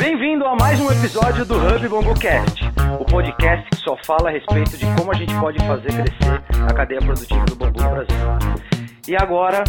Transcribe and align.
Bem-vindo 0.00 0.46
a 0.46 0.56
mais 0.56 0.80
um 0.80 0.86
episódio 0.86 1.44
do 1.44 1.56
Hub 1.56 1.86
BambuCast, 1.86 2.64
o 2.98 3.04
podcast 3.04 3.68
que 3.68 3.76
só 3.84 3.94
fala 3.98 4.30
a 4.30 4.32
respeito 4.32 4.78
de 4.78 4.86
como 4.96 5.12
a 5.12 5.14
gente 5.14 5.38
pode 5.38 5.58
fazer 5.58 5.92
crescer 5.92 6.40
a 6.66 6.74
cadeia 6.74 7.00
produtiva 7.02 7.44
do 7.44 7.54
bambu 7.54 7.82
no 7.82 7.90
Brasil. 7.90 8.16
E 9.06 9.14
agora, 9.14 9.62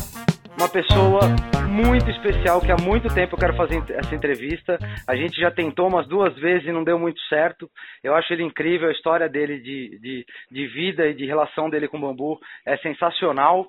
uma 0.57 0.69
pessoa 0.69 1.19
muito 1.67 2.09
especial 2.09 2.61
que 2.61 2.71
há 2.71 2.77
muito 2.77 3.13
tempo 3.13 3.35
eu 3.35 3.39
quero 3.39 3.57
fazer 3.57 3.83
essa 3.89 4.15
entrevista. 4.15 4.79
A 5.05 5.17
gente 5.17 5.37
já 5.37 5.51
tentou 5.51 5.89
umas 5.89 6.07
duas 6.07 6.33
vezes 6.37 6.65
e 6.65 6.71
não 6.71 6.85
deu 6.85 6.97
muito 6.97 7.19
certo. 7.27 7.69
Eu 8.01 8.15
acho 8.15 8.31
ele 8.31 8.43
incrível, 8.43 8.87
a 8.87 8.93
história 8.93 9.27
dele 9.27 9.59
de, 9.59 9.99
de, 9.99 10.25
de 10.49 10.67
vida 10.67 11.07
e 11.07 11.13
de 11.13 11.25
relação 11.25 11.69
dele 11.69 11.89
com 11.89 11.97
o 11.97 12.01
bambu 12.01 12.39
é 12.65 12.77
sensacional. 12.77 13.67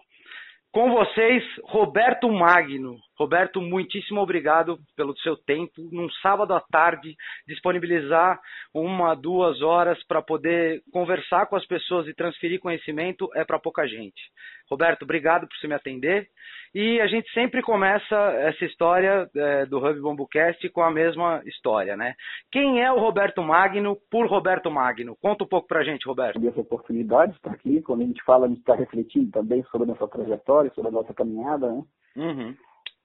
Com 0.71 0.93
vocês, 0.93 1.43
Roberto 1.65 2.31
Magno. 2.31 2.97
Roberto, 3.23 3.61
muitíssimo 3.61 4.21
obrigado 4.21 4.81
pelo 4.97 5.17
seu 5.19 5.37
tempo. 5.37 5.89
Num 5.93 6.11
sábado 6.21 6.53
à 6.55 6.61
tarde, 6.61 7.15
disponibilizar 7.47 8.41
uma, 8.75 9.15
duas 9.15 9.63
horas 9.63 10.03
para 10.09 10.21
poder 10.21 10.83
conversar 10.93 11.47
com 11.47 11.55
as 11.55 11.65
pessoas 11.65 12.09
e 12.09 12.15
transferir 12.15 12.59
conhecimento 12.59 13.31
é 13.37 13.45
para 13.45 13.61
pouca 13.61 13.87
gente. 13.87 14.21
Roberto, 14.69 15.05
obrigado 15.05 15.47
por 15.47 15.57
você 15.57 15.69
me 15.69 15.75
atender. 15.75 16.27
E 16.75 17.01
a 17.01 17.07
gente 17.07 17.31
sempre 17.33 17.63
começa 17.63 18.17
essa 18.41 18.65
história 18.65 19.31
é, 19.37 19.67
do 19.67 19.79
Hub 19.79 20.01
Bambucast 20.01 20.69
com 20.71 20.83
a 20.83 20.91
mesma 20.91 21.43
história, 21.47 21.97
né? 21.97 22.15
Quem 22.51 22.83
é 22.83 22.91
o 22.91 22.99
Roberto 22.99 23.41
Magno 23.41 23.97
por 24.11 24.27
Roberto 24.27 24.69
Magno? 24.69 25.17
Conta 25.23 25.45
um 25.45 25.49
pouco 25.49 25.69
pra 25.69 25.85
gente, 25.85 26.09
Roberto. 26.09 26.45
Essa 26.45 26.61
oportunidade 26.61 27.33
de 27.33 27.39
estar 27.39 27.53
aqui, 27.53 27.83
quando 27.83 28.03
a 28.03 28.07
gente 28.07 28.25
fala, 28.25 28.47
a 28.47 28.49
gente 28.49 28.61
está 28.61 28.75
refletindo 28.75 29.31
também 29.31 29.63
sobre 29.71 29.89
a 29.89 29.93
nossa 29.93 30.09
trajetória, 30.09 30.73
sobre 30.75 30.89
a 30.89 30.93
nossa 30.93 31.15
caminhada, 31.15 31.71
né? 31.71 31.83
Uhum. 32.17 32.57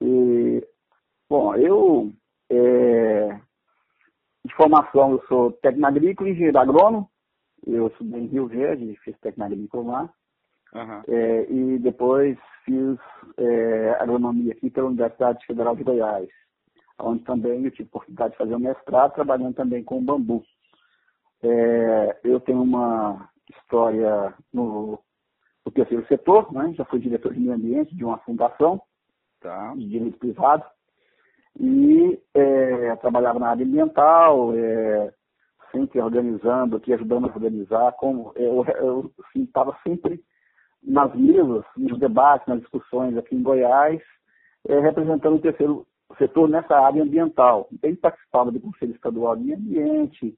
E, 0.02 0.66
bom, 1.30 1.56
eu, 1.56 2.12
é, 2.50 3.40
de 4.46 4.56
formação, 4.56 5.12
eu 5.12 5.24
sou 5.28 5.52
técnico 5.54 5.88
agrícola 5.88 6.30
e 6.30 6.32
engenheiro 6.34 6.60
agrônomo. 6.60 7.10
Eu 7.66 7.88
estudei 7.88 8.22
em 8.22 8.28
Rio 8.28 8.48
Verde, 8.48 9.00
fiz 9.04 9.18
técnico 9.20 9.44
agrícola 9.44 9.92
lá. 9.92 10.14
Uhum. 10.74 11.02
É, 11.08 11.52
e 11.52 11.80
depois 11.80 12.38
fiz 12.66 12.98
é, 13.38 13.90
agronomia 14.00 14.54
aqui 14.54 14.70
pela 14.70 14.88
Universidade 14.88 15.46
Federal 15.46 15.76
de 15.76 15.84
Goiás, 15.84 16.30
onde 17.00 17.24
também 17.24 17.64
eu 17.64 17.72
tive 17.72 17.84
a 17.84 17.88
oportunidade 17.88 18.32
de 18.32 18.38
fazer 18.38 18.56
um 18.56 18.60
mestrado, 18.60 19.14
trabalhando 19.14 19.56
também 19.56 19.84
com 19.84 20.04
bambu. 20.04 20.44
É, 21.42 22.20
eu 22.24 22.40
tenho 22.42 22.62
uma 22.62 23.30
história 23.50 24.34
no, 24.54 25.00
no 25.66 25.72
terceiro 25.72 26.06
setor, 26.08 26.52
né? 26.52 26.74
já 26.76 26.84
fui 26.86 27.00
diretor 27.00 27.34
de 27.34 27.40
meio 27.40 27.54
ambiente 27.54 27.96
de 27.96 28.04
uma 28.04 28.18
fundação 28.20 28.82
Tá. 29.40 29.74
de 29.76 29.88
direito 29.88 30.18
privado 30.18 30.66
e 31.60 32.20
é, 32.34 32.96
trabalhava 32.98 33.40
na 33.40 33.50
área 33.50 33.66
ambiental, 33.66 34.54
é, 34.56 35.14
sempre 35.72 36.00
organizando 36.00 36.78
aqui, 36.78 36.94
ajudando 36.94 37.26
a 37.26 37.34
organizar, 37.34 37.92
como 37.94 38.32
eu 38.36 38.66
estava 39.36 39.72
assim, 39.72 39.92
sempre 39.92 40.24
nas 40.84 41.14
mesas, 41.16 41.66
nos 41.76 42.00
debates, 42.00 42.48
nas 42.48 42.60
discussões 42.60 43.18
aqui 43.18 43.36
em 43.36 43.42
Goiás, 43.42 44.02
é, 44.68 44.80
representando 44.80 45.36
o 45.36 45.42
terceiro 45.42 45.88
setor 46.18 46.48
nessa 46.48 46.76
área 46.78 47.02
ambiental. 47.02 47.68
Ele 47.82 47.98
participava 47.98 48.52
do 48.52 48.60
Conselho 48.60 48.94
Estadual 48.94 49.36
de 49.36 49.44
Meio 49.44 49.58
Ambiente, 49.58 50.38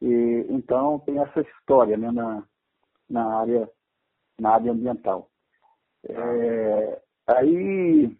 e, 0.00 0.46
então 0.48 0.98
tem 1.00 1.18
essa 1.18 1.40
história 1.40 1.96
né, 1.96 2.10
na, 2.10 2.42
na, 3.08 3.40
área, 3.40 3.70
na 4.38 4.50
área 4.50 4.72
ambiental. 4.72 5.28
É, 6.08 7.00
aí, 7.26 8.16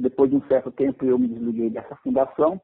depois 0.00 0.30
de 0.30 0.36
um 0.36 0.46
certo 0.48 0.70
tempo, 0.70 1.04
eu 1.04 1.18
me 1.18 1.28
desliguei 1.28 1.70
dessa 1.70 1.94
fundação. 1.96 2.60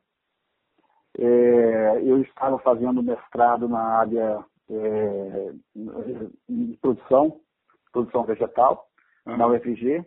É, 1.19 2.03
eu 2.03 2.20
estava 2.23 2.59
fazendo 2.59 3.03
mestrado 3.03 3.69
na 3.69 3.81
área 3.81 4.45
é, 4.69 5.53
de 6.48 6.77
produção, 6.81 7.41
produção 7.93 8.25
vegetal, 8.25 8.87
Uhum. 9.27 9.37
na 9.37 9.47
UFG, 9.49 10.05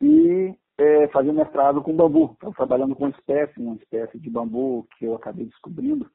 e 0.00 0.54
é, 0.78 1.08
fazia 1.08 1.32
mestrado 1.32 1.82
com 1.82 1.94
bambu. 1.94 2.32
Estava 2.32 2.54
trabalhando 2.54 2.94
com 2.94 3.04
uma 3.04 3.10
espécie, 3.10 3.60
uma 3.60 3.74
espécie 3.76 4.18
de 4.18 4.30
bambu 4.30 4.86
que 4.96 5.04
eu 5.04 5.14
acabei 5.14 5.46
descobrindo. 5.46 6.08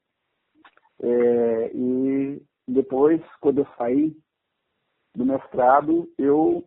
É, 1.00 1.70
e 1.74 2.42
depois, 2.66 3.22
quando 3.40 3.58
eu 3.58 3.66
saí 3.76 4.16
do 5.14 5.24
mestrado, 5.26 6.08
eu, 6.18 6.64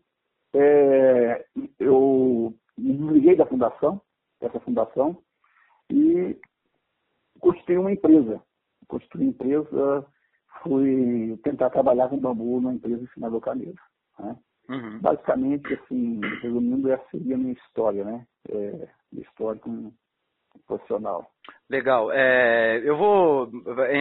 é, 0.53 1.45
eu 1.79 2.53
me 2.81 2.97
desliguei 2.97 3.35
da 3.35 3.45
fundação, 3.45 4.01
dessa 4.39 4.59
fundação, 4.59 5.17
e 5.89 6.37
constituí 7.39 7.77
uma 7.77 7.91
empresa. 7.91 8.41
Constituí 8.87 9.23
uma 9.23 9.29
empresa, 9.29 10.05
fui 10.63 11.39
tentar 11.43 11.69
trabalhar 11.69 12.09
com 12.09 12.17
bambu 12.17 12.59
numa 12.59 12.73
empresa 12.73 13.03
em 13.03 13.13
Senador 13.13 13.41
Caneiro. 13.41 13.79
Né? 14.19 14.37
Uhum. 14.69 14.99
Basicamente, 14.99 15.73
assim, 15.73 16.19
resumindo, 16.41 16.91
essa 16.91 17.03
seria 17.11 17.35
a 17.35 17.37
minha 17.37 17.53
história, 17.53 18.03
né? 18.03 18.25
É, 18.49 18.89
minha 19.11 19.25
história 19.25 19.59
como 19.59 19.93
profissional. 20.65 21.30
Legal. 21.69 22.11
É, 22.11 22.81
eu 22.83 22.97
vou. 22.97 23.49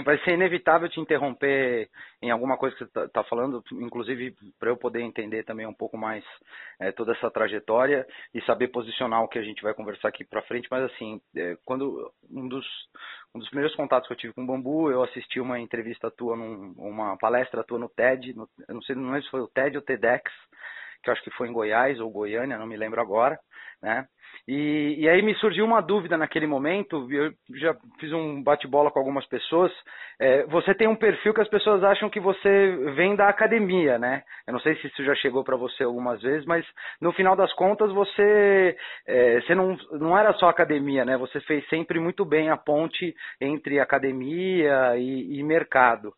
Vai 0.05 0.19
ser 0.25 0.33
inevitável 0.33 0.89
te 0.89 0.99
interromper 0.99 1.89
em 2.21 2.29
alguma 2.31 2.57
coisa 2.57 2.75
que 2.77 2.85
você 2.85 3.05
está 3.05 3.23
falando, 3.23 3.63
inclusive 3.73 4.35
para 4.59 4.71
eu 4.71 4.77
poder 4.77 5.03
entender 5.03 5.45
também 5.45 5.67
um 5.67 5.73
pouco 5.73 5.97
mais 5.97 6.25
é, 6.81 6.91
toda 6.91 7.13
essa 7.13 7.31
trajetória 7.31 8.05
e 8.35 8.43
saber 8.43 8.69
posicionar 8.69 9.23
o 9.23 9.29
que 9.29 9.39
a 9.39 9.43
gente 9.43 9.63
vai 9.63 9.73
conversar 9.73 10.09
aqui 10.09 10.25
para 10.25 10.43
frente. 10.43 10.67
Mas 10.69 10.83
assim, 10.93 11.21
é, 11.37 11.57
quando 11.65 12.13
um 12.29 12.49
dos, 12.49 12.67
um 13.35 13.39
dos 13.39 13.49
primeiros 13.49 13.77
contatos 13.77 14.09
que 14.09 14.15
eu 14.15 14.19
tive 14.19 14.35
com 14.35 14.43
o 14.43 14.47
Bambu, 14.47 14.91
eu 14.91 15.05
assisti 15.05 15.39
uma 15.39 15.61
entrevista 15.61 16.11
tua, 16.11 16.37
num, 16.37 16.75
uma 16.77 17.17
palestra 17.19 17.63
tua 17.63 17.79
no 17.79 17.89
TED, 17.89 18.35
no, 18.35 18.49
eu 18.69 18.75
não 18.75 18.83
sei, 18.83 18.97
não 18.97 19.05
lembro 19.13 19.23
se 19.23 19.31
foi 19.31 19.41
o 19.41 19.49
TED 19.49 19.77
ou 19.77 19.83
TEDx, 19.83 20.25
que 21.05 21.09
eu 21.09 21.13
acho 21.13 21.23
que 21.23 21.31
foi 21.31 21.49
em 21.49 21.53
Goiás 21.53 22.01
ou 22.01 22.11
Goiânia, 22.11 22.59
não 22.59 22.67
me 22.67 22.77
lembro 22.77 23.01
agora, 23.01 23.39
né? 23.81 24.07
E, 24.49 24.97
e, 24.99 25.09
aí 25.09 25.23
me 25.23 25.35
surgiu 25.37 25.65
uma 25.65 25.81
dúvida 25.81 26.17
naquele 26.17 26.47
momento, 26.47 27.07
eu 27.11 27.33
já 27.57 27.75
fiz 27.99 28.13
um 28.13 28.43
bate-bola 28.43 28.91
com 28.91 28.99
algumas 28.99 29.27
pessoas. 29.27 29.73
É, 30.19 30.45
você 30.45 30.75
tem 30.75 30.89
um 30.89 30.97
perfil 30.97 31.33
que 31.35 31.41
as 31.41 31.49
pessoas 31.49 31.85
acham 31.85 32.11
que 32.11 32.21
você 32.21 32.93
vem 32.95 33.15
da 33.15 33.29
academia, 33.29 33.99
né? 33.99 34.23
Eu 34.47 34.53
não 34.53 34.61
sei 34.61 34.77
se 34.77 34.87
isso 34.87 35.05
já 35.05 35.15
chegou 35.15 35.45
para 35.45 35.57
você 35.57 35.85
algumas 35.85 36.21
vezes, 36.21 36.45
mas 36.47 36.67
no 37.01 37.13
final 37.13 37.37
das 37.37 37.53
contas 37.55 37.93
você, 37.93 38.77
é, 39.07 39.41
você 39.41 39.55
não, 39.55 39.77
não 39.93 40.19
era 40.19 40.33
só 40.35 40.49
academia, 40.49 41.05
né? 41.05 41.17
Você 41.17 41.41
fez 41.43 41.67
sempre 41.69 42.01
muito 42.01 42.25
bem 42.25 42.51
a 42.51 42.57
ponte 42.57 43.15
entre 43.41 43.79
academia 43.79 44.97
e, 44.97 45.39
e 45.39 45.43
mercado. 45.43 46.13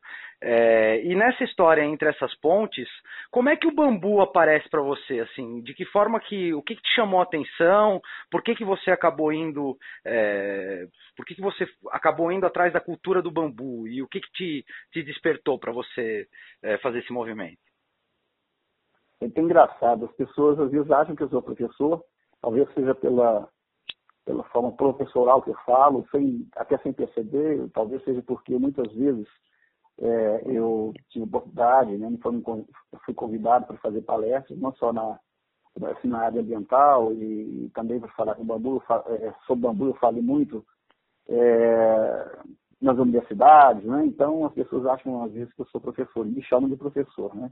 É, 0.44 1.00
e 1.04 1.14
nessa 1.14 1.44
história 1.44 1.84
entre 1.84 2.08
essas 2.08 2.34
pontes, 2.40 2.88
como 3.30 3.48
é 3.48 3.54
que 3.56 3.68
o 3.68 3.74
bambu 3.74 4.20
aparece 4.20 4.68
para 4.68 4.82
você? 4.82 5.20
Assim, 5.20 5.60
de 5.60 5.72
que 5.72 5.84
forma 5.84 6.18
que, 6.18 6.52
o 6.52 6.60
que, 6.60 6.74
que, 6.74 6.82
te 6.82 6.94
chamou 6.96 7.20
a 7.20 7.22
atenção? 7.22 8.00
Por 8.28 8.42
que, 8.42 8.56
que 8.56 8.64
você 8.64 8.90
acabou 8.90 9.32
indo, 9.32 9.78
é, 10.04 10.88
por 11.16 11.24
que, 11.24 11.36
que 11.36 11.40
você 11.40 11.64
acabou 11.92 12.32
indo 12.32 12.44
atrás 12.44 12.72
da 12.72 12.80
cultura 12.80 13.22
do 13.22 13.30
bambu? 13.30 13.86
E 13.86 14.02
o 14.02 14.08
que, 14.08 14.20
que 14.20 14.32
te, 14.32 14.64
te 14.90 15.04
despertou 15.04 15.60
para 15.60 15.70
você 15.70 16.26
é, 16.60 16.76
fazer 16.78 16.98
esse 16.98 17.12
movimento? 17.12 17.60
É 19.20 19.26
muito 19.26 19.40
engraçado. 19.40 20.06
As 20.06 20.12
pessoas 20.16 20.58
às 20.58 20.72
vezes 20.72 20.90
acham 20.90 21.14
que 21.14 21.22
eu 21.22 21.28
sou 21.28 21.40
professor, 21.40 22.02
talvez 22.40 22.68
seja 22.74 22.96
pela 22.96 23.48
pela 24.24 24.44
forma 24.44 24.70
professoral 24.72 25.42
que 25.42 25.50
eu 25.50 25.56
falo, 25.66 26.06
sem, 26.12 26.46
até 26.54 26.78
sem 26.78 26.92
perceber, 26.92 27.68
talvez 27.74 28.02
seja 28.04 28.22
porque 28.22 28.56
muitas 28.56 28.92
vezes 28.92 29.26
é, 30.00 30.42
eu 30.46 30.92
tive 31.10 31.24
oportunidade, 31.24 31.96
né, 31.96 32.10
fui 33.04 33.14
convidado 33.14 33.66
para 33.66 33.76
fazer 33.78 34.02
palestras, 34.02 34.58
não 34.58 34.72
só 34.74 34.92
na, 34.92 35.18
assim, 35.90 36.08
na 36.08 36.20
área 36.20 36.40
ambiental 36.40 37.12
e, 37.12 37.70
também 37.74 38.00
para 38.00 38.10
falar 38.12 38.34
com 38.34 38.44
bambu, 38.44 38.82
é, 39.06 39.32
sobre 39.46 39.62
bambu 39.62 39.86
eu 39.86 39.94
falo 39.94 40.22
muito 40.22 40.64
é, 41.28 42.38
nas 42.80 42.98
universidades, 42.98 43.84
né, 43.84 44.04
então 44.06 44.46
as 44.46 44.52
pessoas 44.52 44.86
acham 44.86 45.22
às 45.22 45.32
vezes 45.32 45.52
que 45.54 45.60
eu 45.60 45.66
sou 45.66 45.80
professor, 45.80 46.24
me 46.24 46.42
chamam 46.42 46.68
de 46.68 46.76
professor, 46.76 47.34
né, 47.34 47.50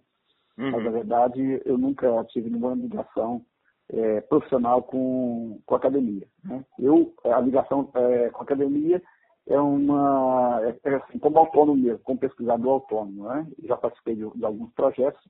uhum. 0.59 0.71
mas 0.71 0.85
na 0.85 0.91
verdade 0.91 1.63
eu 1.65 1.79
nunca 1.79 2.25
tive 2.25 2.51
nenhuma 2.51 2.75
ligação 2.75 3.45
é, 3.93 4.21
profissional 4.23 4.83
com, 4.83 5.61
com 5.67 5.75
a 5.75 5.79
academia. 5.79 6.27
Né? 6.45 6.65
Eu, 6.79 7.13
a 7.25 7.41
ligação 7.41 7.91
é, 7.95 8.31
com 8.31 8.41
a 8.41 8.45
academia 8.45 9.03
é 9.51 9.61
uma 9.61 10.61
é, 10.85 10.95
assim, 10.95 11.19
como 11.19 11.39
autônomo 11.39 11.83
mesmo, 11.83 11.99
como 12.05 12.21
pesquisador 12.21 12.75
autônomo. 12.75 13.25
Né? 13.25 13.47
Já 13.65 13.77
participei 13.77 14.15
de, 14.15 14.31
de, 14.31 14.45
alguns 14.45 14.73
projetos 14.73 15.21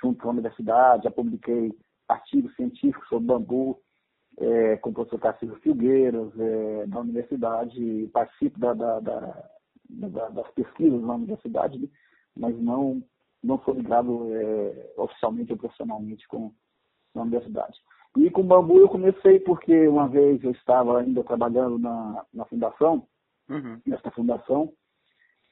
junto 0.00 0.22
com 0.22 0.28
a 0.28 0.32
universidade, 0.32 1.04
já 1.04 1.10
publiquei 1.10 1.76
artigos 2.08 2.54
científicos 2.56 3.06
sobre 3.08 3.26
bambu 3.26 3.78
é, 4.38 4.76
com 4.78 4.88
o 4.90 4.92
professor 4.94 5.20
Tarcísio 5.20 5.56
Filgueiras 5.56 6.32
é, 6.38 6.86
na 6.86 7.00
universidade, 7.00 8.08
participo 8.12 8.58
da, 8.58 8.72
da, 8.72 9.00
da, 9.00 10.28
das 10.30 10.50
pesquisas 10.52 11.02
na 11.02 11.14
universidade, 11.14 11.90
mas 12.34 12.58
não, 12.58 13.02
não 13.42 13.58
sou 13.64 13.74
ligado 13.74 14.32
é, 14.32 14.94
oficialmente 14.96 15.52
ou 15.52 15.58
profissionalmente 15.58 16.26
com 16.26 16.52
na 17.14 17.22
universidade. 17.22 17.76
E 18.16 18.30
com 18.30 18.42
bambu 18.42 18.78
eu 18.78 18.88
comecei 18.88 19.40
porque 19.40 19.86
uma 19.88 20.08
vez 20.08 20.42
eu 20.42 20.52
estava 20.52 21.00
ainda 21.00 21.22
trabalhando 21.24 21.78
na, 21.78 22.24
na 22.32 22.44
fundação 22.46 23.06
uhum. 23.48 23.80
fundação. 24.14 24.72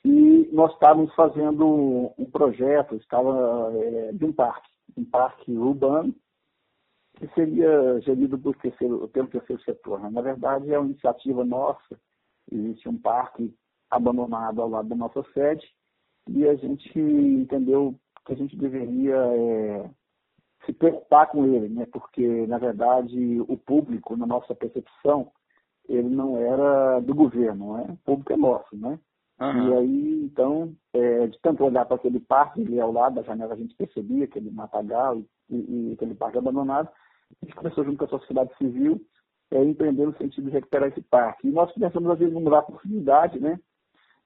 E 0.04 0.48
nós 0.52 0.72
estávamos 0.72 1.12
fazendo 1.14 2.12
um 2.16 2.30
projeto, 2.30 2.94
estava 2.96 3.72
é, 3.74 4.12
de 4.12 4.24
um 4.24 4.32
parque, 4.32 4.68
um 4.96 5.04
parque 5.04 5.50
urbano, 5.52 6.14
que 7.16 7.26
seria 7.34 8.00
gerido 8.02 8.38
por 8.38 8.54
terceiro, 8.56 9.08
pelo 9.08 9.28
terceiro 9.28 9.60
setor. 9.62 10.00
Né? 10.00 10.10
Na 10.10 10.20
verdade, 10.20 10.72
é 10.72 10.78
uma 10.78 10.90
iniciativa 10.90 11.44
nossa. 11.44 11.98
Existe 12.50 12.88
um 12.88 12.98
parque 12.98 13.52
abandonado 13.90 14.60
ao 14.60 14.68
lado 14.68 14.88
da 14.88 14.94
nossa 14.94 15.24
sede 15.32 15.66
e 16.28 16.46
a 16.46 16.54
gente 16.54 16.98
entendeu 16.98 17.98
que 18.24 18.32
a 18.32 18.36
gente 18.36 18.56
deveria 18.56 19.16
é, 19.16 19.90
se 20.64 20.72
preocupar 20.72 21.28
com 21.28 21.44
ele, 21.46 21.68
né? 21.68 21.86
porque, 21.92 22.46
na 22.46 22.58
verdade, 22.58 23.40
o 23.40 23.56
público, 23.56 24.16
na 24.16 24.26
nossa 24.26 24.54
percepção, 24.54 25.32
ele 25.88 26.08
não 26.08 26.36
era 26.36 27.00
do 27.00 27.14
governo, 27.14 27.76
né? 27.76 27.86
o 27.90 27.96
público 28.04 28.32
é 28.32 28.36
nosso. 28.36 28.76
Né? 28.76 28.98
Uhum. 29.40 29.68
E 29.68 29.74
aí, 29.74 30.24
então, 30.24 30.74
é, 30.92 31.26
de 31.26 31.38
tanto 31.40 31.64
olhar 31.64 31.84
para 31.84 31.96
aquele 31.96 32.20
parque 32.20 32.62
ali 32.62 32.80
ao 32.80 32.92
lado 32.92 33.16
da 33.16 33.22
janela, 33.22 33.54
a 33.54 33.56
gente 33.56 33.74
percebia 33.76 34.24
aquele 34.24 34.50
matagal 34.50 35.18
e, 35.18 35.26
e, 35.50 35.90
e 35.90 35.92
aquele 35.92 36.14
parque 36.14 36.38
abandonado, 36.38 36.88
a 36.88 37.44
gente 37.46 37.54
começou 37.56 37.84
junto 37.84 37.98
com 37.98 38.04
a 38.04 38.18
sociedade 38.18 38.56
civil 38.56 39.00
é, 39.50 39.62
empreender 39.62 40.06
no 40.06 40.16
sentido 40.16 40.46
de 40.46 40.50
recuperar 40.50 40.88
esse 40.88 41.02
parque. 41.02 41.48
E 41.48 41.52
nós 41.52 41.72
começamos, 41.72 42.10
às 42.10 42.18
vezes, 42.18 42.34
a 42.34 42.40
mudar 42.40 42.58
a 42.58 42.62
possibilidade, 42.62 43.38
né? 43.38 43.58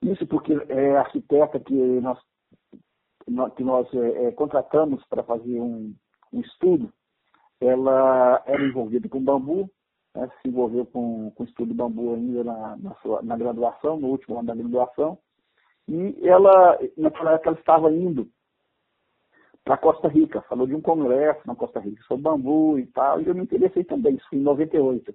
Isso 0.03 0.27
porque 0.27 0.55
é 0.69 0.97
a 0.97 1.01
arquiteta 1.01 1.61
que 1.61 1.75
nós, 1.75 2.19
que 3.55 3.63
nós 3.63 3.93
é, 3.95 4.27
é, 4.27 4.33
contratamos 4.33 5.05
para 5.07 5.23
fazer 5.23 5.61
um, 5.61 5.95
um, 6.33 6.41
estudo, 6.41 6.91
ela 7.61 8.43
era 8.47 8.65
envolvida 8.65 9.09
com 9.09 9.23
bambu, 9.23 9.71
né? 10.15 10.29
se 10.41 10.49
envolveu 10.49 10.87
com, 10.87 11.31
com 11.33 11.45
estudo 11.45 11.69
de 11.69 11.75
bambu 11.75 12.15
ainda 12.15 12.45
na, 12.45 12.77
na, 12.77 12.95
sua, 12.97 13.23
na 13.23 13.37
graduação, 13.37 13.99
no 13.99 14.09
último 14.09 14.39
ano 14.39 14.49
da 14.49 14.55
graduação, 14.55 15.19
e 15.89 16.17
ela, 16.27 16.79
naquela 16.97 17.33
época, 17.33 17.51
ela 17.51 17.59
estava 17.59 17.93
indo 17.93 18.29
para 19.65 19.77
Costa 19.77 20.09
Rica, 20.09 20.41
falou 20.43 20.67
de 20.67 20.75
um 20.75 20.81
congresso 20.81 21.41
na 21.47 21.55
Costa 21.55 21.81
Rica 21.81 22.03
sobre 22.05 22.23
bambu 22.23 22.79
e 22.79 22.87
tal, 22.87 23.21
e 23.21 23.27
eu 23.27 23.35
me 23.35 23.43
interessei 23.43 23.85
também, 23.85 24.15
isso 24.15 24.29
foi 24.29 24.39
em 24.39 24.43
98. 24.43 25.15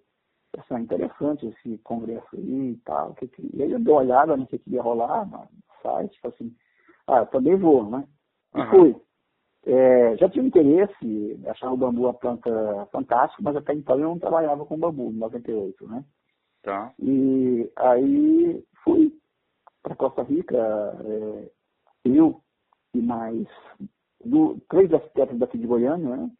Assim, 0.57 0.81
interessante 0.81 1.45
esse 1.47 1.77
congresso 1.79 2.27
aí 2.33 2.71
e 2.71 2.77
tal. 2.85 3.13
Que, 3.15 3.27
que... 3.27 3.49
E 3.53 3.61
aí 3.61 3.71
eu 3.71 3.79
dei 3.79 3.93
uma 3.93 4.01
olhada 4.01 4.37
no 4.37 4.47
que, 4.47 4.61
ia 4.67 4.81
rolar 4.81 5.25
no 5.25 5.47
site, 5.81 6.19
falei 6.21 6.35
assim, 6.35 6.55
ah, 7.07 7.19
eu 7.19 7.25
também 7.27 7.55
vou, 7.55 7.89
né? 7.89 8.07
E 8.55 8.61
uhum. 8.61 8.69
fui. 8.69 8.95
É, 9.65 10.15
já 10.17 10.29
tinha 10.29 10.45
interesse, 10.45 11.39
achava 11.47 11.73
o 11.73 11.77
bambu 11.77 12.03
uma 12.03 12.13
planta 12.13 12.87
fantástica, 12.91 13.41
mas 13.41 13.55
até 13.55 13.73
então 13.73 13.95
eu 13.99 14.09
não 14.09 14.19
trabalhava 14.19 14.63
com 14.65 14.77
bambu, 14.77 15.09
em 15.09 15.17
98, 15.17 15.87
né? 15.87 16.05
Tá. 16.61 16.93
E 16.99 17.71
aí 17.75 18.63
fui 18.83 19.11
para 19.81 19.95
Costa 19.95 20.21
Rica, 20.21 20.55
é, 20.55 21.51
eu 22.05 22.41
e 22.93 23.01
mais 23.01 23.47
do, 24.23 24.59
três 24.69 24.93
arquitetos 24.93 25.39
daqui 25.39 25.57
de 25.57 25.67
Goiânia, 25.67 26.15
né? 26.15 26.31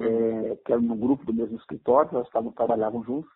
É, 0.00 0.56
que 0.64 0.72
eram 0.72 0.82
no 0.82 0.94
grupo 0.94 1.24
do 1.26 1.34
mesmo 1.34 1.56
escritório, 1.56 2.10
elas 2.12 2.28
estavam, 2.28 2.52
trabalhavam 2.52 3.02
juntos, 3.02 3.30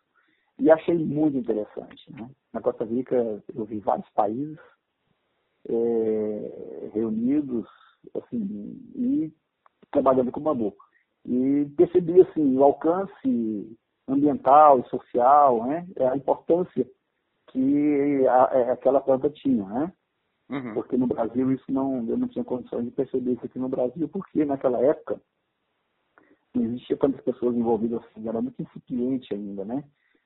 e 0.60 0.70
achei 0.70 0.96
muito 0.96 1.36
interessante. 1.36 2.12
Né? 2.12 2.30
Na 2.52 2.60
Costa 2.60 2.84
Rica 2.84 3.42
eu 3.52 3.64
vi 3.64 3.80
vários 3.80 4.08
países 4.10 4.58
é, 5.68 6.90
reunidos 6.94 7.68
assim, 8.14 8.80
e 8.94 9.32
trabalhando 9.90 10.32
com 10.32 10.40
bambu. 10.40 10.74
E 11.24 11.66
percebi 11.76 12.20
assim, 12.20 12.56
o 12.56 12.64
alcance 12.64 13.78
ambiental 14.08 14.80
e 14.80 14.88
social, 14.88 15.66
né? 15.66 15.86
a 16.10 16.16
importância 16.16 16.86
que 17.48 18.26
a, 18.26 18.50
é, 18.52 18.70
aquela 18.72 19.00
planta 19.00 19.30
tinha. 19.30 19.64
Né? 19.64 19.92
Uhum. 20.50 20.74
Porque 20.74 20.96
no 20.96 21.06
Brasil 21.06 21.52
isso 21.52 21.70
não, 21.70 22.06
eu 22.08 22.16
não 22.16 22.28
tinha 22.28 22.44
condições 22.44 22.84
de 22.84 22.90
perceber 22.90 23.32
isso 23.32 23.46
aqui 23.46 23.58
no 23.58 23.68
Brasil, 23.68 24.08
porque 24.08 24.44
naquela 24.44 24.80
época 24.80 25.20
não 26.54 26.64
existia 26.64 26.96
tantas 26.96 27.20
pessoas 27.22 27.56
envolvidas 27.56 28.02
assim, 28.04 28.28
era 28.28 28.40
muito 28.40 28.60
incipiente 28.60 29.32
ainda, 29.32 29.64
né? 29.64 29.82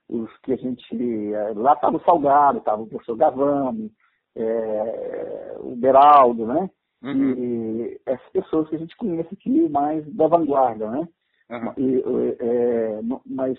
Os 0.08 0.31
que 0.38 0.52
a 0.52 0.56
gente. 0.56 0.84
Eh, 0.93 1.52
lá 1.55 1.75
estava 1.75 1.96
o 1.96 2.05
Salgado, 2.05 2.58
estava 2.58 2.82
o 2.82 2.87
professor 2.87 3.17
Gavani, 3.17 3.93
é, 4.34 5.56
o 5.61 5.75
Beraldo, 5.76 6.46
né? 6.46 6.70
Uhum. 7.02 7.32
E, 7.32 8.00
essas 8.06 8.28
pessoas 8.31 8.69
que 8.69 8.76
a 8.76 8.78
gente 8.78 8.96
conhece 8.96 9.32
aqui 9.32 9.69
mais 9.69 10.06
da 10.14 10.26
vanguarda, 10.26 10.90
né? 10.90 11.08
Uhum. 11.50 11.72
E, 11.76 12.04
é, 12.40 13.00
mas 13.25 13.58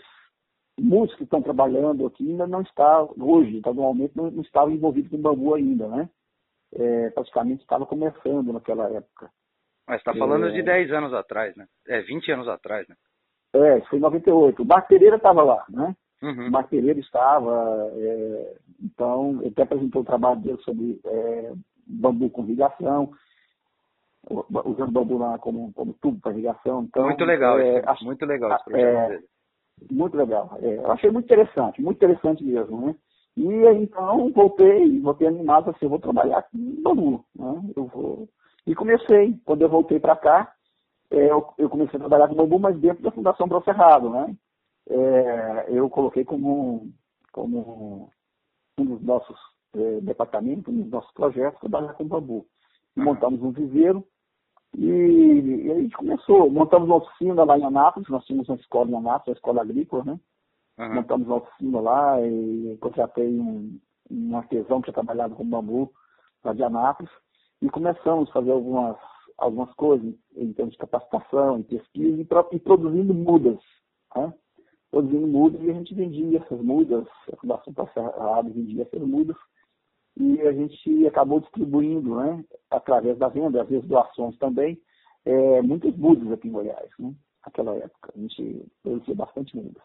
muitos 0.79 1.15
que 1.15 1.23
estão 1.23 1.41
trabalhando 1.41 2.05
aqui 2.05 2.29
ainda 2.29 2.45
não 2.45 2.61
estão, 2.61 3.13
hoje, 3.19 3.61
atualmente, 3.63 4.15
não, 4.15 4.29
não 4.29 4.41
estavam 4.41 4.71
envolvidos 4.71 5.11
com 5.11 5.17
bambu 5.17 5.53
ainda, 5.53 5.87
né? 5.87 6.09
é, 6.73 7.09
praticamente 7.11 7.61
estava 7.61 7.85
começando 7.85 8.51
naquela 8.51 8.89
época. 8.89 9.29
Mas 9.87 9.99
está 9.99 10.13
falando 10.13 10.47
é... 10.47 10.51
de 10.51 10.63
10 10.63 10.91
anos 10.91 11.13
atrás, 11.13 11.55
né? 11.55 11.65
É, 11.87 12.01
20 12.01 12.31
anos 12.31 12.47
atrás, 12.47 12.87
né? 12.87 12.95
É, 13.53 13.81
foi 13.81 13.99
em 13.99 14.01
98. 14.01 14.61
O 14.61 14.65
Marco 14.65 14.89
Pereira 14.89 15.15
estava 15.15 15.43
lá, 15.43 15.65
né? 15.69 15.95
Uhum. 16.21 16.47
O 16.47 16.51
Marco 16.51 16.69
Pereira 16.69 16.99
estava, 16.99 17.89
é, 17.95 18.57
então, 18.83 19.39
ele 19.39 19.49
até 19.49 19.63
apresentou 19.63 20.01
o 20.01 20.05
trabalho 20.05 20.41
dele 20.41 20.57
sobre 20.63 20.99
é, 21.05 21.53
bambu 21.85 22.29
com 22.29 22.43
irrigação, 22.43 23.11
usando 24.29 24.91
bambu 24.91 25.17
lá 25.17 25.37
como, 25.37 25.71
como 25.73 25.93
tubo 25.93 26.19
para 26.19 26.33
irrigação. 26.33 26.83
Então, 26.83 27.05
muito 27.05 27.23
legal, 27.23 27.59
é, 27.59 27.83
acho, 27.85 28.03
muito 28.03 28.25
legal 28.25 28.53
esse 28.55 28.63
projeto 28.65 28.97
é, 28.97 29.07
dele. 29.07 29.25
Muito 29.91 30.17
legal. 30.17 30.57
É, 30.61 30.77
eu 30.77 30.91
achei 30.91 31.09
muito 31.09 31.25
interessante, 31.25 31.81
muito 31.81 31.97
interessante 31.97 32.43
mesmo, 32.43 32.87
né? 32.87 32.95
E 33.35 33.83
então 33.83 34.31
voltei, 34.31 34.99
voltei 34.99 35.27
animado 35.27 35.69
assim, 35.69 35.85
eu 35.85 35.89
vou 35.89 35.99
trabalhar 35.99 36.43
com 36.43 36.81
bambu, 36.81 37.23
né? 37.35 37.71
Eu 37.75 37.85
vou... 37.85 38.27
E 38.65 38.75
comecei, 38.75 39.35
quando 39.45 39.61
eu 39.61 39.69
voltei 39.69 39.99
para 39.99 40.15
cá, 40.15 40.51
é, 41.11 41.31
eu, 41.31 41.47
eu, 41.57 41.69
comecei 41.69 41.95
a 41.95 41.99
trabalhar 41.99 42.27
com 42.27 42.35
bambu, 42.35 42.59
mas 42.59 42.77
dentro 42.79 43.03
da 43.03 43.11
Fundação 43.11 43.47
Bro 43.47 43.63
Cerrado, 43.63 44.09
né? 44.09 44.35
É, 44.89 45.65
eu 45.69 45.89
coloquei 45.89 46.25
como, 46.25 46.89
como 47.31 48.09
um 48.77 48.85
dos 48.85 49.01
nossos 49.01 49.37
é, 49.75 50.01
departamentos, 50.01 50.73
um 50.73 50.81
dos 50.81 50.91
nossos 50.91 51.11
projetos, 51.13 51.59
trabalhar 51.59 51.93
com 51.93 52.05
bambu. 52.05 52.45
Montamos 52.95 53.41
um 53.43 53.51
viveiro 53.51 54.03
e, 54.75 54.85
e, 54.85 55.71
a 55.71 55.75
gente 55.75 55.95
começou, 55.95 56.49
montamos 56.49 56.87
uma 56.87 56.97
oficina 56.97 57.43
lá 57.43 57.57
em 57.57 57.63
Anápolis, 57.63 58.09
nós 58.09 58.25
tínhamos 58.25 58.49
uma 58.49 58.57
escola 58.57 58.89
em 58.89 58.95
Anápolis, 58.95 59.27
uma 59.27 59.33
escola 59.33 59.61
agrícola, 59.61 60.03
né? 60.03 60.19
Uhum. 60.77 60.95
Montamos 60.95 61.27
uma 61.27 61.37
oficina 61.37 61.79
lá 61.79 62.21
e 62.21 62.77
contratei 62.79 63.39
um, 63.39 63.79
um 64.11 64.37
artesão 64.37 64.81
que 64.81 64.91
trabalhava 64.91 65.35
com 65.35 65.45
bambu 65.45 65.91
lá 66.43 66.53
de 66.53 66.63
Anápolis 66.63 67.11
e 67.61 67.69
começamos 67.69 68.29
a 68.29 68.33
fazer 68.33 68.51
algumas, 68.51 68.97
algumas 69.37 69.73
coisas 69.73 70.13
em 70.35 70.53
termos 70.53 70.73
de 70.73 70.79
capacitação, 70.79 71.57
em 71.57 71.63
pesquisa 71.63 72.21
e, 72.21 72.55
e 72.55 72.59
produzindo 72.59 73.13
mudas. 73.13 73.59
Né? 74.15 74.33
Produzindo 74.91 75.27
mudas 75.27 75.61
e 75.63 75.71
a 75.71 75.73
gente 75.73 75.95
vendia 75.95 76.39
essas 76.39 76.61
mudas, 76.61 77.07
a 77.33 77.35
Fundação 77.37 77.73
Passeado 77.73 78.53
vendia 78.53 78.83
essas 78.83 79.01
mudas 79.01 79.35
e 80.19 80.41
a 80.41 80.51
gente 80.51 81.07
acabou 81.07 81.39
distribuindo, 81.39 82.15
né, 82.15 82.43
através 82.71 83.17
da 83.17 83.27
venda, 83.27 83.61
às 83.61 83.69
vezes 83.69 83.87
doações 83.87 84.37
também, 84.37 84.79
é, 85.25 85.61
muitas 85.61 85.95
mudas 85.95 86.31
aqui 86.31 86.47
em 86.47 86.51
Goiás, 86.51 86.89
né, 86.99 87.13
naquela 87.45 87.75
época. 87.75 88.11
A 88.15 88.19
gente 88.19 88.65
produzia 88.81 89.15
bastante 89.15 89.55
mudas. 89.55 89.83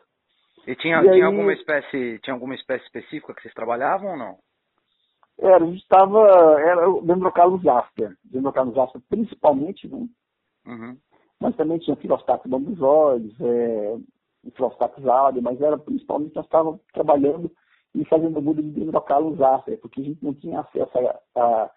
E 0.66 0.74
tinha, 0.76 0.98
e 0.98 1.02
tinha 1.02 1.12
aí, 1.12 1.22
alguma 1.22 1.52
espécie, 1.52 2.18
tinha 2.20 2.34
alguma 2.34 2.54
espécie 2.54 2.84
específica 2.84 3.34
que 3.34 3.42
vocês 3.42 3.54
trabalhavam 3.54 4.12
ou 4.12 4.16
não? 4.16 4.38
Era, 5.38 5.64
a 5.64 5.66
gente 5.66 5.82
estava, 5.82 6.20
era 6.60 6.88
o 6.88 7.02
Dendrocalus 7.02 7.66
asper, 7.66 8.16
Dendrocalus 8.24 8.78
asper 8.78 9.02
principalmente, 9.08 9.88
né? 9.88 10.06
Uhum. 10.66 10.96
Mas 11.40 11.56
também 11.56 11.78
tinha 11.78 11.96
Filostatus 11.96 12.48
bambuzoides, 12.48 13.34
é, 13.40 13.96
Filostatus 14.54 15.04
áurea, 15.06 15.42
mas 15.42 15.60
era 15.60 15.76
principalmente 15.76 16.34
nós 16.34 16.44
estávamos 16.44 16.80
trabalhando 16.92 17.50
e 17.94 18.04
fazendo 18.06 18.40
muda 18.40 18.62
de 18.62 18.70
Dendrocalus 18.70 19.40
asper, 19.40 19.78
porque 19.80 20.00
a 20.00 20.04
gente 20.04 20.24
não 20.24 20.34
tinha 20.34 20.60
acesso 20.60 20.98
a, 20.98 21.40
a, 21.40 21.70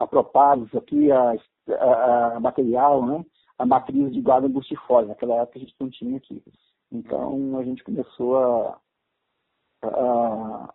a 0.00 0.78
aqui, 0.78 1.12
a, 1.12 1.34
a, 1.68 2.36
a, 2.36 2.40
material, 2.40 3.04
né? 3.04 3.24
A 3.58 3.66
matriz 3.66 4.10
de 4.12 4.20
guarda 4.22 4.46
angustifória, 4.46 5.08
naquela 5.08 5.42
época 5.42 5.58
a 5.58 5.60
gente 5.60 5.74
não 5.78 5.90
tinha 5.90 6.16
aqui. 6.16 6.42
Então 6.90 7.58
a 7.58 7.62
gente 7.62 7.84
começou 7.84 8.38
a, 8.38 8.80
a, 9.82 10.74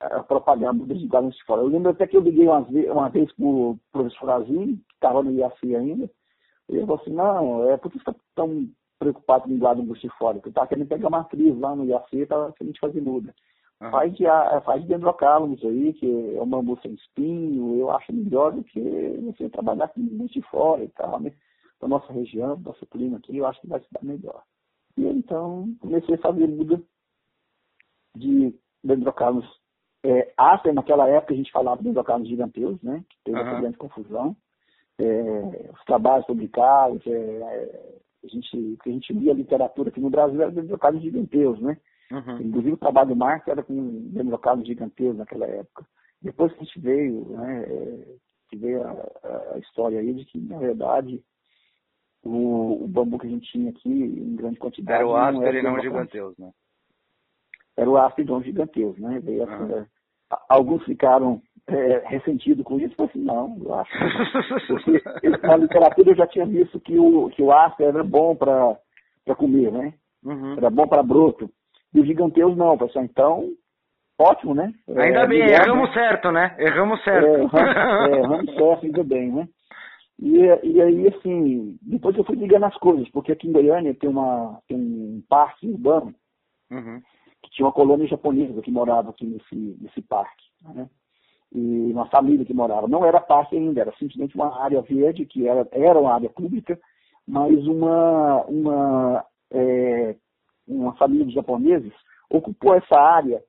a 0.00 0.22
propagar 0.24 0.74
mudas 0.74 0.98
de 0.98 1.06
guarda 1.06 1.30
fora. 1.46 1.62
Eu 1.62 1.68
lembro 1.68 1.90
até 1.90 2.06
que 2.06 2.16
eu 2.16 2.20
liguei 2.20 2.48
uma 2.48 2.58
uma 2.58 3.08
vez 3.08 3.30
com 3.32 3.70
o 3.70 3.78
professor 3.92 4.30
Azinho, 4.30 4.76
que 4.76 4.94
estava 4.94 5.22
no 5.22 5.30
IAC 5.30 5.76
ainda, 5.76 6.10
e 6.68 6.76
ele 6.76 6.86
falou 6.86 7.00
assim, 7.00 7.12
não, 7.12 7.70
é 7.70 7.76
por 7.76 7.92
que 7.92 7.98
você 7.98 8.10
está 8.10 8.20
tão 8.34 8.68
preocupado 8.98 9.44
com 9.44 9.58
guarda 9.58 9.82
fora? 10.18 10.34
Porque 10.34 10.48
eu 10.48 10.50
estava 10.50 10.66
querendo 10.66 10.88
pegar 10.88 11.08
uma 11.08 11.24
crise 11.24 11.58
lá 11.58 11.76
no 11.76 11.84
IAC, 11.84 12.16
estava 12.16 12.52
querendo 12.52 12.78
fazer 12.78 13.00
muda. 13.00 13.32
Uhum. 13.84 13.90
Faz, 13.90 14.14
de, 14.16 14.24
faz 14.64 14.82
de 14.82 14.88
dendrocálamos 14.88 15.62
aí, 15.62 15.92
que 15.92 16.36
é 16.36 16.40
um 16.40 16.46
bambu 16.46 16.78
sem 16.80 16.94
espinho, 16.94 17.76
eu 17.76 17.90
acho 17.90 18.12
melhor 18.14 18.52
do 18.52 18.64
que 18.64 18.80
você 19.24 19.48
trabalhar 19.50 19.88
com 19.88 20.26
fora 20.50 20.82
e 20.82 20.88
tal, 20.88 21.20
né? 21.20 21.32
Da 21.80 21.86
nossa 21.86 22.10
região, 22.12 22.56
do 22.56 22.62
nosso 22.62 22.86
clima 22.86 23.18
aqui, 23.18 23.36
eu 23.36 23.46
acho 23.46 23.60
que 23.60 23.66
vai 23.66 23.80
se 23.80 23.86
dar 23.92 24.02
melhor. 24.02 24.42
E 24.96 25.04
então 25.04 25.74
comecei 25.80 26.14
a 26.14 26.18
fazer 26.18 26.46
muda 26.46 26.80
de 28.16 28.54
dendrocarnos 28.82 29.44
É, 30.02 30.32
Asper, 30.36 30.72
naquela 30.72 31.08
época, 31.08 31.34
a 31.34 31.36
gente 31.36 31.50
falava 31.52 31.82
dos 31.82 31.94
locais 31.94 32.26
giganteus, 32.28 32.80
né? 32.82 33.04
Que 33.08 33.16
teve 33.24 33.38
uhum. 33.38 33.46
essa 33.46 33.60
grande 33.60 33.76
confusão. 33.76 34.36
É, 34.98 35.70
os 35.72 35.84
trabalhos 35.84 36.26
publicados, 36.26 37.02
é, 37.06 37.98
a 38.22 38.28
gente, 38.28 38.78
que 38.82 38.90
a 38.90 38.92
gente 38.92 39.12
lia 39.12 39.32
literatura 39.34 39.88
aqui 39.88 40.00
no 40.00 40.10
Brasil 40.10 40.40
era 40.40 40.50
bibliocados 40.50 41.02
giganteus, 41.02 41.60
né? 41.60 41.76
Uhum. 42.14 42.40
Inclusive 42.40 42.72
o 42.72 42.78
trabalho 42.78 43.08
do 43.08 43.16
Marx 43.16 43.46
era 43.48 43.62
com 43.62 43.74
bibliocados 43.74 44.66
giganteus 44.66 45.16
naquela 45.16 45.46
época. 45.46 45.84
Depois 46.22 46.52
que 46.52 46.60
a 46.60 46.64
gente 46.64 46.80
veio, 46.80 47.26
né, 47.30 47.64
é, 47.64 48.14
que 48.48 48.56
veio 48.56 48.82
a, 48.82 49.54
a, 49.54 49.58
história 49.58 49.98
aí 49.98 50.12
de 50.14 50.24
que, 50.24 50.38
na 50.38 50.58
verdade, 50.58 51.22
o, 52.22 52.84
o, 52.84 52.88
bambu 52.88 53.18
que 53.18 53.26
a 53.26 53.30
gente 53.30 53.50
tinha 53.50 53.70
aqui 53.70 53.90
em 53.90 54.36
grande 54.36 54.58
quantidade... 54.58 54.98
Era 54.98 55.06
o 55.06 55.16
Asper 55.16 55.54
e 55.54 55.62
não 55.62 55.74
o 55.74 55.80
giganteus, 55.80 56.38
né? 56.38 56.50
Era 57.76 57.90
o 57.90 57.96
Asper 57.96 58.24
e 58.24 58.28
não 58.28 58.42
giganteus, 58.42 58.98
né? 58.98 59.20
Veio 59.20 59.44
uhum. 59.44 59.64
assim, 59.80 59.86
alguns 60.48 60.84
ficaram 60.84 61.42
é, 61.66 62.02
ressentidos 62.06 62.64
com 62.64 62.78
isso, 62.78 62.94
mas 62.98 63.10
assim, 63.10 63.20
não, 63.20 63.56
eu 63.62 63.74
acho. 63.74 63.92
Porque 64.68 65.28
na 65.46 65.56
literatura 65.56 66.10
eu 66.10 66.16
já 66.16 66.26
tinha 66.26 66.46
visto 66.46 66.80
que 66.80 66.98
o, 66.98 67.28
que 67.30 67.42
o 67.42 67.52
Asper 67.52 67.88
era 67.88 68.04
bom 68.04 68.36
para 68.36 68.78
comer, 69.36 69.72
né? 69.72 69.94
Uhum. 70.24 70.56
Era 70.56 70.70
bom 70.70 70.86
para 70.86 71.02
broto. 71.02 71.50
E 71.94 72.00
os 72.00 72.06
giganteus 72.06 72.56
não, 72.56 72.76
pessoal. 72.76 73.04
Então, 73.04 73.52
ótimo, 74.18 74.54
né? 74.54 74.72
Ainda 74.88 75.20
é, 75.20 75.26
bem, 75.26 75.40
erramos 75.40 75.88
né? 75.90 75.94
certo, 75.94 76.32
né? 76.32 76.56
Erramos 76.58 77.02
certo. 77.04 77.26
É, 77.26 77.34
erramos, 77.34 77.54
é, 78.10 78.18
erramos 78.18 78.54
certo, 78.54 78.86
ainda 78.86 79.04
bem, 79.04 79.32
né? 79.32 79.48
E, 80.20 80.38
e 80.62 80.82
aí, 80.82 81.08
assim, 81.08 81.76
depois 81.82 82.16
eu 82.16 82.24
fui 82.24 82.36
ligando 82.36 82.64
as 82.64 82.76
coisas, 82.78 83.08
porque 83.10 83.32
aqui 83.32 83.48
em 83.48 83.52
Goiânia 83.52 83.94
tem, 83.94 84.08
uma, 84.08 84.60
tem 84.68 84.76
um 84.76 85.22
parque 85.28 85.68
urbano, 85.68 86.14
uhum. 86.70 87.00
que 87.42 87.50
tinha 87.50 87.66
uma 87.66 87.72
colônia 87.72 88.06
japonesa 88.06 88.62
que 88.62 88.70
morava 88.70 89.10
aqui 89.10 89.26
nesse, 89.26 89.76
nesse 89.80 90.02
parque, 90.02 90.44
né? 90.62 90.88
E 91.52 91.92
uma 91.92 92.06
família 92.06 92.44
que 92.44 92.54
morava. 92.54 92.88
Não 92.88 93.04
era 93.04 93.20
parque 93.20 93.56
ainda, 93.56 93.80
era 93.80 93.92
simplesmente 93.92 94.34
uma 94.34 94.60
área 94.60 94.82
verde, 94.82 95.24
que 95.24 95.46
era, 95.46 95.66
era 95.70 96.00
uma 96.00 96.12
área 96.12 96.28
pública, 96.28 96.78
mas 97.26 97.64
uma, 97.66 98.44
uma, 98.46 99.24
é, 99.52 100.16
uma 100.66 100.94
família 100.96 101.26
de 101.26 101.34
japoneses 101.34 101.92
ocupou 102.30 102.74
essa 102.74 102.98
área 102.98 103.42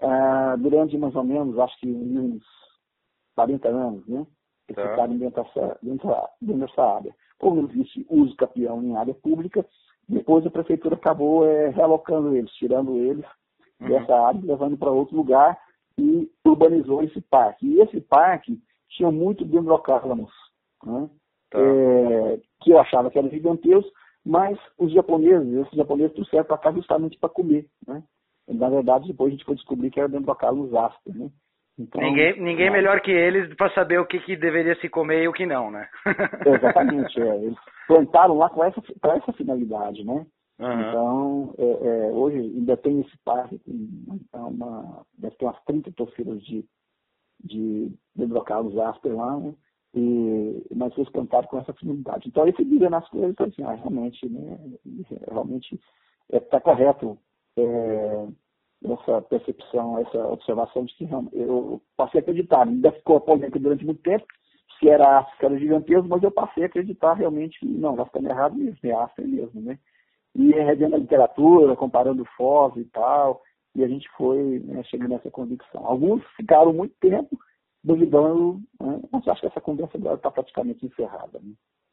ah, 0.00 0.56
durante 0.58 0.96
mais 0.98 1.14
ou 1.14 1.24
menos, 1.24 1.58
acho 1.58 1.78
que 1.78 1.88
uns 1.88 2.42
40 3.34 3.68
anos, 3.68 4.06
né? 4.06 4.26
Eles 4.68 4.82
tá. 4.82 4.90
ficaram 4.90 5.16
dentro 5.16 5.42
dessa, 5.42 5.78
dentro, 5.82 6.14
dentro 6.40 6.66
dessa 6.66 6.82
área. 6.82 7.14
Como 7.38 7.62
não 7.62 7.70
existe 7.70 8.06
uso 8.08 8.36
capião 8.36 8.82
em 8.82 8.96
área 8.96 9.14
pública, 9.14 9.66
depois 10.08 10.46
a 10.46 10.50
prefeitura 10.50 10.94
acabou 10.94 11.46
é, 11.46 11.68
realocando 11.70 12.36
eles, 12.36 12.52
tirando 12.52 12.96
eles 12.96 13.24
uhum. 13.80 13.88
dessa 13.88 14.14
área, 14.14 14.40
levando 14.42 14.76
para 14.76 14.90
outro 14.90 15.16
lugar 15.16 15.58
e 15.98 16.30
urbanizou 16.44 17.02
esse 17.02 17.20
parque. 17.20 17.66
E 17.66 17.80
esse 17.80 18.00
parque 18.00 18.58
tinha 18.88 19.10
muito 19.10 19.44
dendrocálamos, 19.44 20.30
né? 20.84 21.08
Tá. 21.50 21.58
É, 21.58 22.40
que 22.60 22.70
eu 22.70 22.78
achava 22.78 23.10
que 23.10 23.18
eram 23.18 23.28
gigantescos, 23.28 23.92
mas 24.24 24.58
os 24.78 24.92
japoneses, 24.92 25.52
esses 25.52 25.76
japoneses 25.76 26.14
trouxeram 26.14 26.44
para 26.44 26.58
cá 26.58 26.72
justamente 26.72 27.18
para 27.18 27.28
comer, 27.28 27.66
né? 27.86 28.02
Na 28.48 28.68
verdade, 28.68 29.08
depois 29.08 29.28
a 29.28 29.36
gente 29.36 29.44
foi 29.44 29.54
descobrir 29.54 29.90
que 29.90 30.00
era 30.00 30.08
dendrocalus 30.08 30.74
asper, 30.74 31.16
né? 31.16 31.30
Então, 31.78 32.02
ninguém 32.02 32.40
ninguém 32.40 32.66
é. 32.66 32.70
melhor 32.70 33.00
que 33.00 33.10
eles 33.10 33.54
para 33.56 33.72
saber 33.72 33.98
o 33.98 34.06
que, 34.06 34.20
que 34.20 34.36
deveria 34.36 34.76
se 34.76 34.88
comer 34.88 35.22
e 35.22 35.28
o 35.28 35.32
que 35.32 35.46
não, 35.46 35.70
né? 35.70 35.88
Exatamente, 36.46 37.20
é. 37.20 37.36
Eles 37.44 37.58
plantaram 37.86 38.36
lá 38.36 38.50
com 38.50 38.62
essa, 38.62 38.80
para 39.00 39.16
essa 39.16 39.32
finalidade, 39.32 40.04
né? 40.04 40.26
Uhum. 40.58 40.80
Então, 40.80 41.54
é, 41.58 41.64
é, 41.64 42.12
hoje 42.12 42.38
ainda 42.38 42.76
tem 42.76 43.00
esse 43.00 43.16
parque, 43.24 43.60
então, 43.66 44.48
uma, 44.48 45.04
deve 45.18 45.34
ter 45.36 45.46
umas 45.46 45.60
30 45.64 45.90
torcidas 45.92 46.44
de, 46.44 46.64
de 47.42 47.90
dendrocalus 48.14 48.76
asper 48.78 49.16
lá, 49.16 49.38
né? 49.38 49.54
E, 49.94 50.66
mas 50.74 50.94
foi 50.94 51.04
plantaram 51.10 51.46
com 51.48 51.58
essa 51.58 51.72
finalidade. 51.74 52.28
Então, 52.28 52.44
aí 52.44 52.52
você 52.52 52.64
nas 52.88 53.06
coisas 53.08 53.34
e 53.38 53.42
assim, 53.42 53.62
ah, 53.62 53.74
realmente, 53.74 54.28
né? 54.28 54.58
Realmente 55.30 55.78
está 56.30 56.56
é, 56.56 56.60
correto 56.60 57.18
é, 57.58 58.26
essa 58.84 59.22
percepção, 59.22 59.98
essa 59.98 60.26
observação 60.28 60.84
de 60.84 60.94
que 60.94 61.08
eu 61.32 61.80
passei 61.96 62.20
a 62.20 62.22
acreditar. 62.22 62.66
Ainda 62.66 62.90
ficou 62.92 63.20
polêmica 63.20 63.58
durante 63.58 63.84
muito 63.84 64.02
tempo, 64.02 64.24
se 64.78 64.88
era 64.88 65.18
África, 65.18 65.46
era 65.46 65.58
gigantesco, 65.58 66.08
mas 66.08 66.22
eu 66.22 66.30
passei 66.30 66.64
a 66.64 66.66
acreditar 66.66 67.14
realmente 67.14 67.60
que 67.60 67.66
não, 67.66 67.94
nós 67.94 68.06
estamos 68.06 68.30
errados 68.30 68.58
mesmo, 68.58 68.78
é 68.82 68.92
África 68.92 69.28
mesmo, 69.28 69.60
né? 69.60 69.78
E 70.34 70.50
revendo 70.52 70.96
a 70.96 70.98
literatura, 70.98 71.76
comparando 71.76 72.24
FOS 72.36 72.76
e 72.78 72.84
tal, 72.86 73.42
e 73.74 73.84
a 73.84 73.88
gente 73.88 74.08
foi 74.16 74.60
né, 74.60 74.82
chegando 74.84 75.10
nessa 75.10 75.30
convicção. 75.30 75.86
Alguns 75.86 76.22
ficaram 76.36 76.72
muito 76.72 76.94
tempo 77.00 77.38
duvidando, 77.84 78.60
né, 78.80 79.00
mas 79.10 79.26
acho 79.28 79.40
que 79.40 79.46
essa 79.46 79.60
conversa 79.60 79.96
agora 79.96 80.16
está 80.16 80.30
praticamente 80.30 80.86
encerrada. 80.86 81.38
Né? 81.40 81.52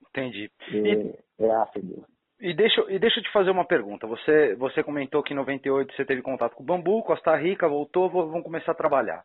Entendi. 0.09 0.51
É, 0.71 0.77
e... 0.77 1.45
é 1.45 1.81
mesmo. 1.81 2.05
E 2.41 2.53
deixa, 2.53 2.81
e 2.89 2.97
deixa 2.97 3.19
eu 3.19 3.23
te 3.23 3.31
fazer 3.31 3.51
uma 3.51 3.65
pergunta. 3.65 4.07
Você, 4.07 4.55
você 4.55 4.81
comentou 4.81 5.21
que 5.21 5.33
em 5.33 5.35
98 5.35 5.93
você 5.93 6.05
teve 6.05 6.21
contato 6.21 6.55
com 6.55 6.63
o 6.63 6.65
Bambu, 6.65 7.03
Costa 7.03 7.35
Rica, 7.35 7.67
voltou, 7.67 8.09
vão 8.09 8.41
começar 8.41 8.71
a 8.71 8.75
trabalhar. 8.75 9.23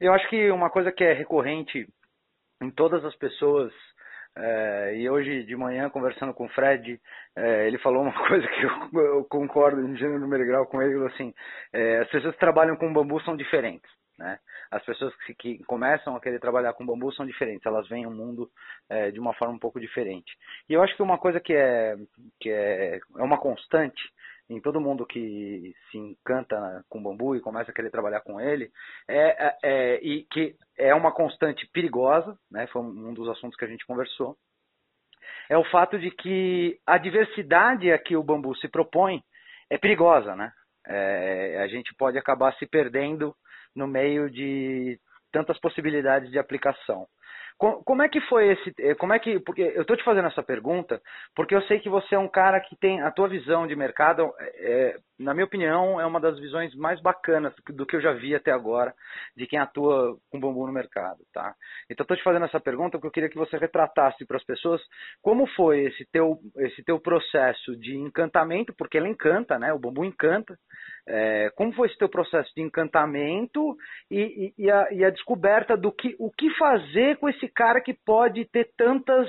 Eu 0.00 0.12
acho 0.12 0.28
que 0.28 0.50
uma 0.50 0.68
coisa 0.68 0.90
que 0.90 1.04
é 1.04 1.12
recorrente 1.12 1.86
em 2.60 2.70
todas 2.70 3.04
as 3.04 3.14
pessoas, 3.14 3.72
é, 4.36 4.96
e 4.96 5.08
hoje 5.08 5.44
de 5.44 5.54
manhã 5.54 5.88
conversando 5.88 6.34
com 6.34 6.46
o 6.46 6.48
Fred, 6.48 7.00
é, 7.36 7.68
ele 7.68 7.78
falou 7.78 8.02
uma 8.02 8.12
coisa 8.26 8.46
que 8.48 8.62
eu, 8.62 9.00
eu 9.00 9.24
concordo 9.26 9.80
em 9.80 9.96
gênero 9.96 10.18
número 10.18 10.44
grau 10.44 10.66
com 10.66 10.82
ele, 10.82 11.06
assim, 11.06 11.32
é, 11.72 11.98
as 11.98 12.10
pessoas 12.10 12.34
que 12.34 12.40
trabalham 12.40 12.76
com 12.76 12.92
bambu 12.92 13.20
são 13.20 13.36
diferentes. 13.36 13.88
Né? 14.20 14.38
As 14.70 14.84
pessoas 14.84 15.14
que, 15.24 15.34
que, 15.34 15.64
começam 15.64 16.14
a 16.14 16.20
querer 16.20 16.38
trabalhar 16.38 16.74
com 16.74 16.84
bambu 16.84 17.10
são 17.10 17.24
diferentes, 17.24 17.64
elas 17.64 17.88
veem 17.88 18.06
o 18.06 18.10
mundo 18.10 18.50
é, 18.86 19.10
de 19.10 19.18
uma 19.18 19.32
forma 19.32 19.54
um 19.54 19.58
pouco 19.58 19.80
diferente. 19.80 20.30
E 20.68 20.74
eu 20.74 20.82
acho 20.82 20.94
que 20.94 21.02
uma 21.02 21.16
coisa 21.16 21.40
que 21.40 21.54
é, 21.54 21.96
que 22.38 22.50
é, 22.50 23.00
é 23.16 23.22
uma 23.22 23.38
constante 23.38 24.02
em 24.50 24.60
todo 24.60 24.80
mundo 24.80 25.06
que 25.06 25.74
se 25.90 25.96
encanta 25.96 26.84
com 26.90 27.02
bambu 27.02 27.34
e 27.34 27.40
começa 27.40 27.70
a 27.70 27.74
querer 27.74 27.90
trabalhar 27.90 28.20
com 28.20 28.38
ele, 28.38 28.70
é, 29.08 29.46
é, 29.46 29.58
é, 29.62 30.00
e 30.02 30.24
que 30.24 30.54
é 30.76 30.94
uma 30.94 31.12
constante 31.12 31.66
perigosa, 31.72 32.36
né, 32.50 32.66
foi 32.66 32.82
um 32.82 33.14
dos 33.14 33.28
assuntos 33.28 33.56
que 33.56 33.64
a 33.64 33.68
gente 33.68 33.86
conversou, 33.86 34.36
é 35.48 35.56
o 35.56 35.64
fato 35.64 35.98
de 35.98 36.10
que 36.10 36.78
a 36.86 36.98
diversidade 36.98 37.90
a 37.90 37.98
que 37.98 38.16
o 38.16 38.22
bambu 38.22 38.54
se 38.56 38.68
propõe 38.68 39.22
é 39.70 39.78
perigosa, 39.78 40.34
né? 40.36 40.52
É, 40.86 41.60
a 41.62 41.68
gente 41.68 41.94
pode 41.94 42.18
acabar 42.18 42.52
se 42.56 42.66
perdendo 42.66 43.34
no 43.74 43.86
meio 43.86 44.30
de 44.30 44.98
tantas 45.32 45.58
possibilidades 45.58 46.30
de 46.30 46.38
aplicação. 46.38 47.06
Como 47.58 48.02
é 48.02 48.08
que 48.08 48.22
foi 48.22 48.52
esse. 48.52 48.72
Eh, 48.78 48.94
como 48.94 49.12
é 49.12 49.18
que. 49.18 49.38
Porque 49.40 49.60
eu 49.60 49.82
estou 49.82 49.94
te 49.94 50.02
fazendo 50.02 50.28
essa 50.28 50.42
pergunta 50.42 50.98
porque 51.36 51.54
eu 51.54 51.60
sei 51.64 51.78
que 51.78 51.90
você 51.90 52.14
é 52.14 52.18
um 52.18 52.28
cara 52.28 52.58
que 52.58 52.74
tem. 52.74 53.02
A 53.02 53.10
tua 53.10 53.28
visão 53.28 53.66
de 53.66 53.76
mercado, 53.76 54.32
é, 54.40 54.96
na 55.20 55.34
minha 55.34 55.44
opinião, 55.44 56.00
é 56.00 56.06
uma 56.06 56.18
das 56.18 56.38
visões 56.38 56.74
mais 56.74 56.98
bacanas 57.00 57.52
do 57.68 57.84
que 57.84 57.94
eu 57.94 58.00
já 58.00 58.12
vi 58.12 58.34
até 58.34 58.50
agora 58.50 58.94
de 59.36 59.46
quem 59.46 59.58
atua 59.58 60.16
com 60.30 60.40
bambu 60.40 60.66
no 60.66 60.72
mercado. 60.72 61.18
Tá? 61.32 61.54
Então 61.90 62.04
estou 62.04 62.16
te 62.16 62.22
fazendo 62.22 62.46
essa 62.46 62.58
pergunta 62.58 62.92
porque 62.92 63.06
eu 63.06 63.12
queria 63.12 63.28
que 63.28 63.36
você 63.36 63.58
retratasse 63.58 64.24
para 64.24 64.38
as 64.38 64.44
pessoas 64.44 64.80
como 65.20 65.46
foi 65.48 65.84
esse 65.84 66.06
teu, 66.10 66.38
esse 66.56 66.82
teu 66.82 66.98
processo 66.98 67.76
de 67.76 67.94
encantamento, 67.96 68.72
porque 68.72 68.96
ele 68.96 69.08
encanta, 69.08 69.58
né? 69.58 69.72
O 69.74 69.78
bambu 69.78 70.04
encanta. 70.04 70.58
É, 71.06 71.50
como 71.54 71.72
foi 71.72 71.88
esse 71.88 71.98
teu 71.98 72.08
processo 72.08 72.50
de 72.54 72.62
encantamento 72.62 73.76
e, 74.10 74.52
e, 74.58 74.64
e, 74.64 74.70
a, 74.70 74.88
e, 74.92 75.04
a, 75.04 75.10
descoberta 75.10 75.76
do 75.76 75.90
que 75.92 76.14
o 76.18 76.30
que 76.30 76.50
fazer 76.56 77.16
com 77.18 77.28
esse 77.28 77.48
cara 77.48 77.80
que 77.80 77.92
pode 77.92 78.44
ter 78.46 78.70
tantas 78.76 79.28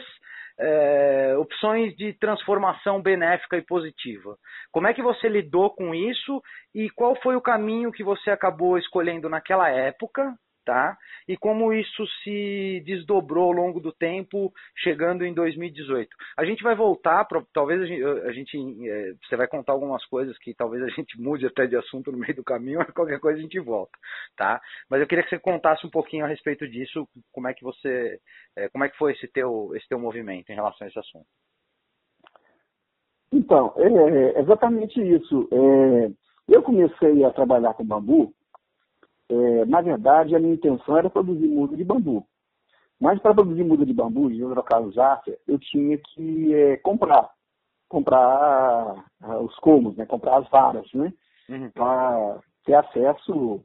é, 0.62 1.36
opções 1.38 1.96
de 1.96 2.14
transformação 2.14 3.02
benéfica 3.02 3.58
e 3.58 3.66
positiva? 3.66 4.38
Como 4.72 4.88
é 4.88 4.94
que 4.94 5.02
você 5.02 5.28
lidou 5.28 5.72
com 5.72 5.94
isso 5.94 6.42
e 6.74 6.90
qual 6.92 7.16
foi 7.22 7.36
o 7.36 7.42
caminho 7.42 7.92
que 7.92 8.04
você 8.04 8.30
acabou 8.30 8.78
escolhendo 8.78 9.28
naquela 9.28 9.70
época 9.70 10.34
tá? 10.66 10.98
E 11.28 11.36
como 11.38 11.74
isso 11.74 12.06
se 12.24 12.82
desdobrou 12.86 13.46
ao 13.46 13.52
longo 13.52 13.80
do 13.80 13.92
tempo, 13.92 14.52
chegando 14.78 15.26
em 15.26 15.34
2018. 15.34 16.10
A 16.38 16.46
gente 16.46 16.64
vai 16.64 16.76
voltar, 16.76 17.26
pra, 17.26 17.44
talvez 17.54 17.82
a 17.82 17.86
gente, 17.86 18.04
a 18.04 18.32
gente 18.32 18.90
é, 18.90 19.14
você 19.24 19.36
vai 19.36 19.48
contar 19.48 19.74
algumas 19.74 20.06
coisas 20.06 20.38
que 20.38 20.54
talvez 20.54 20.84
a 20.84 20.90
gente 20.90 21.20
mude 21.22 21.46
até 21.46 21.66
de 21.66 21.76
assunto 21.76 22.12
no 22.12 22.18
meio 22.18 22.36
do 22.36 22.44
caminho, 22.44 22.80
mas 22.80 22.92
qualquer 22.92 23.20
coisa 23.20 23.40
a 23.40 23.42
gente 23.42 23.60
volta, 23.60 23.98
tá? 24.36 24.62
Mas 24.90 25.02
eu 25.02 25.08
queria 25.08 25.24
que 25.24 25.30
você 25.30 25.40
contasse 25.40 25.86
um 25.86 25.90
pouquinho 25.90 26.26
a 26.26 26.28
respeito 26.28 26.68
disso, 26.68 27.08
como 27.32 27.48
é 27.48 27.54
que 27.54 27.64
você, 27.64 28.20
é, 28.56 28.70
como 28.70 28.84
é 28.84 28.90
que 28.90 28.98
foi 28.98 29.14
esse 29.14 29.28
teu, 29.28 29.72
esse 29.76 29.88
teu 29.88 30.00
movimento 30.00 30.50
em 30.52 30.56
relação 30.56 30.86
a 30.86 30.90
esse 30.90 31.00
assunto. 31.00 31.26
Então, 33.34 33.74
é, 33.78 34.38
é 34.38 34.42
exatamente 34.42 35.02
isso. 35.02 35.48
É, 35.52 36.12
eu 36.50 36.62
comecei 36.62 37.24
a 37.24 37.32
trabalhar 37.32 37.74
com 37.74 37.86
bambu 37.86 38.34
é, 39.32 39.66
na 39.66 39.82
verdade, 39.82 40.36
a 40.36 40.40
minha 40.40 40.54
intenção 40.54 40.98
era 40.98 41.10
produzir 41.10 41.48
muda 41.48 41.78
de 41.78 41.86
bambu. 41.86 42.28
Mas 43.00 43.20
para 43.22 43.34
produzir 43.34 43.64
muda 43.64 43.86
de 43.86 43.94
bambu, 43.94 44.30
de 44.30 44.44
hidrocarbos 44.44 44.98
áfrica, 44.98 45.40
eu 45.48 45.58
tinha 45.58 45.98
que 45.98 46.54
é, 46.54 46.78
comprar. 46.78 47.32
Comprar 47.88 49.06
uh, 49.24 49.38
os 49.44 49.56
comos, 49.58 49.96
né? 49.96 50.06
comprar 50.06 50.38
as 50.38 50.50
varas, 50.50 50.88
né? 50.94 51.14
Uhum. 51.50 51.70
Para 51.72 52.40
ter 52.66 52.76
acesso 52.76 53.64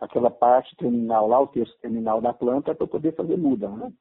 aquela 0.00 0.30
parte 0.30 0.76
terminal 0.76 1.26
lá, 1.26 1.40
o 1.40 1.48
terço 1.48 1.76
terminal 1.80 2.20
da 2.20 2.32
planta, 2.32 2.74
para 2.74 2.86
poder 2.86 3.14
fazer 3.14 3.36
muda, 3.36 3.68
né? 3.68 3.92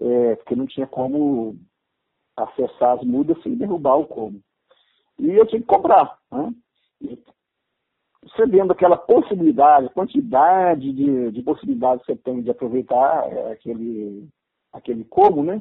É, 0.00 0.36
porque 0.36 0.56
não 0.56 0.66
tinha 0.66 0.86
como 0.86 1.56
acessar 2.36 2.98
as 2.98 3.04
mudas 3.04 3.40
sem 3.42 3.54
derrubar 3.56 3.96
o 3.96 4.06
como. 4.06 4.40
E 5.18 5.28
eu 5.30 5.46
tinha 5.46 5.60
que 5.60 5.66
comprar, 5.66 6.18
né? 6.32 6.52
E 7.00 7.16
vendo 8.48 8.72
aquela 8.72 8.96
possibilidade, 8.96 9.88
quantidade 9.90 10.92
de, 10.92 11.30
de 11.30 11.42
possibilidades 11.42 12.04
que 12.04 12.12
você 12.12 12.18
tem 12.18 12.42
de 12.42 12.50
aproveitar 12.50 13.28
é, 13.30 13.52
aquele, 13.52 14.28
aquele 14.72 15.04
como, 15.04 15.42
né? 15.42 15.60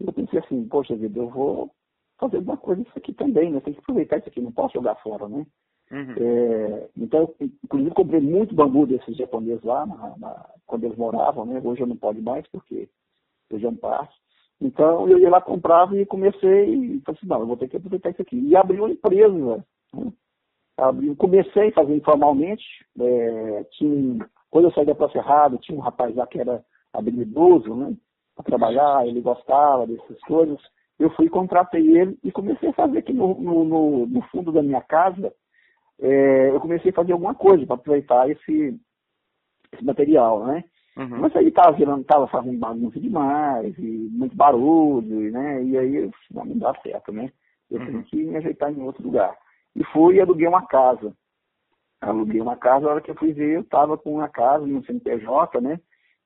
Eu 0.00 0.12
pensei 0.12 0.38
assim, 0.38 0.66
poxa 0.68 0.96
vida, 0.96 1.18
eu 1.18 1.28
vou 1.28 1.70
fazer 2.18 2.38
alguma 2.38 2.56
coisa 2.56 2.82
isso 2.82 2.92
aqui 2.96 3.12
também, 3.12 3.50
né? 3.50 3.60
Tem 3.60 3.72
que 3.72 3.80
aproveitar 3.80 4.18
isso 4.18 4.28
aqui, 4.28 4.40
não 4.40 4.52
posso 4.52 4.74
jogar 4.74 4.96
fora, 4.96 5.28
né? 5.28 5.46
Uhum. 5.90 6.14
É, 6.18 6.88
então, 6.96 7.32
inclusive, 7.40 7.94
comprei 7.94 8.20
muito 8.20 8.54
bambu 8.54 8.86
desses 8.86 9.16
japoneses 9.16 9.62
lá, 9.62 9.86
na, 9.86 10.16
na, 10.18 10.46
quando 10.66 10.84
eles 10.84 10.96
moravam, 10.96 11.44
né? 11.44 11.60
Hoje 11.62 11.82
eu 11.82 11.86
não 11.86 11.96
pode 11.96 12.20
mais, 12.20 12.46
porque 12.48 12.88
hoje 13.52 13.64
é 13.64 13.68
um 13.68 13.76
parque. 13.76 14.14
Então, 14.60 15.08
eu 15.08 15.18
ia 15.18 15.30
lá, 15.30 15.40
comprava 15.40 15.96
e 15.96 16.06
comecei, 16.06 16.74
e 16.74 17.00
falei 17.00 17.18
assim, 17.18 17.26
não, 17.26 17.40
eu 17.40 17.46
vou 17.46 17.56
ter 17.56 17.68
que 17.68 17.76
aproveitar 17.76 18.10
isso 18.10 18.22
aqui. 18.22 18.38
E 18.38 18.56
abri 18.56 18.80
uma 18.80 18.90
empresa, 18.90 19.28
né? 19.28 19.64
Abri, 20.76 21.14
comecei 21.16 21.68
a 21.68 21.72
fazer 21.72 21.94
informalmente, 21.96 22.64
é, 23.00 23.64
tinha, 23.72 24.28
quando 24.50 24.66
eu 24.66 24.72
saí 24.72 24.84
da 24.84 24.94
Praça 24.94 25.18
Errada, 25.18 25.58
tinha 25.58 25.76
um 25.76 25.80
rapaz 25.80 26.14
lá 26.14 26.26
que 26.26 26.40
era 26.40 26.64
habilidoso, 26.92 27.74
né? 27.74 27.94
Para 28.34 28.44
trabalhar, 28.44 29.06
ele 29.06 29.20
gostava 29.20 29.86
dessas 29.86 30.18
coisas. 30.20 30.58
Eu 30.98 31.10
fui, 31.10 31.28
contratei 31.28 31.96
ele 31.96 32.18
e 32.22 32.30
comecei 32.30 32.68
a 32.68 32.74
fazer 32.74 32.98
aqui 32.98 33.12
no, 33.12 33.34
no, 33.40 34.06
no 34.06 34.22
fundo 34.28 34.52
da 34.52 34.62
minha 34.62 34.80
casa, 34.80 35.32
é, 36.00 36.50
eu 36.50 36.60
comecei 36.60 36.90
a 36.90 36.94
fazer 36.94 37.12
alguma 37.12 37.34
coisa 37.34 37.64
para 37.66 37.76
aproveitar 37.76 38.28
esse, 38.28 38.78
esse 39.72 39.84
material, 39.84 40.44
né? 40.46 40.64
Uhum. 40.96 41.20
Mas 41.20 41.34
aí 41.34 41.48
estava 41.48 41.72
virando, 41.72 42.02
estava 42.02 42.26
fazendo 42.28 42.58
bagunça 42.58 43.00
demais, 43.00 43.76
e 43.78 44.08
muito 44.12 44.36
barulho, 44.36 45.30
né? 45.32 45.62
E 45.64 45.78
aí 45.78 46.10
não, 46.30 46.44
não 46.44 46.58
dá 46.58 46.74
certo, 46.82 47.12
né? 47.12 47.30
Eu 47.70 47.80
uhum. 47.80 47.86
tenho 47.86 48.04
que 48.04 48.16
me 48.16 48.36
ajeitar 48.36 48.70
em 48.72 48.82
outro 48.82 49.02
lugar. 49.02 49.36
E 49.76 49.84
fui 49.84 50.16
e 50.16 50.20
aluguei 50.20 50.46
uma 50.46 50.66
casa. 50.66 51.12
Aluguei 52.00 52.40
uma 52.40 52.56
casa, 52.56 52.86
a 52.86 52.90
hora 52.90 53.00
que 53.00 53.10
eu 53.10 53.14
fui 53.14 53.32
ver, 53.32 53.56
eu 53.56 53.60
estava 53.62 53.96
com 53.96 54.14
uma 54.16 54.28
casa 54.28 54.64
um 54.64 54.82
CNPJ, 54.84 55.60
né? 55.60 55.80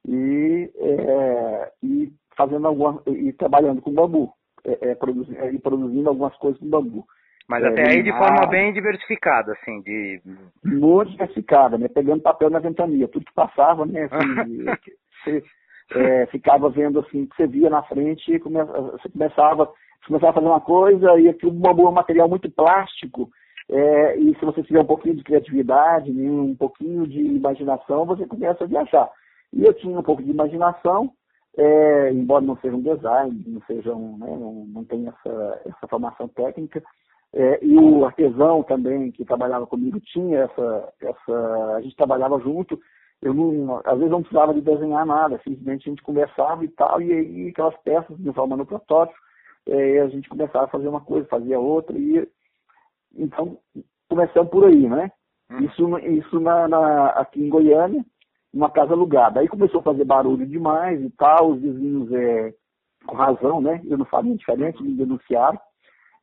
E, 0.06 0.70
é, 0.76 1.72
e 1.82 2.12
fazendo 2.36 2.66
alguma, 2.66 3.02
e 3.06 3.32
trabalhando 3.32 3.80
com 3.80 3.92
bambu, 3.92 4.32
é, 4.64 4.90
é, 4.90 4.94
produzindo, 4.94 5.38
é, 5.38 5.52
e 5.52 5.58
produzindo 5.58 6.08
algumas 6.08 6.36
coisas 6.36 6.58
com 6.58 6.68
bambu. 6.68 7.04
Mas 7.48 7.64
é, 7.64 7.68
até 7.68 7.90
aí 7.90 8.02
de 8.02 8.12
forma 8.12 8.46
bem 8.46 8.72
diversificada, 8.72 9.52
assim, 9.52 9.80
de... 9.80 10.20
Muito 10.64 11.12
diversificada, 11.12 11.78
né? 11.78 11.88
Pegando 11.88 12.22
papel 12.22 12.50
na 12.50 12.58
ventania, 12.58 13.08
tudo 13.08 13.24
que 13.24 13.34
passava, 13.34 13.86
né? 13.86 14.08
Assim, 14.10 14.64
você 15.24 15.42
é, 15.94 16.26
ficava 16.26 16.68
vendo, 16.68 17.00
assim, 17.00 17.26
que 17.26 17.36
você 17.36 17.46
via 17.46 17.70
na 17.70 17.82
frente, 17.84 18.32
e 18.32 18.38
come, 18.38 18.62
você 18.64 19.08
começava, 19.08 19.72
você 20.00 20.06
começava 20.06 20.30
a 20.30 20.34
fazer 20.34 20.46
uma 20.46 20.60
coisa, 20.60 21.20
e 21.20 21.28
aquilo 21.28 21.52
é 21.52 21.70
um 21.70 21.92
material 21.92 22.28
muito 22.28 22.50
plástico, 22.50 23.28
é, 23.70 24.18
e 24.18 24.34
se 24.38 24.44
você 24.44 24.62
tiver 24.62 24.80
um 24.80 24.86
pouquinho 24.86 25.16
de 25.16 25.24
criatividade, 25.24 26.10
né, 26.10 26.30
um 26.30 26.54
pouquinho 26.54 27.06
de 27.06 27.20
imaginação, 27.20 28.06
você 28.06 28.26
começa 28.26 28.64
a 28.64 28.66
viajar. 28.66 29.10
E 29.52 29.64
eu 29.64 29.74
tinha 29.74 29.98
um 29.98 30.02
pouco 30.02 30.22
de 30.22 30.30
imaginação, 30.30 31.12
é, 31.56 32.12
embora 32.12 32.44
não 32.44 32.56
seja 32.58 32.76
um 32.76 32.82
design, 32.82 33.44
não 33.46 33.60
seja 33.62 33.94
um, 33.94 34.16
né, 34.18 34.36
não, 34.38 34.64
não 34.66 34.84
tenha 34.84 35.10
essa, 35.10 35.62
essa 35.66 35.88
formação 35.88 36.28
técnica, 36.28 36.82
é, 37.32 37.62
e 37.62 37.76
o 37.76 38.04
artesão 38.06 38.62
também, 38.62 39.10
que 39.10 39.24
trabalhava 39.24 39.66
comigo, 39.66 40.00
tinha 40.00 40.40
essa, 40.40 40.92
essa. 41.02 41.76
A 41.76 41.80
gente 41.82 41.94
trabalhava 41.94 42.40
junto. 42.40 42.80
Eu 43.20 43.34
não, 43.34 43.80
às 43.84 43.98
vezes 43.98 44.10
não 44.10 44.22
precisava 44.22 44.54
de 44.54 44.60
desenhar 44.60 45.04
nada, 45.04 45.40
simplesmente 45.42 45.88
a 45.88 45.90
gente 45.90 46.02
conversava 46.02 46.64
e 46.64 46.68
tal, 46.68 47.02
e 47.02 47.12
aí 47.12 47.48
aquelas 47.48 47.76
peças 47.82 48.16
me 48.16 48.32
formando 48.32 48.64
protótipo, 48.64 49.18
é, 49.68 50.00
a 50.00 50.08
gente 50.08 50.28
começava 50.28 50.64
a 50.64 50.68
fazer 50.68 50.88
uma 50.88 51.00
coisa, 51.00 51.28
fazia 51.28 51.58
outra, 51.58 51.96
e 51.96 52.26
então 53.14 53.58
começamos 54.08 54.50
por 54.50 54.64
aí, 54.64 54.88
né? 54.88 55.10
Hum. 55.50 55.60
Isso, 55.60 55.98
isso 55.98 56.40
na, 56.40 56.66
na, 56.68 57.08
aqui 57.10 57.42
em 57.42 57.48
Goiânia, 57.48 58.04
uma 58.52 58.70
casa 58.70 58.92
alugada. 58.92 59.40
Aí 59.40 59.48
começou 59.48 59.80
a 59.80 59.84
fazer 59.84 60.04
barulho 60.04 60.46
demais 60.46 61.00
e 61.00 61.10
tal, 61.10 61.50
os 61.50 61.60
vizinhos, 61.60 62.10
é, 62.12 62.54
com 63.06 63.16
razão, 63.16 63.60
né? 63.60 63.80
Eu 63.86 63.98
não 63.98 64.06
sabia 64.06 64.34
diferente, 64.34 64.82
me 64.82 64.94
denunciaram. 64.94 65.58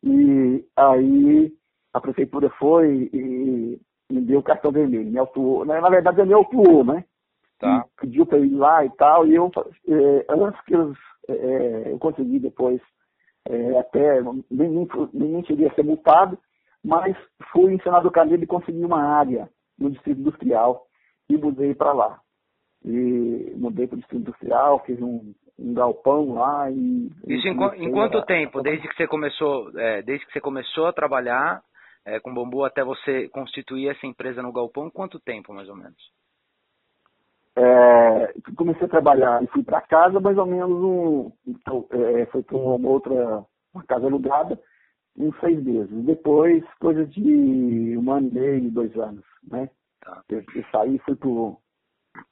E 0.03 0.65
aí 0.75 1.51
a 1.93 2.01
prefeitura 2.01 2.49
foi 2.59 3.09
e 3.13 3.79
me 4.11 4.21
deu 4.21 4.39
o 4.39 4.43
cartão 4.43 4.71
vermelho, 4.71 5.09
me 5.09 5.17
autuou. 5.17 5.65
Na, 5.65 5.89
verdade, 5.89 6.23
me 6.23 6.33
autuou, 6.33 6.83
né? 6.83 7.03
Tá. 7.59 7.85
Pediu 7.99 8.25
para 8.25 8.37
eu 8.37 8.45
ir 8.45 8.55
lá 8.55 8.85
e 8.85 8.89
tal, 8.91 9.25
e 9.25 9.33
eu, 9.33 9.49
é, 9.87 10.25
antes 10.29 10.61
que 10.65 10.75
eles, 10.75 10.97
é, 11.29 11.91
eu 11.91 11.97
consegui 11.97 12.39
depois, 12.39 12.81
é, 13.47 13.79
até, 13.79 14.21
nem, 14.49 14.87
nem, 15.13 15.45
cheguei 15.45 15.67
a 15.67 15.73
ser 15.73 15.83
multado, 15.83 16.37
mas 16.83 17.15
fui 17.51 17.73
em 17.73 17.81
Senado 17.81 18.11
Camilo 18.11 18.43
e 18.43 18.47
consegui 18.47 18.83
uma 18.83 19.01
área 19.01 19.49
no 19.77 19.89
Distrito 19.91 20.21
Industrial 20.21 20.85
e 21.29 21.37
mudei 21.37 21.73
para 21.73 21.93
lá. 21.93 22.19
E 22.83 23.53
mudei 23.55 23.87
para 23.87 23.95
o 23.95 23.99
Distrito 23.99 24.21
Industrial, 24.21 24.83
fiz 24.85 25.01
um, 25.01 25.33
um 25.59 25.73
galpão 25.73 26.33
lá 26.33 26.69
e. 26.71 27.11
Isso 27.27 27.47
em, 27.47 27.51
em 27.51 27.91
quanto 27.91 28.17
a, 28.17 28.25
tempo? 28.25 28.61
Desde 28.61 28.87
que 28.87 28.95
você 28.95 29.07
começou, 29.07 29.71
é, 29.79 30.01
desde 30.01 30.25
que 30.25 30.33
você 30.33 30.41
começou 30.41 30.87
a 30.87 30.93
trabalhar 30.93 31.61
é, 32.05 32.19
com 32.19 32.33
bambu 32.33 32.63
até 32.63 32.83
você 32.83 33.27
constituir 33.29 33.89
essa 33.89 34.05
empresa 34.05 34.41
no 34.41 34.53
galpão, 34.53 34.89
quanto 34.89 35.19
tempo 35.19 35.53
mais 35.53 35.67
ou 35.69 35.75
menos? 35.75 35.97
É, 37.57 38.33
comecei 38.57 38.85
a 38.85 38.89
trabalhar 38.89 39.41
e 39.41 39.47
fui 39.47 39.63
para 39.63 39.79
casa 39.81 40.19
mais 40.19 40.37
ou 40.37 40.45
menos 40.45 40.71
um, 40.71 41.31
então, 41.47 41.85
é, 41.89 42.25
foi 42.25 42.43
para 42.43 42.57
uma 42.57 42.89
outra 42.89 43.45
uma 43.73 43.83
casa 43.83 44.05
alugada 44.07 44.59
uns 45.17 45.37
seis 45.39 45.63
meses. 45.63 46.05
Depois, 46.05 46.63
coisa 46.79 47.05
de 47.05 47.97
um 47.97 48.11
ano 48.11 48.27
e 48.27 48.33
meio, 48.33 48.71
dois 48.71 48.95
anos, 48.97 49.23
né? 49.49 49.69
Tá. 50.01 50.21
Eu, 50.29 50.43
eu 50.53 50.65
saí 50.71 50.95
e 50.95 50.99
fui 50.99 51.15
para 51.15 51.29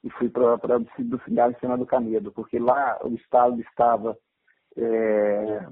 e 0.02 0.10
fui 0.10 0.28
para 0.28 0.78
do 0.78 1.20
Cigarro 1.24 1.52
em 1.52 1.60
Senado 1.60 1.86
Canedo, 1.86 2.32
porque 2.32 2.58
lá 2.58 2.98
o 3.02 3.14
Estado 3.14 3.60
estava. 3.60 4.16
É, 4.76 5.66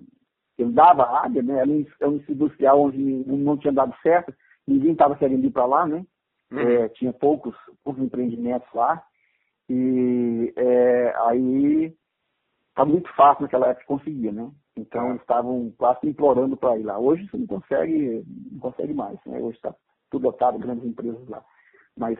ele 0.58 0.72
dava 0.72 1.18
área, 1.20 1.42
né? 1.42 1.60
Era 1.60 1.68
um, 1.68 1.86
era 2.00 2.10
um 2.10 2.22
industrial 2.28 2.80
onde 2.80 2.98
não 2.98 3.56
tinha 3.56 3.72
dado 3.72 3.94
certo, 4.02 4.34
ninguém 4.66 4.92
estava 4.92 5.16
querendo 5.16 5.44
ir 5.44 5.50
para 5.50 5.66
lá, 5.66 5.86
né? 5.86 6.04
Uhum. 6.50 6.58
É, 6.58 6.88
tinha 6.90 7.12
poucos, 7.12 7.54
poucos 7.82 8.02
empreendimentos 8.02 8.68
lá. 8.74 9.02
E 9.68 10.52
é, 10.56 11.14
aí 11.26 11.94
estava 12.68 12.90
muito 12.90 13.12
fácil 13.14 13.42
naquela 13.42 13.68
época 13.68 13.86
conseguir, 13.86 14.32
né? 14.32 14.50
Então 14.76 15.10
eles 15.10 15.20
estavam 15.20 15.72
quase 15.76 16.06
implorando 16.06 16.56
para 16.56 16.78
ir 16.78 16.82
lá. 16.82 16.98
Hoje 16.98 17.28
você 17.28 17.36
não 17.36 17.46
consegue, 17.46 18.24
não 18.50 18.60
consegue 18.60 18.94
mais, 18.94 19.18
né? 19.26 19.38
Hoje 19.38 19.56
está 19.56 19.74
tudo 20.10 20.24
lotado, 20.24 20.58
grandes 20.58 20.84
empresas 20.84 21.28
lá. 21.28 21.42
Mas 21.96 22.18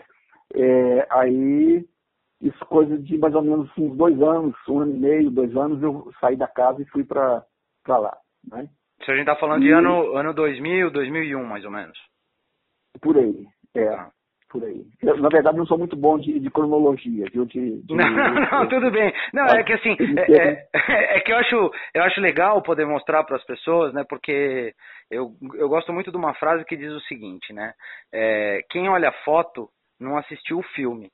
é, 0.55 1.07
aí, 1.11 1.87
isso 2.41 2.67
coisa 2.67 2.99
de 2.99 3.17
mais 3.19 3.35
ou 3.35 3.43
menos 3.43 3.71
uns 3.79 3.97
dois 3.97 4.21
anos, 4.21 4.55
um 4.69 4.81
ano 4.81 4.95
e 4.95 4.99
meio, 4.99 5.31
dois 5.31 5.57
anos, 5.57 5.83
eu 5.83 6.13
saí 6.21 6.37
da 6.37 6.47
casa 6.47 6.83
e 6.83 6.87
fui 6.87 7.05
para 7.05 7.45
lá. 7.89 8.17
Né? 8.51 8.69
Se 9.05 9.11
a 9.11 9.15
gente 9.15 9.29
está 9.29 9.37
falando 9.37 9.63
e... 9.63 9.67
de 9.67 9.73
ano, 9.73 10.15
ano 10.17 10.35
2000, 10.35 10.91
2001, 10.91 11.45
mais 11.45 11.65
ou 11.65 11.71
menos. 11.71 11.99
Por 13.01 13.17
aí, 13.17 13.47
é. 13.75 13.89
Ah. 13.89 14.11
Por 14.53 14.63
aí. 14.65 14.85
Eu, 15.03 15.17
na 15.17 15.31
verdade, 15.31 15.57
não 15.57 15.65
sou 15.65 15.79
muito 15.79 15.97
bom 15.97 16.19
de, 16.19 16.39
de 16.39 16.51
cronologia, 16.51 17.25
viu? 17.33 17.47
De, 17.47 17.81
de, 17.89 17.95
não, 17.95 18.07
não, 18.07 18.69
tudo 18.69 18.91
bem. 18.91 19.11
Não, 19.33 19.47
é 19.47 19.65
que 19.65 19.73
assim, 19.73 19.97
é, 19.99 20.67
é, 20.75 21.17
é, 21.17 21.21
que 21.21 21.33
eu 21.33 21.39
acho, 21.39 21.71
eu 21.95 22.03
acho 22.03 22.21
legal 22.21 22.61
poder 22.61 22.85
mostrar 22.85 23.25
para 23.25 23.37
as 23.37 23.45
pessoas, 23.45 23.95
né? 23.95 24.05
Porque 24.07 24.75
eu, 25.11 25.31
eu 25.55 25.71
gosto 25.71 25.91
muito 25.91 26.11
de 26.11 26.19
uma 26.19 26.35
frase 26.35 26.67
que 26.67 26.77
diz 26.77 26.93
o 26.93 27.01
seguinte, 27.01 27.51
né? 27.55 27.73
É, 28.13 28.61
quem 28.69 28.91
olha 28.91 29.09
a 29.09 29.25
foto 29.25 29.71
não 29.99 30.19
assistiu 30.19 30.59
o 30.59 30.63
filme. 30.75 31.09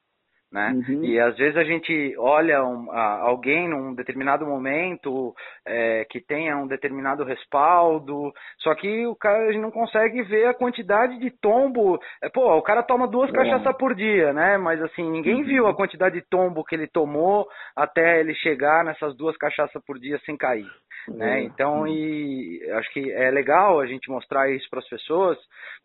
Né? 0.50 0.72
Uhum. 0.88 1.04
E 1.04 1.20
às 1.20 1.36
vezes 1.36 1.58
a 1.58 1.64
gente 1.64 2.14
olha 2.16 2.64
um, 2.64 2.90
a, 2.90 3.20
alguém 3.20 3.68
num 3.68 3.94
determinado 3.94 4.46
momento 4.46 5.34
é, 5.66 6.06
que 6.08 6.22
tenha 6.22 6.56
um 6.56 6.66
determinado 6.66 7.22
respaldo, 7.22 8.32
só 8.58 8.74
que 8.74 9.06
o 9.06 9.14
cara 9.14 9.46
a 9.46 9.52
gente 9.52 9.60
não 9.60 9.70
consegue 9.70 10.22
ver 10.22 10.46
a 10.46 10.54
quantidade 10.54 11.18
de 11.18 11.30
tombo. 11.30 12.00
É, 12.22 12.30
pô, 12.30 12.56
o 12.56 12.62
cara 12.62 12.82
toma 12.82 13.06
duas 13.06 13.28
é. 13.28 13.32
cachaças 13.32 13.76
por 13.76 13.94
dia, 13.94 14.32
né? 14.32 14.56
Mas 14.56 14.80
assim, 14.82 15.10
ninguém 15.10 15.42
uhum. 15.42 15.46
viu 15.46 15.66
a 15.66 15.76
quantidade 15.76 16.14
de 16.14 16.26
tombo 16.26 16.64
que 16.64 16.74
ele 16.74 16.86
tomou 16.86 17.46
até 17.76 18.18
ele 18.18 18.34
chegar 18.34 18.82
nessas 18.84 19.14
duas 19.16 19.36
cachaças 19.36 19.84
por 19.84 19.98
dia 19.98 20.18
sem 20.24 20.34
cair. 20.34 20.66
Né? 21.14 21.40
É. 21.40 21.42
Então, 21.44 21.86
e 21.86 22.60
acho 22.72 22.92
que 22.92 23.10
é 23.12 23.30
legal 23.30 23.80
a 23.80 23.86
gente 23.86 24.10
mostrar 24.10 24.50
isso 24.50 24.68
para 24.70 24.80
as 24.80 24.88
pessoas, 24.88 25.38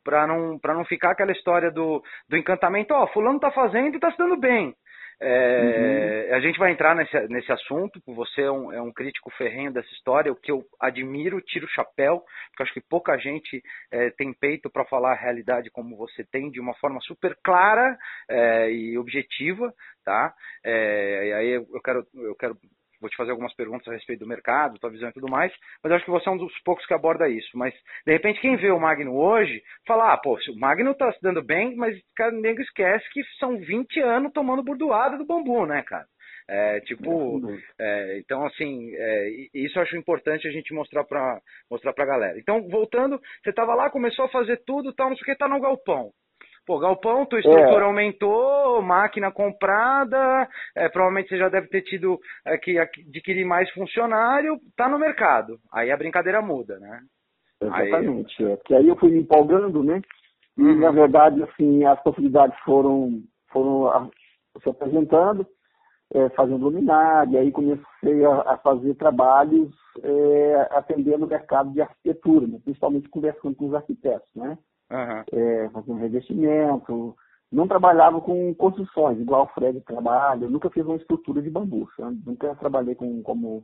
para 0.03 0.27
não, 0.27 0.59
não 0.63 0.85
ficar 0.85 1.11
aquela 1.11 1.31
história 1.31 1.71
do, 1.71 2.03
do 2.29 2.37
encantamento, 2.37 2.93
ó, 2.93 3.03
oh, 3.03 3.07
fulano 3.07 3.39
tá 3.39 3.51
fazendo 3.51 3.95
e 3.95 3.99
tá 3.99 4.11
se 4.11 4.17
dando 4.17 4.37
bem. 4.37 4.62
É, 5.21 6.31
a 6.33 6.39
gente 6.39 6.57
vai 6.57 6.71
entrar 6.71 6.95
nesse, 6.95 7.17
nesse 7.27 7.51
assunto, 7.51 8.01
você 8.07 8.41
é 8.41 8.51
um, 8.51 8.71
é 8.73 8.81
um, 8.81 8.91
crítico 8.91 9.31
ferrenho 9.31 9.71
dessa 9.71 9.89
história, 9.93 10.31
o 10.31 10.35
que 10.35 10.51
eu 10.51 10.63
admiro, 10.79 11.41
tiro 11.41 11.65
o 11.65 11.69
chapéu, 11.69 12.23
porque 12.49 12.63
acho 12.63 12.73
que 12.73 12.81
pouca 12.81 13.17
gente 13.17 13.61
é, 13.91 14.09
tem 14.11 14.33
peito 14.33 14.69
para 14.69 14.85
falar 14.85 15.13
a 15.13 15.19
realidade 15.19 15.69
como 15.69 15.95
você 15.95 16.23
tem, 16.23 16.49
de 16.49 16.59
uma 16.59 16.73
forma 16.75 16.99
super 17.01 17.37
clara 17.43 17.97
é, 18.29 18.71
e 18.71 18.97
objetiva, 18.97 19.73
tá? 20.03 20.33
É, 20.63 21.27
e 21.27 21.33
aí 21.33 21.49
eu 21.51 21.81
quero, 21.81 22.05
eu 22.15 22.35
quero 22.35 22.57
vou 23.03 23.09
te 23.09 23.17
fazer 23.17 23.31
algumas 23.31 23.53
perguntas 23.53 23.87
a 23.87 23.91
respeito 23.91 24.21
do 24.21 24.27
mercado, 24.27 24.79
tua 24.79 24.89
visão 24.89 25.09
e 25.09 25.13
tudo 25.13 25.29
mais, 25.29 25.53
mas 25.83 25.91
eu 25.91 25.97
acho 25.97 26.05
que 26.05 26.11
você 26.11 26.29
é 26.29 26.31
um 26.31 26.37
dos 26.37 26.57
poucos 26.63 26.85
que 26.85 26.93
aborda 26.93 27.27
isso. 27.27 27.49
Mas, 27.55 27.73
de 28.05 28.13
repente, 28.13 28.39
quem 28.39 28.55
vê 28.55 28.71
o 28.71 28.79
Magno 28.79 29.15
hoje, 29.15 29.61
fala, 29.85 30.13
ah, 30.13 30.17
pô, 30.17 30.35
o 30.35 30.59
Magno 30.59 30.91
está 30.91 31.11
se 31.11 31.21
dando 31.21 31.43
bem, 31.43 31.75
mas 31.75 31.99
cara, 32.15 32.31
nego 32.31 32.61
esquece 32.61 33.05
que 33.11 33.21
são 33.39 33.57
20 33.59 33.99
anos 33.99 34.31
tomando 34.33 34.63
burdoada 34.63 35.17
do 35.17 35.25
bambu, 35.25 35.65
né, 35.65 35.83
cara? 35.83 36.05
É, 36.47 36.81
tipo, 36.81 37.39
é, 37.79 38.19
então 38.19 38.45
assim, 38.45 38.91
é, 38.93 39.29
isso 39.53 39.77
eu 39.77 39.83
acho 39.83 39.95
importante 39.95 40.45
a 40.45 40.51
gente 40.51 40.73
mostrar 40.73 41.05
para 41.05 41.39
mostrar 41.69 41.93
pra 41.93 42.05
galera. 42.05 42.37
Então, 42.37 42.67
voltando, 42.67 43.19
você 43.41 43.49
estava 43.49 43.73
lá, 43.73 43.89
começou 43.89 44.25
a 44.25 44.29
fazer 44.29 44.61
tudo, 44.65 44.93
tal, 44.93 45.09
não 45.09 45.15
sei 45.15 45.23
o 45.23 45.25
que, 45.25 45.37
tá 45.37 45.47
no 45.47 45.61
galpão. 45.61 46.11
Pô, 46.65 46.79
galpão, 46.79 47.25
tua 47.25 47.39
estrutura 47.39 47.83
é. 47.83 47.87
aumentou, 47.87 48.81
máquina 48.81 49.29
comprada, 49.31 50.47
é, 50.75 50.87
provavelmente 50.87 51.27
você 51.27 51.37
já 51.37 51.49
deve 51.49 51.67
ter 51.67 51.81
tido 51.81 52.17
é, 52.45 52.57
que 52.57 52.79
adquirir 52.79 53.45
mais 53.45 53.69
funcionário, 53.71 54.57
tá 54.77 54.87
no 54.87 54.97
mercado. 54.97 55.59
Aí 55.73 55.91
a 55.91 55.97
brincadeira 55.97 56.41
muda, 56.41 56.79
né? 56.79 57.01
Exatamente. 57.61 58.45
Aí... 58.45 58.51
É. 58.53 58.57
Que 58.65 58.75
aí 58.75 58.87
eu 58.87 58.95
fui 58.95 59.11
me 59.11 59.19
empolgando, 59.19 59.83
né? 59.83 60.01
E 60.57 60.61
uhum. 60.61 60.79
na 60.79 60.91
verdade, 60.91 61.43
assim, 61.43 61.83
as 61.83 62.01
possibilidades 62.01 62.57
foram, 62.59 63.21
foram 63.51 64.09
se 64.61 64.69
apresentando, 64.69 65.45
é, 66.13 66.29
fazendo 66.29 66.63
luminária, 66.63 67.41
aí 67.41 67.51
comecei 67.51 68.25
a, 68.25 68.53
a 68.53 68.57
fazer 68.57 68.93
trabalhos 68.95 69.73
é, 70.01 70.67
atendendo 70.71 71.25
o 71.25 71.29
mercado 71.29 71.71
de 71.71 71.81
arquitetura, 71.81 72.47
né? 72.47 72.59
principalmente 72.63 73.09
conversando 73.09 73.55
com 73.55 73.67
os 73.67 73.73
arquitetos, 73.73 74.29
né? 74.35 74.57
Uhum. 74.93 75.23
é, 75.31 75.69
fazendo 75.69 75.99
revestimento. 75.99 77.15
Não 77.51 77.67
trabalhava 77.67 78.21
com 78.21 78.53
construções, 78.55 79.19
igual 79.19 79.43
o 79.43 79.53
Fred 79.53 79.79
trabalha. 79.81 80.45
Eu 80.45 80.49
nunca 80.49 80.69
fiz 80.69 80.85
uma 80.85 80.95
estrutura 80.95 81.41
de 81.41 81.49
bambu. 81.49 81.87
Sabe? 81.95 82.19
Nunca 82.25 82.55
trabalhei 82.55 82.95
com 82.95 83.21
como 83.21 83.63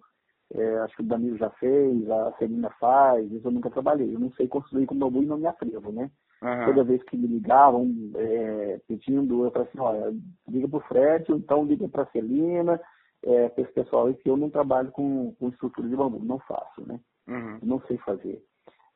é, 0.54 0.78
acho 0.80 0.96
que 0.96 1.04
o 1.04 1.06
Danilo 1.06 1.38
já 1.38 1.50
fez, 1.52 2.10
a 2.10 2.34
Celina 2.40 2.70
faz, 2.80 3.32
isso 3.32 3.48
eu 3.48 3.52
nunca 3.52 3.70
trabalhei. 3.70 4.14
Eu 4.14 4.20
não 4.20 4.32
sei 4.34 4.48
construir 4.48 4.86
com 4.86 4.98
bambu 4.98 5.22
e 5.22 5.26
não 5.26 5.38
me 5.38 5.48
atrevo, 5.48 5.92
né? 5.92 6.10
Uhum. 6.42 6.66
Toda 6.66 6.84
vez 6.84 7.04
que 7.04 7.18
me 7.18 7.28
ligavam 7.28 7.88
é, 8.16 8.80
pedindo, 8.88 9.46
eu 9.46 9.52
falei 9.52 9.68
assim, 9.68 9.80
olha, 9.80 10.14
liga 10.48 10.68
para 10.68 10.78
o 10.78 10.82
Fred, 10.82 11.32
ou 11.32 11.38
então 11.38 11.66
liga 11.66 11.88
para 11.88 12.04
a 12.04 12.08
Celina, 12.08 12.80
é, 13.24 13.50
para 13.50 13.64
esse 13.64 13.74
pessoal 13.74 14.08
aí 14.08 14.14
que 14.16 14.30
eu 14.30 14.38
não 14.38 14.50
trabalho 14.50 14.92
com, 14.92 15.36
com 15.36 15.50
estrutura 15.50 15.88
de 15.88 15.96
bambu, 15.96 16.24
não 16.24 16.40
faço, 16.40 16.88
né? 16.88 17.00
Uhum. 17.28 17.60
Não 17.62 17.82
sei 17.82 17.98
fazer. 17.98 18.42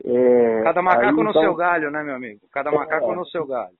É, 0.03 0.63
Cada 0.63 0.82
macaco 0.82 1.06
aí, 1.06 1.23
no 1.23 1.29
então, 1.29 1.41
seu 1.41 1.56
galho, 1.56 1.91
né, 1.91 2.03
meu 2.03 2.15
amigo? 2.15 2.41
Cada 2.51 2.69
é, 2.69 2.73
macaco 2.73 3.15
no 3.15 3.25
seu 3.27 3.45
galho. 3.45 3.75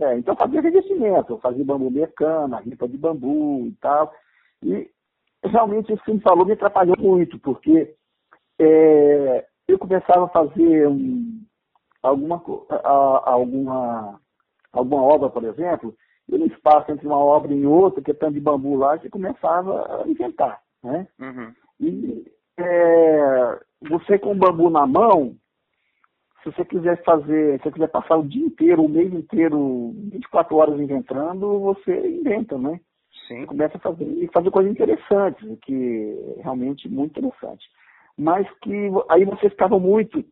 É, 0.00 0.18
então 0.18 0.34
fazia 0.34 0.60
revestimento, 0.60 1.38
fazia 1.38 1.64
bambu 1.64 1.90
mecana, 1.90 2.60
ripa 2.60 2.88
de 2.88 2.98
bambu 2.98 3.66
e 3.66 3.72
tal. 3.80 4.12
E 4.62 4.90
realmente 5.44 5.92
isso 5.92 6.02
que 6.02 6.12
me 6.12 6.20
falou 6.20 6.44
me 6.44 6.52
atrapalhou 6.52 6.96
muito, 6.98 7.38
porque 7.38 7.94
é, 8.58 9.46
eu 9.68 9.78
começava 9.78 10.24
a 10.24 10.28
fazer 10.28 10.88
um, 10.88 11.40
alguma, 12.02 12.42
a, 12.70 13.30
alguma, 13.30 14.20
alguma 14.72 15.02
obra, 15.02 15.30
por 15.30 15.44
exemplo, 15.44 15.94
e 16.28 16.38
no 16.38 16.46
espaço 16.46 16.90
entre 16.90 17.06
uma 17.06 17.18
obra 17.18 17.52
e 17.52 17.66
outra, 17.66 18.02
que 18.02 18.10
é 18.10 18.14
tanto 18.14 18.34
de 18.34 18.40
bambu 18.40 18.76
lá, 18.76 18.96
você 18.96 19.08
começava 19.08 20.02
a 20.02 20.08
inventar. 20.08 20.60
Né? 20.82 21.06
Uhum. 21.20 21.54
E 21.80 22.32
é, 22.58 23.60
você 23.88 24.18
com 24.18 24.32
o 24.32 24.36
bambu 24.36 24.70
na 24.70 24.86
mão, 24.86 25.36
se 26.44 26.52
você 26.52 26.64
quiser 26.66 27.02
fazer, 27.04 27.56
se 27.58 27.64
você 27.64 27.72
quiser 27.72 27.88
passar 27.88 28.18
o 28.18 28.28
dia 28.28 28.44
inteiro, 28.44 28.84
o 28.84 28.88
mês 28.88 29.12
inteiro, 29.12 29.94
24 30.12 30.54
horas 30.56 30.78
inventando, 30.78 31.58
você 31.60 32.18
inventa, 32.20 32.58
né? 32.58 32.78
Sim. 33.26 33.40
Você 33.40 33.46
começa 33.46 33.76
a 33.78 33.80
fazer, 33.80 34.04
e 34.04 34.28
fazer 34.28 34.50
coisas 34.50 34.70
interessantes, 34.70 35.58
que 35.60 36.36
é 36.38 36.42
realmente 36.42 36.86
muito 36.88 37.18
interessante. 37.18 37.64
Mas 38.18 38.46
que 38.60 38.90
aí 39.08 39.24
você 39.24 39.48
ficava 39.48 39.78
muito 39.78 40.22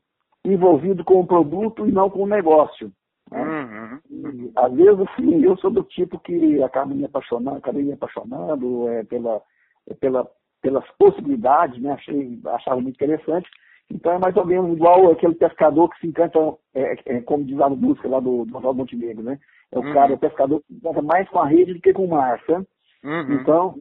envolvido 0.45 1.03
com 1.03 1.21
o 1.21 1.27
produto 1.27 1.89
e 1.89 1.93
não 1.93 2.11
com 2.11 2.25
o 2.25 2.29
negócio. 2.29 2.93
Né? 3.31 3.41
Uhum. 3.43 4.01
E, 4.11 4.53
às 4.55 4.73
vezes, 4.75 5.01
assim, 5.01 5.43
eu 5.43 5.57
sou 5.57 5.71
do 5.71 5.83
tipo 5.85 6.19
que 6.19 6.63
acaba 6.63 6.95
me 6.95 7.07
apaixonando, 7.07 7.57
acabei 7.57 7.85
me 7.85 7.93
apaixonando 7.93 8.89
é, 8.91 9.05
pela, 9.05 9.41
é, 9.89 9.95
pela, 9.95 10.29
pelas 10.61 10.87
possibilidades, 10.99 11.81
né? 11.81 11.93
Achei, 11.93 12.39
achava 12.45 12.81
muito 12.81 12.97
interessante 12.97 13.49
então 13.91 14.13
é 14.13 14.19
mais 14.19 14.37
ou 14.37 14.47
menos 14.47 14.77
igual 14.77 15.11
aquele 15.11 15.35
pescador 15.35 15.89
que 15.91 16.01
se 16.01 16.07
encanta, 16.07 16.39
é, 16.75 16.97
é, 17.07 17.21
como 17.21 17.45
diz 17.45 17.57
lá 17.57 17.69
no 17.69 17.77
busca 17.77 18.09
lá 18.09 18.21
do, 18.21 18.45
do 18.45 18.57
Oswaldo 18.57 18.79
Montenegro, 18.79 19.23
né? 19.23 19.39
É 19.71 19.79
o 19.79 19.83
uhum. 19.83 19.93
cara, 19.93 20.15
o 20.15 20.19
pescador 20.19 20.61
que 20.61 20.67
se 20.69 20.75
encanta 20.75 21.03
mais 21.03 21.29
com 21.29 21.39
a 21.39 21.47
rede 21.47 21.75
do 21.75 21.81
que 21.81 21.93
com 21.93 22.05
o 22.05 22.11
mar? 22.11 22.41
Uhum. 22.49 23.33
Então, 23.35 23.75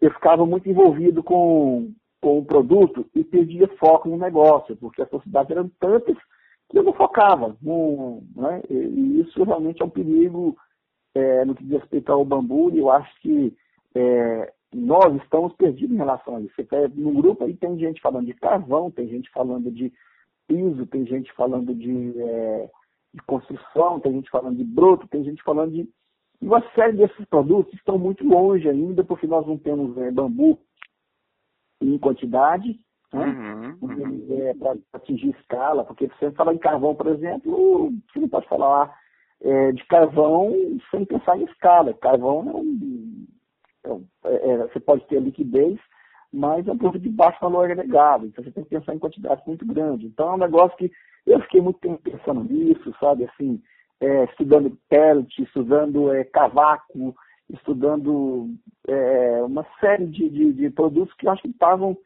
eu 0.00 0.10
ficava 0.12 0.46
muito 0.46 0.68
envolvido 0.68 1.22
com, 1.22 1.90
com 2.20 2.38
o 2.38 2.44
produto 2.44 3.06
e 3.14 3.24
perdia 3.24 3.68
foco 3.78 4.08
no 4.08 4.16
negócio, 4.16 4.76
porque 4.76 5.02
as 5.02 5.08
possibilidades 5.08 5.50
eram 5.50 5.70
tantas 5.80 6.16
que 6.70 6.78
eu 6.78 6.82
não 6.82 6.92
focava. 6.92 7.56
No, 7.62 8.22
né? 8.36 8.62
E 8.70 9.20
isso 9.20 9.42
realmente 9.42 9.82
é 9.82 9.84
um 9.84 9.90
perigo 9.90 10.56
é, 11.14 11.44
no 11.44 11.54
que 11.54 11.64
diz 11.64 11.80
respeito 11.80 12.12
ao 12.12 12.24
bambu, 12.24 12.70
e 12.70 12.78
eu 12.78 12.90
acho 12.90 13.10
que 13.20 13.56
é, 13.94 14.52
nós 14.74 15.14
estamos 15.22 15.52
perdidos 15.54 15.94
em 15.94 15.98
relação 15.98 16.36
a 16.36 16.40
isso. 16.40 16.54
Você 16.54 16.64
pega 16.64 16.92
no 16.94 17.12
grupo 17.12 17.44
aí 17.44 17.54
tem 17.54 17.78
gente 17.78 18.00
falando 18.00 18.26
de 18.26 18.34
carvão, 18.34 18.90
tem 18.90 19.08
gente 19.08 19.30
falando 19.30 19.70
de 19.70 19.92
piso, 20.46 20.86
tem 20.86 21.06
gente 21.06 21.32
falando 21.32 21.74
de, 21.74 22.20
é, 22.20 22.70
de 23.14 23.22
construção, 23.22 24.00
tem 24.00 24.12
gente 24.12 24.30
falando 24.30 24.56
de 24.56 24.64
broto, 24.64 25.08
tem 25.08 25.24
gente 25.24 25.42
falando 25.42 25.72
de. 25.72 25.88
E 26.40 26.46
uma 26.46 26.62
série 26.74 26.96
desses 26.96 27.24
produtos 27.26 27.72
estão 27.74 27.98
muito 27.98 28.24
longe 28.24 28.68
ainda, 28.68 29.02
porque 29.02 29.26
nós 29.26 29.46
não 29.46 29.58
temos 29.58 29.96
é, 29.98 30.10
bambu 30.10 30.58
em 31.80 31.98
quantidade, 31.98 32.78
né? 33.12 33.24
Uhum, 33.26 33.88
uhum. 33.88 34.26
É, 34.30 34.54
para 34.54 34.76
atingir 34.92 35.30
escala, 35.30 35.84
porque 35.84 36.08
você 36.08 36.30
fala 36.32 36.54
em 36.54 36.58
carvão, 36.58 36.94
por 36.94 37.08
exemplo, 37.08 37.90
você 38.12 38.20
não 38.20 38.28
pode 38.28 38.46
falar 38.48 38.94
é, 39.40 39.72
de 39.72 39.84
carvão 39.86 40.52
sem 40.90 41.04
pensar 41.04 41.38
em 41.38 41.44
escala. 41.44 41.94
Carvão 41.94 42.48
é 42.50 42.54
um 42.54 43.26
então, 43.80 44.04
é, 44.24 44.50
é, 44.50 44.56
você 44.58 44.80
pode 44.80 45.06
ter 45.06 45.20
liquidez, 45.20 45.78
mas 46.32 46.66
é 46.66 46.72
um 46.72 46.78
produto 46.78 47.02
de 47.02 47.08
baixo 47.08 47.38
valor 47.40 47.64
agregado. 47.64 48.26
Então 48.26 48.44
você 48.44 48.50
tem 48.50 48.64
que 48.64 48.70
pensar 48.70 48.94
em 48.94 48.98
quantidades 48.98 49.44
muito 49.46 49.66
grandes. 49.66 50.10
Então 50.10 50.30
é 50.30 50.34
um 50.34 50.38
negócio 50.38 50.76
que 50.76 50.90
eu 51.26 51.40
fiquei 51.42 51.60
muito 51.60 51.80
tempo 51.80 52.02
pensando 52.02 52.44
nisso, 52.44 52.94
sabe? 53.00 53.24
Assim, 53.24 53.62
é, 54.00 54.24
estudando 54.24 54.78
pellet, 54.88 55.42
estudando 55.42 56.12
é, 56.12 56.24
cavaco, 56.24 57.14
estudando 57.50 58.50
é, 58.86 59.42
uma 59.42 59.66
série 59.80 60.06
de, 60.06 60.28
de, 60.28 60.52
de, 60.52 60.70
produtos 60.70 61.14
que 61.14 61.26
eu 61.26 61.32
acho 61.32 61.42
que 61.42 61.48
estavam 61.48 61.96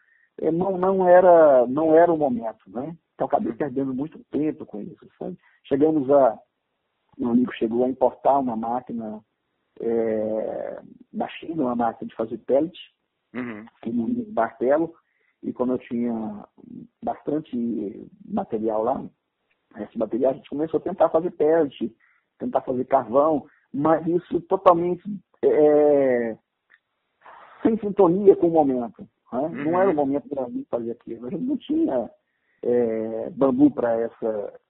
é, 0.40 0.50
não, 0.50 0.78
não, 0.78 1.08
era, 1.08 1.66
não 1.66 1.94
era 1.94 2.12
o 2.12 2.16
momento, 2.16 2.64
né? 2.68 2.96
Então 3.14 3.26
acabei 3.26 3.52
perdendo 3.52 3.92
muito 3.92 4.18
tempo 4.30 4.64
com 4.64 4.80
isso. 4.80 5.06
Sabe? 5.18 5.36
Chegamos 5.64 6.10
a. 6.10 6.38
Um 7.18 7.28
amigo 7.28 7.52
chegou 7.52 7.84
a 7.84 7.88
importar 7.88 8.38
uma 8.38 8.56
máquina 8.56 9.22
é, 9.80 10.80
da 11.12 11.28
China, 11.28 11.64
uma 11.64 11.76
máquina 11.76 12.08
de 12.08 12.14
fazer 12.14 12.38
pellet, 12.38 12.78
uhum. 13.34 13.64
um 13.86 14.32
martelo, 14.34 14.94
e 15.42 15.52
como 15.52 15.72
eu 15.72 15.78
tinha 15.78 16.44
bastante 17.02 18.08
material 18.24 18.82
lá, 18.82 19.04
esse 19.80 19.98
material 19.98 20.32
a 20.32 20.34
gente 20.34 20.48
começou 20.48 20.78
a 20.78 20.82
tentar 20.82 21.08
fazer 21.08 21.30
pellet, 21.32 21.94
tentar 22.38 22.60
fazer 22.62 22.84
carvão, 22.84 23.46
mas 23.72 24.06
isso 24.06 24.40
totalmente 24.42 25.02
é, 25.42 26.36
sem 27.62 27.78
sintonia 27.78 28.36
com 28.36 28.48
o 28.48 28.52
momento. 28.52 29.02
Né? 29.02 29.08
Uhum. 29.32 29.64
Não 29.64 29.80
era 29.80 29.90
o 29.90 29.94
momento 29.94 30.28
para 30.28 30.48
mim 30.48 30.66
fazer 30.70 30.92
aquilo. 30.92 31.26
A 31.26 31.30
gente 31.30 31.44
não 31.44 31.56
tinha 31.56 32.10
é, 32.62 33.30
bambu 33.30 33.70
para 33.70 33.98
essa 34.00 34.60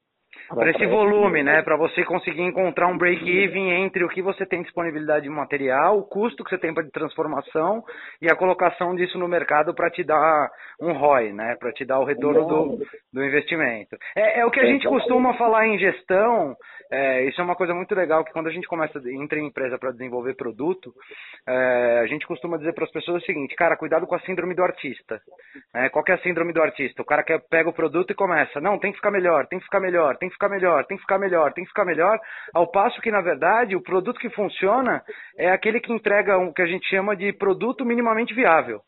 para 0.48 0.70
esse 0.70 0.86
volume, 0.86 1.42
né? 1.42 1.62
Para 1.62 1.76
você 1.76 2.04
conseguir 2.04 2.42
encontrar 2.42 2.86
um 2.88 2.98
break-even 2.98 3.70
entre 3.84 4.04
o 4.04 4.08
que 4.08 4.22
você 4.22 4.44
tem 4.44 4.62
disponibilidade 4.62 5.24
de 5.24 5.30
material, 5.30 5.98
o 5.98 6.06
custo 6.06 6.44
que 6.44 6.50
você 6.50 6.58
tem 6.58 6.72
para 6.74 6.84
de 6.84 6.90
transformação 6.90 7.82
e 8.20 8.30
a 8.30 8.36
colocação 8.36 8.94
disso 8.94 9.18
no 9.18 9.28
mercado 9.28 9.74
para 9.74 9.90
te 9.90 10.04
dar 10.04 10.50
um 10.80 10.92
ROI, 10.92 11.32
né? 11.32 11.56
Para 11.58 11.72
te 11.72 11.84
dar 11.84 12.00
o 12.00 12.04
retorno 12.04 12.46
do, 12.46 12.78
do 13.12 13.24
investimento. 13.24 13.96
É, 14.16 14.40
é 14.40 14.46
o 14.46 14.50
que 14.50 14.60
a 14.60 14.66
gente 14.66 14.86
costuma 14.86 15.34
falar 15.34 15.66
em 15.66 15.78
gestão. 15.78 16.54
É, 16.90 17.24
isso 17.24 17.40
é 17.40 17.44
uma 17.44 17.56
coisa 17.56 17.72
muito 17.72 17.94
legal 17.94 18.24
que 18.24 18.32
quando 18.32 18.48
a 18.48 18.52
gente 18.52 18.66
começa 18.66 19.00
entra 19.10 19.38
em 19.38 19.46
empresa 19.46 19.78
para 19.78 19.92
desenvolver 19.92 20.34
produto, 20.34 20.92
é, 21.48 22.00
a 22.02 22.06
gente 22.06 22.26
costuma 22.26 22.58
dizer 22.58 22.74
para 22.74 22.84
as 22.84 22.90
pessoas 22.90 23.22
o 23.22 23.26
seguinte, 23.26 23.54
cara, 23.54 23.76
cuidado 23.76 24.06
com 24.06 24.14
a 24.14 24.20
síndrome 24.20 24.54
do 24.54 24.62
artista. 24.62 25.20
É, 25.74 25.88
qual 25.88 26.04
é 26.08 26.12
a 26.12 26.18
síndrome 26.18 26.52
do 26.52 26.62
artista? 26.62 27.00
O 27.00 27.06
cara 27.06 27.22
que 27.22 27.38
pega 27.50 27.70
o 27.70 27.72
produto 27.72 28.10
e 28.10 28.14
começa, 28.14 28.60
não, 28.60 28.78
tem 28.78 28.90
que 28.90 28.98
ficar 28.98 29.10
melhor, 29.10 29.46
tem 29.46 29.58
que 29.58 29.64
ficar 29.64 29.80
melhor 29.80 30.16
tem 30.22 30.28
que 30.28 30.34
ficar 30.34 30.48
melhor, 30.48 30.86
tem 30.86 30.96
que 30.96 31.02
ficar 31.02 31.18
melhor, 31.18 31.52
tem 31.52 31.64
que 31.64 31.70
ficar 31.70 31.84
melhor, 31.84 32.16
ao 32.54 32.70
passo 32.70 33.00
que, 33.00 33.10
na 33.10 33.20
verdade, 33.20 33.74
o 33.74 33.82
produto 33.82 34.20
que 34.20 34.30
funciona 34.30 35.02
é 35.36 35.50
aquele 35.50 35.80
que 35.80 35.92
entrega 35.92 36.38
o 36.38 36.52
que 36.52 36.62
a 36.62 36.66
gente 36.66 36.88
chama 36.88 37.16
de 37.16 37.32
produto 37.32 37.84
minimamente 37.84 38.32
viável. 38.32 38.80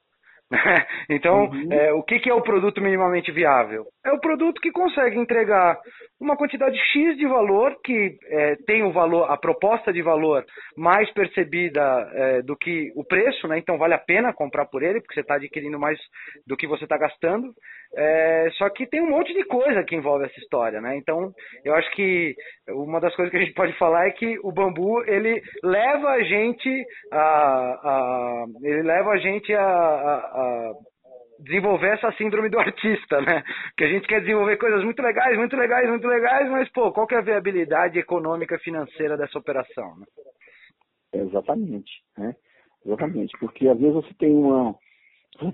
então, 1.10 1.46
uhum. 1.46 1.72
é, 1.72 1.92
o 1.92 2.02
que, 2.02 2.20
que, 2.20 2.30
é 2.30 2.34
o 2.34 2.42
produto 2.42 2.80
minimamente 2.80 3.32
viável? 3.32 3.86
É 4.04 4.12
o 4.12 4.20
produto 4.20 4.60
que 4.60 4.70
consegue 4.70 5.18
entregar 5.18 5.76
uma 6.20 6.36
quantidade 6.36 6.78
X 6.78 7.16
de 7.16 7.26
valor, 7.26 7.76
que 7.82 8.16
é, 8.28 8.54
tem 8.66 8.84
o 8.84 8.92
valor, 8.92 9.28
a 9.28 9.36
proposta 9.36 9.92
de 9.92 10.02
valor 10.02 10.44
mais 10.76 11.10
percebida 11.12 11.82
é, 12.12 12.42
do 12.42 12.56
que 12.56 12.92
o 12.94 13.04
preço, 13.04 13.48
né? 13.48 13.58
então 13.58 13.78
vale 13.78 13.94
a 13.94 13.98
pena 13.98 14.32
comprar 14.32 14.66
por 14.66 14.82
ele, 14.82 15.00
porque 15.00 15.14
você 15.14 15.20
está 15.20 15.34
adquirindo 15.34 15.78
mais 15.80 15.98
do 16.46 16.56
que 16.56 16.66
você 16.66 16.84
está 16.84 16.96
gastando. 16.96 17.52
É, 17.96 18.48
só 18.58 18.68
que 18.70 18.86
tem 18.86 19.00
um 19.00 19.10
monte 19.10 19.32
de 19.32 19.44
coisa 19.44 19.84
que 19.84 19.94
envolve 19.94 20.24
essa 20.24 20.38
história, 20.38 20.80
né? 20.80 20.96
Então, 20.96 21.32
eu 21.64 21.74
acho 21.74 21.90
que 21.92 22.34
uma 22.68 23.00
das 23.00 23.14
coisas 23.14 23.30
que 23.30 23.36
a 23.36 23.40
gente 23.40 23.54
pode 23.54 23.72
falar 23.78 24.06
é 24.06 24.10
que 24.10 24.38
o 24.42 24.52
bambu 24.52 25.02
ele 25.04 25.40
leva 25.62 26.08
a 26.08 26.22
gente 26.22 26.84
a, 27.12 27.20
a 27.20 28.44
ele 28.62 28.82
leva 28.82 29.10
a 29.10 29.18
gente 29.18 29.54
a, 29.54 29.62
a, 29.62 30.16
a 30.16 30.72
desenvolver 31.40 31.94
essa 31.94 32.10
síndrome 32.12 32.48
do 32.48 32.58
artista, 32.58 33.20
né? 33.20 33.42
Que 33.76 33.84
a 33.84 33.88
gente 33.88 34.08
quer 34.08 34.20
desenvolver 34.20 34.56
coisas 34.56 34.82
muito 34.82 35.00
legais, 35.00 35.36
muito 35.36 35.56
legais, 35.56 35.88
muito 35.88 36.06
legais, 36.06 36.50
mas 36.50 36.68
pô, 36.72 36.92
qual 36.92 37.06
que 37.06 37.14
é 37.14 37.18
a 37.18 37.22
viabilidade 37.22 37.98
econômica 37.98 38.58
financeira 38.58 39.16
dessa 39.16 39.38
operação? 39.38 39.96
Né? 39.98 40.06
Exatamente, 41.12 41.92
né? 42.18 42.34
Exatamente, 42.84 43.36
porque 43.38 43.68
às 43.68 43.78
vezes 43.78 43.94
você 43.94 44.14
tem 44.18 44.34
uma 44.34 44.74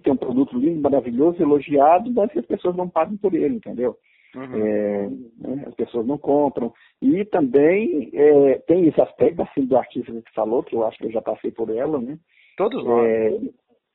tem 0.02 0.12
um 0.12 0.16
produto 0.16 0.58
lindo, 0.58 0.80
maravilhoso, 0.80 1.42
elogiado, 1.42 2.10
mas 2.12 2.36
as 2.36 2.46
pessoas 2.46 2.76
não 2.76 2.88
pagam 2.88 3.16
por 3.16 3.34
ele, 3.34 3.56
entendeu? 3.56 3.96
Uhum. 4.34 4.64
É, 4.64 5.08
né, 5.38 5.64
as 5.66 5.74
pessoas 5.74 6.06
não 6.06 6.16
compram. 6.16 6.72
E 7.02 7.24
também 7.24 8.10
é, 8.12 8.58
tem 8.66 8.86
esse 8.86 9.00
aspecto 9.00 9.42
assim 9.42 9.64
do 9.64 9.76
artista 9.76 10.12
que 10.12 10.34
falou, 10.34 10.62
que 10.62 10.74
eu 10.74 10.86
acho 10.86 10.98
que 10.98 11.06
eu 11.06 11.12
já 11.12 11.20
passei 11.22 11.50
por 11.50 11.70
ela, 11.70 12.00
né? 12.00 12.18
Todos 12.56 12.84
nós. 12.84 13.04
É, 13.06 13.40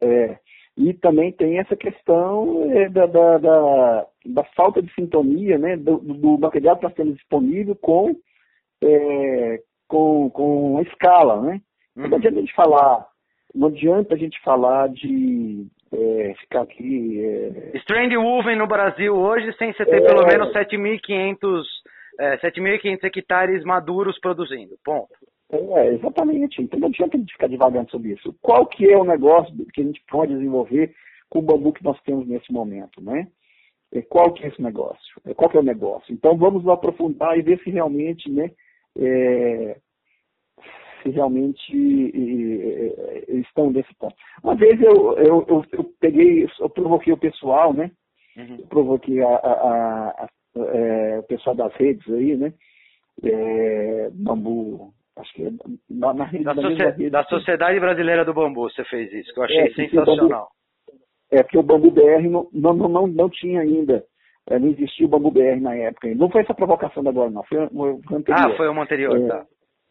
é, 0.01 0.39
e 0.77 0.93
também 0.93 1.31
tem 1.31 1.57
essa 1.57 1.75
questão 1.75 2.69
é, 2.71 2.89
da, 2.89 3.05
da, 3.05 3.37
da, 3.37 4.07
da, 4.25 4.43
falta 4.55 4.81
de 4.81 4.93
sintonia 4.93 5.57
né, 5.57 5.77
do, 5.77 5.97
do, 5.99 6.37
material 6.37 6.75
que 6.75 6.83
nós 6.83 6.93
temos 6.93 7.15
disponível 7.15 7.75
com, 7.75 8.13
é, 8.83 9.61
com, 9.87 10.29
com 10.31 10.77
a 10.77 10.81
escala. 10.81 11.41
Né? 11.41 11.61
Uhum. 11.95 12.09
Não 12.09 12.17
adianta 12.17 12.37
a 12.37 12.41
gente 12.41 12.53
falar, 12.53 13.07
não 13.53 13.67
adianta 13.69 14.15
a 14.15 14.17
gente 14.17 14.41
falar 14.41 14.89
de 14.89 15.65
é, 15.93 16.33
ficar 16.39 16.61
aqui. 16.61 17.23
É... 17.23 17.77
Strand 17.77 18.13
Woven 18.15 18.57
no 18.57 18.67
Brasil 18.67 19.15
hoje, 19.15 19.53
sem 19.57 19.73
você 19.73 19.85
ter 19.85 20.01
é... 20.03 20.05
pelo 20.05 20.25
menos 20.25 20.51
7.500 20.53 21.63
é, 22.19 22.37
7.500 22.37 23.03
hectares 23.03 23.63
maduros 23.63 24.19
produzindo. 24.19 24.77
Ponto. 24.83 25.13
É, 25.51 25.93
exatamente. 25.93 26.61
Então 26.61 26.79
não 26.79 26.87
adianta 26.87 27.15
a 27.15 27.19
gente 27.19 27.33
ficar 27.33 27.47
devagando 27.47 27.89
sobre 27.91 28.13
isso. 28.13 28.35
Qual 28.41 28.65
que 28.65 28.89
é 28.89 28.97
o 28.97 29.03
negócio 29.03 29.53
que 29.73 29.81
a 29.81 29.83
gente 29.83 30.01
pode 30.09 30.33
desenvolver 30.33 30.93
com 31.29 31.39
o 31.39 31.41
bambu 31.41 31.73
que 31.73 31.83
nós 31.83 31.99
temos 32.03 32.27
nesse 32.27 32.51
momento, 32.51 33.01
né? 33.01 33.27
É, 33.93 34.01
qual 34.01 34.33
que 34.33 34.43
é 34.43 34.47
esse 34.47 34.61
negócio? 34.61 35.21
É, 35.25 35.33
qual 35.33 35.49
que 35.49 35.57
é 35.57 35.59
o 35.59 35.63
negócio? 35.63 36.13
Então 36.13 36.37
vamos 36.37 36.67
aprofundar 36.67 37.37
e 37.37 37.41
ver 37.41 37.59
se 37.59 37.69
realmente, 37.69 38.29
né, 38.29 38.51
é, 38.97 39.77
se 41.05 41.11
realmente 41.11 41.71
estão 43.27 43.69
nesse 43.69 43.93
ponto. 43.95 44.15
Uma 44.43 44.55
vez 44.55 44.81
eu, 44.81 45.13
eu, 45.17 45.45
eu, 45.47 45.65
eu, 45.71 45.83
peguei, 45.99 46.47
eu 46.59 46.69
provoquei 46.69 47.13
o 47.13 47.17
pessoal, 47.17 47.73
né? 47.73 47.91
Uhum. 48.35 48.57
Eu 48.59 48.67
provoquei 48.67 49.21
a, 49.21 49.27
a, 49.27 50.09
a, 50.09 50.27
é, 50.57 51.19
o 51.19 51.23
pessoal 51.23 51.55
das 51.55 51.73
redes 51.75 52.11
aí, 52.11 52.35
né? 52.35 52.53
É, 53.23 54.09
bambu, 54.11 54.91
acho 55.17 55.33
que 55.33 55.45
é 55.45 55.51
na, 55.89 56.13
na 56.13 56.25
rede 56.25 56.43
da, 56.43 56.53
da, 56.53 56.67
rede, 56.67 57.09
da 57.09 57.23
Sociedade 57.25 57.79
Brasileira 57.79 58.25
do 58.25 58.33
Bambu, 58.33 58.69
você 58.69 58.83
fez 58.85 59.13
isso, 59.13 59.33
que 59.33 59.39
eu 59.39 59.43
achei 59.43 59.59
é, 59.59 59.73
sensacional. 59.73 60.27
Bambu, 60.27 61.01
é, 61.31 61.43
porque 61.43 61.57
o 61.57 61.63
Bambu 61.63 61.91
BR 61.91 62.27
não, 62.29 62.49
não, 62.51 62.73
não, 62.73 63.07
não 63.07 63.29
tinha 63.29 63.61
ainda, 63.61 64.03
é, 64.49 64.59
não 64.59 64.67
existia 64.69 65.05
o 65.05 65.09
Bambu 65.09 65.31
BR 65.31 65.61
na 65.61 65.75
época. 65.75 66.13
Não 66.15 66.29
foi 66.29 66.41
essa 66.41 66.53
provocação 66.53 67.03
da 67.03 67.09
agora, 67.11 67.29
não, 67.29 67.43
foi, 67.43 67.69
foi 67.69 68.17
anterior. 68.17 68.51
Ah, 68.51 68.57
foi 68.57 68.67
uma 68.67 68.83
anterior, 68.83 69.17
é, 69.17 69.27
tá. 69.27 69.45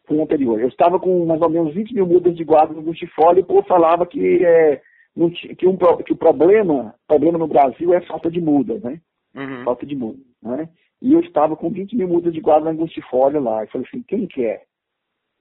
Foi 0.07 0.17
uma 0.17 0.23
anterior. 0.23 0.59
Eu 0.59 0.67
estava 0.67 0.99
com 0.99 1.25
mais 1.25 1.41
ou 1.41 1.49
menos 1.49 1.73
20 1.73 1.93
mil 1.93 2.05
mudas 2.05 2.35
de 2.35 2.43
guarda 2.43 2.73
no 2.73 2.81
Gustifólio 2.83 3.39
e 3.39 3.43
o 3.43 3.45
povo 3.45 3.67
falava 3.67 4.05
que, 4.05 4.45
é, 4.45 4.81
que, 5.57 5.67
um, 5.67 5.77
que 6.03 6.13
o 6.13 6.17
problema, 6.17 6.93
problema 7.07 7.37
no 7.37 7.47
Brasil 7.47 7.93
é 7.93 8.01
falta 8.01 8.29
de 8.29 8.39
muda, 8.39 8.79
né? 8.79 9.01
Uhum. 9.35 9.63
Falta 9.63 9.85
de 9.85 9.95
muda, 9.95 10.19
né? 10.41 10.69
E 11.01 11.13
eu 11.13 11.19
estava 11.19 11.55
com 11.55 11.69
20 11.69 11.95
mil 11.95 12.07
mudas 12.07 12.33
de 12.33 12.41
guarda 12.41 12.65
na 12.65 12.71
Angustifólio 12.71 13.41
lá. 13.41 13.63
E 13.63 13.67
falei 13.67 13.87
assim, 13.87 14.01
quem 14.03 14.25
quer? 14.27 14.63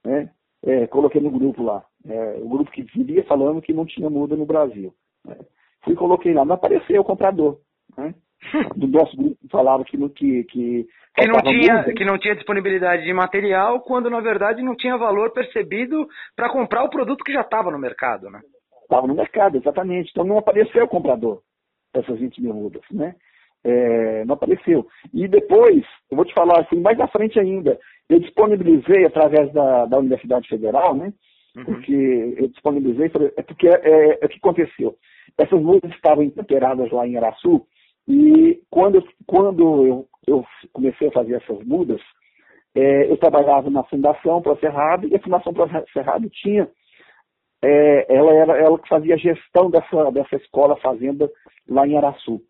Né? 0.05 0.31
É, 0.63 0.87
coloquei 0.87 1.21
no 1.21 1.31
grupo 1.31 1.63
lá. 1.63 1.85
É, 2.05 2.39
o 2.43 2.49
grupo 2.49 2.71
que 2.71 2.83
vivia 2.83 3.25
falando 3.25 3.63
que 3.63 3.73
não 3.73 3.87
tinha 3.87 4.11
muda 4.11 4.37
no 4.37 4.45
Brasil. 4.45 4.95
Né? 5.25 5.37
Fui 5.83 5.95
coloquei 5.95 6.35
lá, 6.35 6.45
não 6.45 6.55
apareceu 6.55 7.01
o 7.01 7.05
comprador. 7.05 7.61
Né? 7.97 8.15
Do 8.77 8.87
nosso 8.87 9.17
grupo 9.17 9.37
falava 9.51 9.85
que, 9.85 9.97
que, 10.11 10.45
que, 10.45 10.87
que 11.17 11.27
não 11.27 11.41
tinha 11.41 11.85
que 11.85 12.05
não 12.05 12.19
tinha 12.19 12.35
disponibilidade 12.35 13.05
de 13.05 13.13
material, 13.13 13.81
quando 13.81 14.11
na 14.11 14.21
verdade 14.21 14.63
não 14.63 14.77
tinha 14.77 14.97
valor 14.97 15.33
percebido 15.33 16.07
para 16.37 16.51
comprar 16.51 16.85
o 16.85 16.91
produto 16.91 17.25
que 17.25 17.33
já 17.33 17.41
estava 17.41 17.71
no 17.71 17.79
mercado, 17.79 18.31
né? 18.31 18.41
Estava 18.83 19.07
no 19.07 19.15
mercado, 19.15 19.57
exatamente. 19.57 20.11
Então 20.11 20.25
não 20.25 20.39
apareceu 20.39 20.85
o 20.85 20.89
comprador 20.89 21.41
dessas 21.95 22.19
20 22.19 22.43
mil 22.43 22.55
mudas, 22.55 22.83
né? 22.91 23.15
É, 23.65 24.25
não 24.27 24.35
apareceu. 24.35 24.87
E 25.13 25.27
depois, 25.27 25.83
eu 26.11 26.17
vou 26.17 26.25
te 26.27 26.35
falar 26.35 26.61
assim, 26.61 26.81
mais 26.81 27.01
à 27.01 27.09
frente 27.09 27.41
ainda, 27.41 27.79
eu 28.11 28.21
disponibilizei 28.21 29.07
através 29.07 29.51
da, 29.53 29.87
da 29.87 29.99
Universidade 29.99 30.49
Federal, 30.49 30.95
né? 30.95 31.13
Uhum. 31.57 31.65
Porque 31.65 32.35
eu 32.37 32.49
disponibilizei, 32.49 33.11
é 33.37 33.43
porque 33.43 33.69
é, 33.69 33.81
é, 33.83 34.19
é 34.21 34.27
o 34.27 34.29
que 34.29 34.37
aconteceu. 34.37 34.97
Essas 35.39 35.61
luzes 35.61 35.91
estavam 35.95 36.23
intemperadas 36.23 36.91
lá 36.91 37.07
em 37.07 37.17
Araçu, 37.17 37.67
e 38.07 38.61
quando, 38.71 39.03
quando 39.27 39.87
eu, 39.87 40.07
eu 40.27 40.45
comecei 40.73 41.09
a 41.09 41.13
fazer 41.13 41.35
essas 41.35 41.65
mudas, 41.65 42.01
é, 42.75 43.11
eu 43.11 43.17
trabalhava 43.17 43.71
na 43.71 43.85
Fundação 43.85 44.43
Pro 44.43 44.59
Cerrado, 44.59 45.09
e 45.09 45.15
a 45.15 45.21
Fundação 45.21 45.55
Pro 45.55 45.69
Cerrado 45.93 46.29
tinha, 46.31 46.69
é, 47.63 48.15
ela 48.15 48.33
era 48.33 48.59
ela 48.59 48.79
que 48.79 48.89
fazia 48.89 49.15
a 49.15 49.19
gestão 49.19 49.71
dessa, 49.71 50.11
dessa 50.11 50.37
escola 50.37 50.77
fazenda 50.77 51.31
lá 51.69 51.87
em 51.87 51.97
Araçu. 51.97 52.41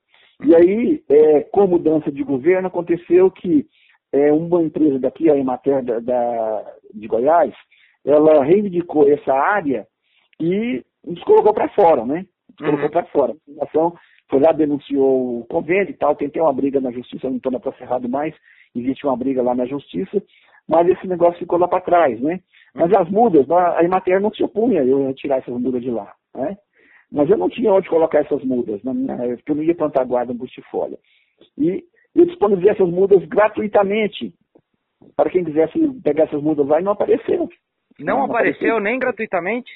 E 0.45 0.55
aí, 0.55 1.03
é, 1.09 1.43
com 1.43 1.67
mudança 1.67 2.11
de 2.11 2.23
governo, 2.25 2.67
aconteceu 2.67 3.31
que 3.31 3.67
é, 4.13 4.33
uma 4.33 4.63
empresa 4.63 4.99
daqui, 4.99 5.31
a 5.31 5.37
Emater 5.37 5.85
da, 5.85 6.01
da, 6.01 6.75
de 6.93 7.07
Goiás, 7.07 7.55
ela 8.05 8.45
reivindicou 8.45 9.09
essa 9.09 9.33
área 9.33 9.87
e 10.41 10.83
nos 11.05 11.23
colocou 11.23 11.55
para 11.55 11.69
fora, 11.71 12.05
né? 12.05 12.27
Nos 12.49 12.59
colocou 12.59 12.85
uhum. 12.85 12.91
para 12.91 13.05
fora. 13.07 13.33
A 13.33 13.67
fundação 13.67 13.95
foi 14.29 14.41
lá, 14.41 14.53
denunciou 14.53 15.41
o 15.41 15.47
convênio 15.47 15.91
e 15.91 15.95
tal, 15.95 16.17
tentei 16.17 16.41
uma 16.41 16.53
briga 16.53 16.81
na 16.81 16.91
justiça, 16.91 17.29
não 17.29 17.37
estou 17.37 17.53
na 17.53 17.61
Cerrado 17.79 18.09
mais, 18.09 18.35
existe 18.75 19.07
uma 19.07 19.17
briga 19.17 19.43
lá 19.43 19.55
na 19.55 19.67
justiça, 19.67 20.23
mas 20.69 20.89
esse 20.89 21.07
negócio 21.07 21.39
ficou 21.39 21.59
lá 21.59 21.69
para 21.69 21.83
trás, 21.83 22.21
né? 22.21 22.41
Mas 22.75 22.93
as 22.93 23.09
mudas, 23.11 23.49
a 23.51 23.85
Emater 23.85 24.21
não 24.21 24.33
se 24.33 24.43
opunha 24.43 24.83
eu 24.83 25.13
tirar 25.15 25.39
essas 25.39 25.55
mudas 25.61 25.83
de 25.83 25.91
lá, 25.91 26.13
né? 26.35 26.57
Mas 27.13 27.31
eu 27.31 27.37
não 27.37 27.49
tinha 27.49 27.73
onde 27.73 27.89
colocar 27.89 28.21
essas 28.21 28.43
mudas, 28.43 28.83
minha, 28.83 29.17
porque 29.17 29.53
eu 29.53 29.57
não 29.57 29.63
ia 29.63 29.75
plantar 29.75 30.05
guarda 30.05 30.35
bustifolha. 30.35 30.99
E 31.57 31.85
eu 32.15 32.27
disponibilizei 32.27 32.73
essas 32.73 32.91
mudas 32.91 33.25
gratuitamente 33.27 34.33
para 35.15 35.31
quem 35.31 35.45
quisesse 35.45 35.79
pegar 36.03 36.25
essas 36.25 36.43
mudas 36.43 36.67
lá 36.67 36.81
e 36.81 36.85
não 36.85 36.93
apareceram. 36.93 37.49
Não, 38.01 38.19
não 38.19 38.25
apareceu 38.25 38.81
nem 38.81 38.99
gratuitamente? 38.99 39.71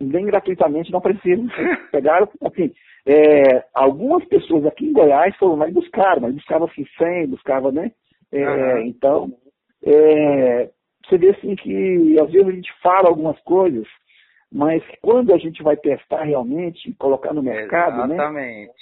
Nem 0.00 0.24
gratuitamente 0.24 0.90
não 0.90 0.98
apareceram. 0.98 1.46
Pegaram, 1.92 2.28
assim, 2.42 2.72
é, 3.06 3.64
algumas 3.74 4.24
pessoas 4.26 4.64
aqui 4.66 4.86
em 4.86 4.92
Goiás 4.92 5.36
foram 5.36 5.56
lá 5.56 5.68
e 5.68 5.72
buscaram, 5.72 6.22
mas 6.22 6.34
buscavam 6.34 6.68
assim 6.68 6.84
100, 6.98 7.26
buscavam, 7.28 7.72
né? 7.72 7.92
É, 8.32 8.46
uhum. 8.46 8.80
Então, 8.86 9.32
é, 9.84 10.70
você 11.04 11.18
vê 11.18 11.30
assim 11.30 11.54
que 11.54 12.18
às 12.20 12.30
vezes 12.30 12.48
a 12.48 12.52
gente 12.52 12.72
fala 12.82 13.08
algumas 13.08 13.38
coisas 13.40 13.86
mas 14.54 14.84
quando 15.02 15.34
a 15.34 15.36
gente 15.36 15.64
vai 15.64 15.76
testar 15.76 16.22
realmente, 16.22 16.94
colocar 16.94 17.34
no 17.34 17.42
mercado, 17.42 18.06
né? 18.06 18.14
Exatamente. 18.14 18.72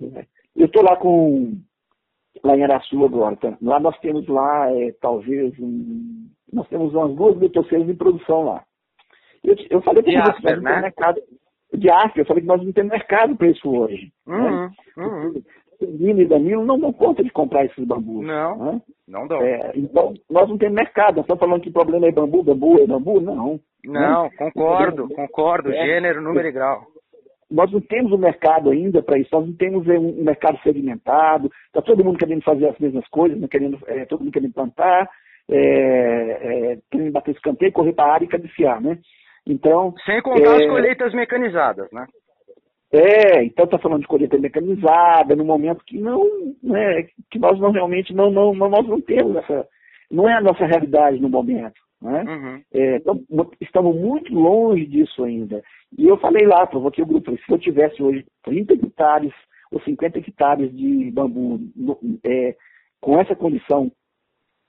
né? 0.00 0.26
Eu 0.56 0.64
estou 0.64 0.82
lá 0.82 0.96
com 0.96 1.52
lá 2.42 2.56
em 2.56 2.64
Araçu 2.64 3.04
agora. 3.04 3.36
Tá? 3.36 3.54
Lá 3.60 3.78
nós 3.78 3.98
temos 4.00 4.26
lá, 4.26 4.72
é, 4.72 4.90
talvez, 5.02 5.52
um, 5.58 6.30
nós 6.50 6.66
temos 6.68 6.94
umas 6.94 7.14
duas 7.14 7.36
mil 7.36 7.50
torceiras 7.50 7.86
em 7.86 7.94
produção 7.94 8.42
lá. 8.42 8.64
Eu, 9.44 9.54
eu 9.68 9.82
falei 9.82 10.02
nós 10.02 10.42
não 10.42 10.62
né? 10.62 10.80
mercado 10.80 11.20
de 11.74 11.90
África, 11.90 12.20
eu 12.20 12.26
falei 12.26 12.42
que 12.42 12.48
nós 12.48 12.62
não 12.64 12.72
temos 12.72 12.92
mercado 12.92 13.36
para 13.36 13.48
isso 13.48 13.68
hoje. 13.70 14.10
Uhum, 14.26 14.42
né? 14.42 14.70
uhum. 14.96 15.42
Nino 15.80 16.22
e 16.22 16.26
Danilo 16.26 16.64
não 16.64 16.78
dão 16.78 16.92
conta 16.92 17.22
de 17.22 17.30
comprar 17.30 17.64
esses 17.64 17.84
bambus. 17.84 18.26
Não, 18.26 18.56
né? 18.58 18.82
não 19.06 19.28
dão. 19.28 19.40
É, 19.40 19.72
então, 19.76 20.12
nós 20.28 20.48
não 20.48 20.58
temos 20.58 20.74
mercado. 20.74 21.16
Nós 21.16 21.24
estamos 21.24 21.40
falando 21.40 21.62
que 21.62 21.68
o 21.68 21.72
problema 21.72 22.06
é 22.06 22.10
bambu, 22.12 22.42
bambu, 22.42 22.80
é 22.80 22.86
bambu? 22.86 23.20
Não. 23.20 23.60
Não, 23.84 24.28
concordo, 24.30 25.08
concordo. 25.08 25.70
É. 25.72 25.86
Gênero, 25.86 26.20
número 26.20 26.48
e 26.48 26.52
grau. 26.52 26.82
nós 27.50 27.70
não 27.70 27.80
temos 27.80 28.12
um 28.12 28.18
mercado 28.18 28.70
ainda 28.70 29.02
para 29.02 29.18
isso, 29.18 29.30
nós 29.32 29.46
não 29.46 29.54
temos 29.54 29.88
é, 29.88 29.98
um 29.98 30.24
mercado 30.24 30.58
segmentado, 30.62 31.50
está 31.66 31.80
todo 31.80 32.04
mundo 32.04 32.18
querendo 32.18 32.42
fazer 32.42 32.68
as 32.68 32.78
mesmas 32.78 33.06
coisas, 33.08 33.38
né, 33.38 33.46
querendo, 33.48 33.78
é, 33.86 34.04
todo 34.04 34.20
mundo 34.20 34.32
querendo 34.32 34.52
plantar, 34.52 35.08
é, 35.48 36.72
é, 36.72 36.78
querendo 36.90 37.12
bater 37.12 37.34
escanteio, 37.34 37.72
correr 37.72 37.92
para 37.92 38.04
a 38.04 38.14
área 38.14 38.24
e 38.24 38.28
cabecear, 38.28 38.80
né? 38.82 38.98
Então, 39.48 39.94
Sem 40.04 40.20
contar 40.20 40.56
as 40.56 40.66
colheitas 40.66 41.14
mecanizadas, 41.14 41.90
né? 41.90 42.06
É, 42.92 43.44
então 43.44 43.64
está 43.64 43.78
falando 43.78 44.00
de 44.00 44.06
colheita 44.06 44.38
mecanizada, 44.38 45.36
no 45.36 45.44
momento 45.44 45.84
que 45.84 45.98
não, 45.98 46.24
né, 46.62 47.06
que 47.30 47.38
nós 47.38 47.58
não 47.60 47.70
realmente 47.70 48.14
não, 48.14 48.30
não, 48.30 48.54
nós 48.54 48.86
não 48.86 48.98
temos 49.00 49.36
essa, 49.36 49.66
não 50.10 50.28
é 50.28 50.34
a 50.34 50.40
nossa 50.40 50.64
realidade 50.64 51.20
no 51.20 51.28
momento. 51.28 51.78
Né? 52.00 52.22
Uhum. 52.22 52.62
É, 52.72 52.96
então, 52.96 53.20
estamos 53.60 53.94
muito 53.94 54.32
longe 54.32 54.86
disso 54.86 55.24
ainda. 55.24 55.62
E 55.98 56.06
eu 56.06 56.16
falei 56.18 56.46
lá, 56.46 56.66
provoquei 56.66 57.04
o 57.04 57.06
grupo, 57.06 57.30
se 57.36 57.52
eu 57.52 57.58
tivesse 57.58 58.02
hoje 58.02 58.24
30 58.44 58.74
hectares 58.74 59.32
ou 59.70 59.80
50 59.80 60.18
hectares 60.18 60.74
de 60.74 61.10
bambu 61.10 61.60
é, 62.24 62.54
com 63.00 63.20
essa 63.20 63.34
condição, 63.34 63.92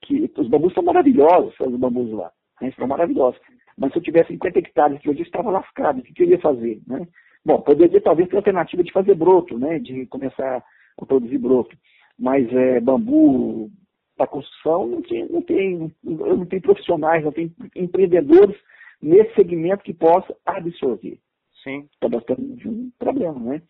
que 0.02 0.30
os 0.36 0.48
bambus 0.48 0.74
são 0.74 0.82
maravilhosos, 0.82 1.54
os 1.58 1.76
bambus 1.76 2.10
lá, 2.12 2.30
né, 2.60 2.68
estão 2.68 2.86
maravilhosos. 2.86 3.40
Mas 3.80 3.92
se 3.92 3.98
eu 3.98 4.02
tivesse 4.02 4.34
50 4.34 4.58
hectares 4.58 5.00
que 5.00 5.08
hoje 5.08 5.22
estava 5.22 5.50
lascado, 5.50 6.00
o 6.00 6.02
que, 6.02 6.22
eu 6.22 6.28
ia 6.28 6.38
fazer? 6.38 6.82
Né? 6.86 7.08
Bom, 7.42 7.62
poderia 7.62 7.98
talvez 8.02 8.28
ter 8.28 8.36
alternativa 8.36 8.84
de 8.84 8.92
fazer 8.92 9.14
broto, 9.14 9.58
né? 9.58 9.78
De 9.78 10.04
começar 10.06 10.62
a 11.00 11.06
produzir 11.06 11.38
broto. 11.38 11.74
Mas 12.18 12.46
é, 12.52 12.78
bambu 12.78 13.70
para 14.18 14.26
construção 14.26 14.86
não 14.86 15.00
tem, 15.00 15.26
não 15.30 15.40
tem, 15.40 15.96
não 16.04 16.44
tem 16.44 16.60
profissionais, 16.60 17.24
não 17.24 17.32
tem 17.32 17.50
empreendedores 17.74 18.54
nesse 19.00 19.34
segmento 19.34 19.82
que 19.82 19.94
possa 19.94 20.36
absorver. 20.44 21.18
Sim. 21.64 21.88
Então 21.96 22.10
nós 22.10 22.24
temos 22.24 22.62
um 22.66 22.90
problema, 22.98 23.40
né? 23.40 23.62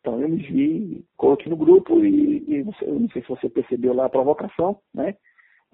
Então 0.00 0.20
eu 0.20 0.28
me 0.28 0.36
vi, 0.36 1.04
coloquei 1.16 1.48
no 1.48 1.56
grupo 1.56 2.04
e, 2.04 2.44
e 2.46 2.64
eu 2.82 3.00
não 3.00 3.08
sei 3.08 3.22
se 3.22 3.28
você 3.28 3.48
percebeu 3.48 3.94
lá 3.94 4.04
a 4.04 4.10
provocação, 4.10 4.78
né? 4.92 5.16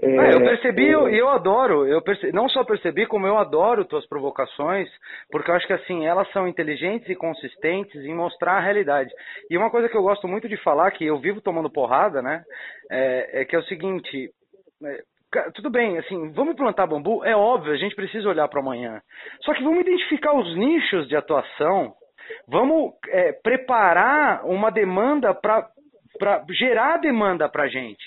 É, 0.01 0.19
ah, 0.19 0.31
eu 0.31 0.41
percebi 0.41 0.85
e 0.85 0.91
eu, 0.91 1.09
eu, 1.09 1.29
adoro, 1.29 1.87
eu 1.87 2.03
não 2.33 2.49
só 2.49 2.65
percebi, 2.65 3.07
como 3.07 3.27
eu 3.27 3.37
adoro 3.37 3.85
tuas 3.85 4.07
provocações, 4.07 4.89
porque 5.31 5.51
eu 5.51 5.55
acho 5.55 5.67
que 5.67 5.73
assim, 5.73 6.07
elas 6.07 6.31
são 6.33 6.49
inteligentes 6.49 7.09
e 7.09 7.15
consistentes 7.15 8.03
em 8.03 8.15
mostrar 8.15 8.55
a 8.55 8.61
realidade. 8.61 9.13
E 9.51 9.57
uma 9.57 9.71
coisa 9.71 9.89
que 9.89 9.97
eu 9.97 10.03
gosto 10.03 10.27
muito 10.27 10.49
de 10.49 10.57
falar, 10.57 10.91
que 10.93 11.05
eu 11.05 11.19
vivo 11.19 11.41
tomando 11.41 11.71
porrada, 11.71 12.23
né, 12.23 12.43
é, 12.91 13.43
é 13.43 13.45
que 13.45 13.55
é 13.55 13.59
o 13.59 13.65
seguinte, 13.65 14.31
é, 14.85 15.03
tudo 15.55 15.71
bem, 15.71 15.99
assim, 15.99 16.31
vamos 16.33 16.57
plantar 16.57 16.87
bambu, 16.87 17.25
é 17.25 17.37
óbvio, 17.37 17.73
a 17.73 17.77
gente 17.77 17.95
precisa 17.95 18.29
olhar 18.29 18.49
para 18.49 18.61
amanhã. 18.61 19.01
Só 19.43 19.55
que 19.55 19.63
vamos 19.63 19.81
identificar 19.81 20.35
os 20.35 20.57
nichos 20.57 21.07
de 21.07 21.17
atuação, 21.17 21.95
vamos 22.49 22.93
é, 23.09 23.33
preparar 23.33 24.45
uma 24.47 24.71
demanda 24.71 25.35
para 25.35 25.69
para 26.19 26.45
gerar 26.51 26.99
demanda 26.99 27.49
para 27.49 27.65
a 27.65 27.69
gente. 27.69 28.05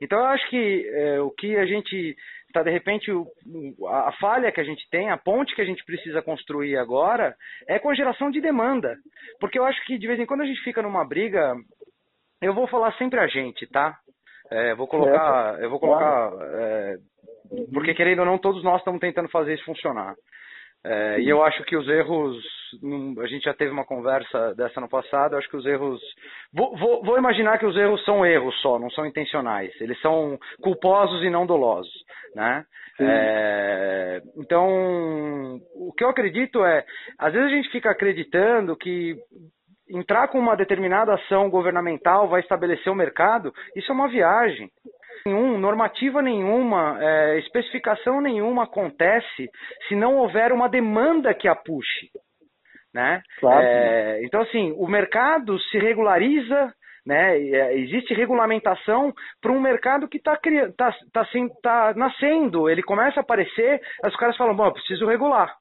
Então 0.00 0.18
eu 0.18 0.26
acho 0.26 0.48
que 0.48 0.88
é, 0.92 1.20
o 1.20 1.30
que 1.30 1.56
a 1.56 1.66
gente 1.66 2.16
está 2.46 2.62
de 2.62 2.70
repente 2.70 3.10
o, 3.10 3.26
a 3.88 4.12
falha 4.12 4.52
que 4.52 4.60
a 4.60 4.64
gente 4.64 4.88
tem, 4.90 5.10
a 5.10 5.16
ponte 5.16 5.54
que 5.54 5.62
a 5.62 5.64
gente 5.64 5.84
precisa 5.84 6.22
construir 6.22 6.76
agora 6.76 7.34
é 7.68 7.78
com 7.78 7.90
a 7.90 7.94
geração 7.94 8.30
de 8.30 8.40
demanda, 8.40 8.96
porque 9.40 9.58
eu 9.58 9.64
acho 9.64 9.84
que 9.84 9.98
de 9.98 10.06
vez 10.06 10.18
em 10.18 10.26
quando 10.26 10.42
a 10.42 10.46
gente 10.46 10.62
fica 10.62 10.82
numa 10.82 11.04
briga, 11.04 11.54
eu 12.40 12.54
vou 12.54 12.66
falar 12.66 12.92
sempre 12.94 13.20
a 13.20 13.26
gente, 13.26 13.66
tá? 13.66 13.98
É, 14.50 14.74
vou 14.74 14.86
colocar, 14.86 15.60
eu 15.60 15.68
vou 15.68 15.80
colocar, 15.80 16.32
é, 16.40 16.96
porque 17.72 17.94
querendo 17.94 18.20
ou 18.20 18.26
não 18.26 18.38
todos 18.38 18.62
nós 18.62 18.78
estamos 18.78 19.00
tentando 19.00 19.28
fazer 19.28 19.54
isso 19.54 19.64
funcionar. 19.64 20.14
É, 20.84 21.20
e 21.20 21.28
eu 21.28 21.42
acho 21.42 21.64
que 21.64 21.76
os 21.76 21.88
erros, 21.88 22.36
a 23.20 23.26
gente 23.26 23.44
já 23.44 23.54
teve 23.54 23.72
uma 23.72 23.84
conversa 23.84 24.54
dessa 24.54 24.80
no 24.80 24.88
passado, 24.88 25.32
eu 25.32 25.38
acho 25.38 25.48
que 25.48 25.56
os 25.56 25.66
erros. 25.66 26.00
Vou, 26.52 26.76
vou, 26.76 27.02
vou, 27.02 27.18
imaginar 27.18 27.58
que 27.58 27.66
os 27.66 27.76
erros 27.76 28.04
são 28.04 28.24
erros 28.24 28.54
só, 28.60 28.78
não 28.78 28.90
são 28.90 29.04
intencionais. 29.04 29.72
Eles 29.80 30.00
são 30.00 30.38
culposos 30.62 31.22
e 31.22 31.30
não 31.30 31.44
dolosos. 31.44 31.92
Né? 32.34 32.64
É, 33.00 34.22
então, 34.36 35.60
o 35.74 35.92
que 35.92 36.04
eu 36.04 36.08
acredito 36.08 36.64
é, 36.64 36.84
às 37.18 37.32
vezes 37.32 37.52
a 37.52 37.54
gente 37.56 37.70
fica 37.70 37.90
acreditando 37.90 38.76
que 38.76 39.16
entrar 39.90 40.28
com 40.28 40.38
uma 40.38 40.56
determinada 40.56 41.14
ação 41.14 41.50
governamental 41.50 42.28
vai 42.28 42.40
estabelecer 42.40 42.92
o 42.92 42.96
mercado, 42.96 43.52
isso 43.74 43.90
é 43.90 43.94
uma 43.94 44.08
viagem 44.08 44.70
nenhum, 45.26 45.58
normativa 45.58 46.22
nenhuma, 46.22 46.98
é, 47.00 47.38
especificação 47.40 48.20
nenhuma 48.20 48.64
acontece 48.64 49.50
se 49.88 49.94
não 49.94 50.16
houver 50.16 50.52
uma 50.52 50.68
demanda 50.68 51.34
que 51.34 51.48
a 51.48 51.54
puxe. 51.54 52.08
Né? 52.94 53.20
Claro. 53.40 53.62
É, 53.62 54.24
então, 54.24 54.40
assim, 54.40 54.72
o 54.78 54.86
mercado 54.86 55.58
se 55.60 55.78
regulariza, 55.78 56.72
né? 57.06 57.38
É, 57.38 57.78
existe 57.78 58.14
regulamentação 58.14 59.12
para 59.40 59.52
um 59.52 59.60
mercado 59.60 60.08
que 60.08 60.16
está 60.16 60.36
tá, 60.76 60.94
tá, 61.12 61.26
tá 61.62 61.94
nascendo, 61.94 62.70
ele 62.70 62.82
começa 62.82 63.20
a 63.20 63.22
aparecer, 63.22 63.80
os 64.04 64.16
caras 64.16 64.36
falam, 64.36 64.56
bom, 64.56 64.66
eu 64.66 64.72
preciso 64.72 65.06
regular. 65.06 65.54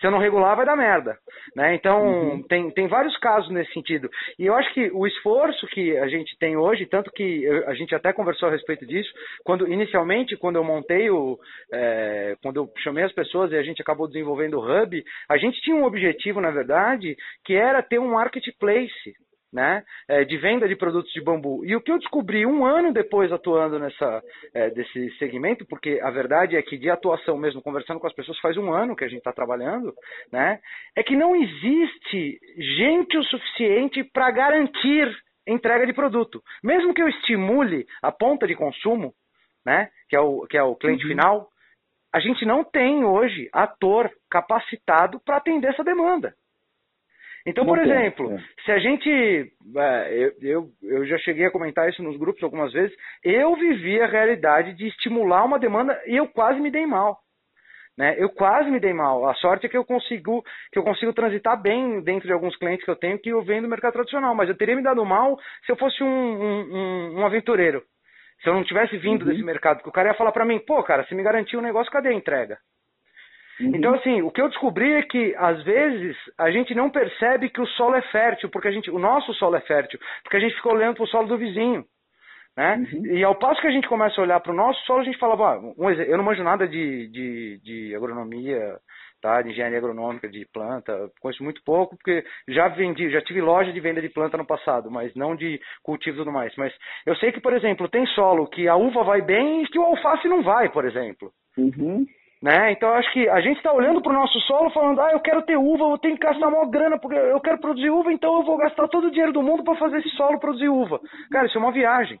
Se 0.00 0.06
eu 0.06 0.10
não 0.10 0.18
regular, 0.18 0.56
vai 0.56 0.66
dar 0.66 0.76
merda. 0.76 1.16
Né? 1.54 1.74
Então, 1.74 2.04
uhum. 2.04 2.42
tem, 2.42 2.70
tem 2.70 2.86
vários 2.86 3.16
casos 3.18 3.50
nesse 3.50 3.72
sentido. 3.72 4.10
E 4.38 4.46
eu 4.46 4.54
acho 4.54 4.72
que 4.74 4.90
o 4.92 5.06
esforço 5.06 5.66
que 5.68 5.96
a 5.96 6.06
gente 6.08 6.36
tem 6.38 6.56
hoje, 6.56 6.86
tanto 6.86 7.10
que 7.10 7.44
eu, 7.44 7.68
a 7.68 7.74
gente 7.74 7.94
até 7.94 8.12
conversou 8.12 8.48
a 8.48 8.52
respeito 8.52 8.86
disso, 8.86 9.10
quando 9.44 9.66
inicialmente, 9.66 10.36
quando 10.36 10.56
eu 10.56 10.64
montei 10.64 11.10
o. 11.10 11.38
É, 11.72 12.36
quando 12.42 12.56
eu 12.56 12.68
chamei 12.82 13.04
as 13.04 13.12
pessoas 13.12 13.52
e 13.52 13.56
a 13.56 13.62
gente 13.62 13.80
acabou 13.80 14.06
desenvolvendo 14.06 14.58
o 14.58 14.64
Hub, 14.82 15.04
a 15.28 15.36
gente 15.38 15.60
tinha 15.62 15.76
um 15.76 15.84
objetivo, 15.84 16.40
na 16.40 16.50
verdade, 16.50 17.16
que 17.44 17.54
era 17.54 17.82
ter 17.82 17.98
um 17.98 18.12
marketplace 18.12 19.14
né, 19.52 19.84
é, 20.08 20.24
de 20.24 20.36
venda 20.36 20.68
de 20.68 20.76
produtos 20.76 21.12
de 21.12 21.22
bambu. 21.22 21.64
E 21.64 21.74
o 21.74 21.80
que 21.80 21.90
eu 21.90 21.98
descobri 21.98 22.44
um 22.44 22.64
ano 22.64 22.92
depois 22.92 23.32
atuando 23.32 23.78
nessa 23.78 24.22
é, 24.54 24.70
desse 24.70 25.10
segmento, 25.18 25.64
porque 25.66 26.00
a 26.02 26.10
verdade 26.10 26.56
é 26.56 26.62
que 26.62 26.76
de 26.76 26.90
atuação 26.90 27.36
mesmo, 27.36 27.62
conversando 27.62 28.00
com 28.00 28.06
as 28.06 28.14
pessoas, 28.14 28.38
faz 28.40 28.56
um 28.56 28.72
ano 28.72 28.96
que 28.96 29.04
a 29.04 29.08
gente 29.08 29.18
está 29.18 29.32
trabalhando, 29.32 29.94
né, 30.32 30.60
é 30.96 31.02
que 31.02 31.16
não 31.16 31.34
existe 31.34 32.38
gente 32.78 33.16
o 33.16 33.24
suficiente 33.24 34.04
para 34.04 34.30
garantir 34.30 35.08
entrega 35.46 35.86
de 35.86 35.92
produto. 35.92 36.42
Mesmo 36.62 36.92
que 36.92 37.02
eu 37.02 37.08
estimule 37.08 37.86
a 38.02 38.10
ponta 38.10 38.46
de 38.46 38.54
consumo, 38.54 39.14
né, 39.64 39.88
que 40.08 40.16
é 40.16 40.20
o, 40.20 40.46
que 40.46 40.56
é 40.56 40.62
o 40.62 40.74
cliente 40.74 41.04
uhum. 41.04 41.10
final, 41.10 41.48
a 42.12 42.20
gente 42.20 42.44
não 42.44 42.64
tem 42.64 43.04
hoje 43.04 43.48
ator 43.52 44.10
capacitado 44.30 45.20
para 45.20 45.36
atender 45.36 45.68
essa 45.68 45.84
demanda. 45.84 46.34
Então, 47.46 47.64
por 47.64 47.78
exemplo, 47.78 48.32
é. 48.32 48.38
se 48.64 48.72
a 48.72 48.78
gente. 48.78 49.52
É, 49.76 50.32
eu, 50.42 50.68
eu 50.82 51.06
já 51.06 51.16
cheguei 51.18 51.46
a 51.46 51.50
comentar 51.50 51.88
isso 51.88 52.02
nos 52.02 52.16
grupos 52.18 52.42
algumas 52.42 52.72
vezes. 52.72 52.94
Eu 53.22 53.54
vivi 53.54 54.00
a 54.00 54.06
realidade 54.06 54.74
de 54.74 54.88
estimular 54.88 55.44
uma 55.44 55.58
demanda 55.58 55.98
e 56.06 56.16
eu 56.16 56.26
quase 56.26 56.60
me 56.60 56.72
dei 56.72 56.84
mal. 56.84 57.20
Né? 57.96 58.16
Eu 58.18 58.28
quase 58.30 58.68
me 58.68 58.80
dei 58.80 58.92
mal. 58.92 59.28
A 59.28 59.34
sorte 59.34 59.66
é 59.66 59.68
que 59.68 59.76
eu 59.76 59.84
consigo 59.84 60.42
que 60.72 60.78
eu 60.78 60.82
consigo 60.82 61.12
transitar 61.12 61.60
bem 61.60 62.02
dentro 62.02 62.26
de 62.26 62.32
alguns 62.32 62.56
clientes 62.56 62.84
que 62.84 62.90
eu 62.90 62.96
tenho 62.96 63.18
que 63.18 63.30
eu 63.30 63.42
venho 63.42 63.62
do 63.62 63.68
mercado 63.68 63.92
tradicional. 63.92 64.34
Mas 64.34 64.48
eu 64.48 64.56
teria 64.56 64.74
me 64.74 64.82
dado 64.82 65.04
mal 65.04 65.38
se 65.64 65.70
eu 65.70 65.76
fosse 65.76 66.02
um, 66.02 66.08
um, 66.08 67.20
um 67.20 67.24
aventureiro. 67.24 67.80
Se 68.42 68.48
eu 68.48 68.54
não 68.54 68.64
tivesse 68.64 68.98
vindo 68.98 69.22
uhum. 69.22 69.28
desse 69.28 69.42
mercado, 69.42 69.82
que 69.82 69.88
o 69.88 69.92
cara 69.92 70.08
ia 70.08 70.14
falar 70.14 70.32
para 70.32 70.44
mim, 70.44 70.58
pô, 70.58 70.82
cara, 70.82 71.04
você 71.04 71.14
me 71.14 71.22
garantiu 71.22 71.60
um 71.60 71.62
negócio, 71.62 71.92
cadê 71.92 72.08
a 72.08 72.12
entrega? 72.12 72.58
Uhum. 73.60 73.72
Então, 73.74 73.94
assim, 73.94 74.22
o 74.22 74.30
que 74.30 74.40
eu 74.40 74.48
descobri 74.48 74.92
é 74.92 75.02
que, 75.02 75.34
às 75.36 75.62
vezes, 75.64 76.16
a 76.38 76.50
gente 76.50 76.74
não 76.74 76.90
percebe 76.90 77.48
que 77.48 77.60
o 77.60 77.66
solo 77.68 77.94
é 77.94 78.02
fértil, 78.02 78.50
porque 78.50 78.68
a 78.68 78.70
gente, 78.70 78.90
o 78.90 78.98
nosso 78.98 79.32
solo 79.34 79.56
é 79.56 79.60
fértil, 79.60 79.98
porque 80.22 80.36
a 80.36 80.40
gente 80.40 80.54
ficou 80.56 80.72
olhando 80.72 80.96
para 80.96 81.04
o 81.04 81.08
solo 81.08 81.28
do 81.28 81.38
vizinho. 81.38 81.84
Né? 82.56 82.86
Uhum. 82.92 83.06
E 83.06 83.22
ao 83.22 83.34
passo 83.34 83.60
que 83.60 83.66
a 83.66 83.70
gente 83.70 83.88
começa 83.88 84.18
a 84.18 84.24
olhar 84.24 84.40
para 84.40 84.52
o 84.52 84.56
nosso 84.56 84.80
solo, 84.86 85.00
a 85.00 85.04
gente 85.04 85.18
fala, 85.18 85.34
ah, 85.34 85.60
um 85.78 85.90
exemplo, 85.90 86.10
eu 86.10 86.16
não 86.16 86.24
manjo 86.24 86.42
nada 86.42 86.66
de, 86.66 87.08
de, 87.08 87.60
de 87.62 87.94
agronomia, 87.94 88.78
tá? 89.20 89.42
de 89.42 89.50
engenharia 89.50 89.76
agronômica, 89.76 90.28
de 90.28 90.46
planta, 90.52 91.10
conheço 91.20 91.44
muito 91.44 91.62
pouco, 91.64 91.96
porque 91.96 92.24
já 92.48 92.68
vendi, 92.68 93.10
já 93.10 93.20
tive 93.20 93.42
loja 93.42 93.72
de 93.72 93.80
venda 93.80 94.00
de 94.00 94.08
planta 94.08 94.38
no 94.38 94.46
passado, 94.46 94.90
mas 94.90 95.14
não 95.14 95.36
de 95.36 95.60
cultivo 95.82 96.16
e 96.16 96.20
tudo 96.20 96.32
mais. 96.32 96.54
Mas 96.56 96.72
eu 97.04 97.14
sei 97.16 97.30
que, 97.30 97.40
por 97.40 97.52
exemplo, 97.52 97.88
tem 97.88 98.06
solo 98.08 98.48
que 98.48 98.68
a 98.68 98.76
uva 98.76 99.02
vai 99.04 99.20
bem 99.20 99.62
e 99.62 99.66
que 99.66 99.78
o 99.78 99.84
alface 99.84 100.26
não 100.26 100.42
vai, 100.42 100.70
por 100.70 100.86
exemplo. 100.86 101.30
Uhum. 101.58 102.06
Né? 102.42 102.72
Então 102.72 102.90
acho 102.90 103.10
que 103.12 103.28
a 103.28 103.40
gente 103.40 103.56
está 103.56 103.72
olhando 103.72 104.02
para 104.02 104.12
o 104.12 104.14
nosso 104.14 104.38
solo 104.40 104.70
falando, 104.70 105.00
ah, 105.00 105.10
eu 105.12 105.20
quero 105.20 105.42
ter 105.42 105.56
uva, 105.56 105.84
eu 105.84 105.98
tenho 105.98 106.18
que 106.18 106.26
gastar 106.26 106.50
maior 106.50 106.66
grana, 106.66 106.98
porque 106.98 107.16
eu 107.16 107.40
quero 107.40 107.58
produzir 107.58 107.88
uva, 107.90 108.12
então 108.12 108.36
eu 108.36 108.42
vou 108.44 108.58
gastar 108.58 108.88
todo 108.88 109.06
o 109.06 109.10
dinheiro 109.10 109.32
do 109.32 109.42
mundo 109.42 109.64
para 109.64 109.76
fazer 109.76 109.98
esse 109.98 110.10
solo 110.10 110.38
produzir 110.38 110.68
uva. 110.68 111.00
Cara, 111.30 111.46
isso 111.46 111.56
é 111.56 111.60
uma 111.60 111.72
viagem. 111.72 112.20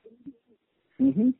Uhum. 0.98 1.32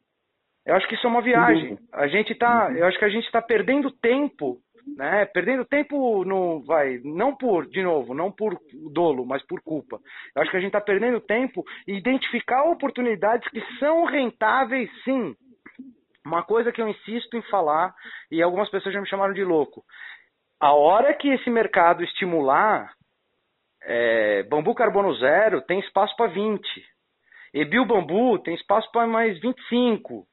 Eu 0.67 0.75
acho 0.75 0.87
que 0.89 0.95
isso 0.95 1.07
é 1.07 1.11
uma 1.11 1.23
viagem. 1.23 1.79
A 1.93 2.07
gente 2.09 2.35
tá, 2.35 2.71
eu 2.77 2.87
acho 2.87 2.99
que 2.99 3.05
a 3.05 3.09
gente 3.09 3.25
está 3.25 3.41
perdendo 3.41 3.91
tempo, 3.91 4.59
né? 4.97 5.25
Perdendo 5.27 5.65
tempo 5.65 6.25
no, 6.25 6.61
vai, 6.65 7.01
não 7.03 7.35
por, 7.35 7.67
de 7.67 7.83
novo, 7.83 8.13
não 8.13 8.31
por 8.31 8.59
dolo, 8.93 9.25
mas 9.25 9.45
por 9.47 9.63
culpa. 9.63 9.99
Eu 10.35 10.43
acho 10.43 10.51
que 10.51 10.57
a 10.57 10.61
gente 10.61 10.69
está 10.69 10.81
perdendo 10.81 11.21
tempo 11.21 11.65
e 11.89 11.97
identificar 11.97 12.65
oportunidades 12.65 13.49
que 13.49 13.61
são 13.79 14.05
rentáveis, 14.05 14.91
sim 15.03 15.35
uma 16.27 16.43
coisa 16.43 16.73
que 16.73 16.83
eu 16.83 16.89
insisto 16.89 17.37
em 17.37 17.43
falar, 17.43 17.95
e 18.31 18.43
algumas 18.43 18.69
pessoas 18.69 18.95
já 18.95 19.01
me 19.01 19.09
chamaram 19.09 19.33
de 19.33 19.45
louco. 19.45 19.83
A 20.61 20.73
hora 20.73 21.15
que 21.15 21.29
esse 21.29 21.51
mercado 21.51 22.03
estimular, 22.03 22.93
É, 23.89 24.43
bambu 24.51 24.75
carbono 24.75 25.15
zero 25.15 25.63
tem 25.63 25.79
espaço 25.79 26.17
para 26.17 26.33
20. 26.33 26.61
E 27.55 27.65
biobambu 27.65 28.39
tem 28.41 28.55
espaço 28.55 28.91
para 28.91 29.07
mais 29.07 29.39
25. 29.41 30.27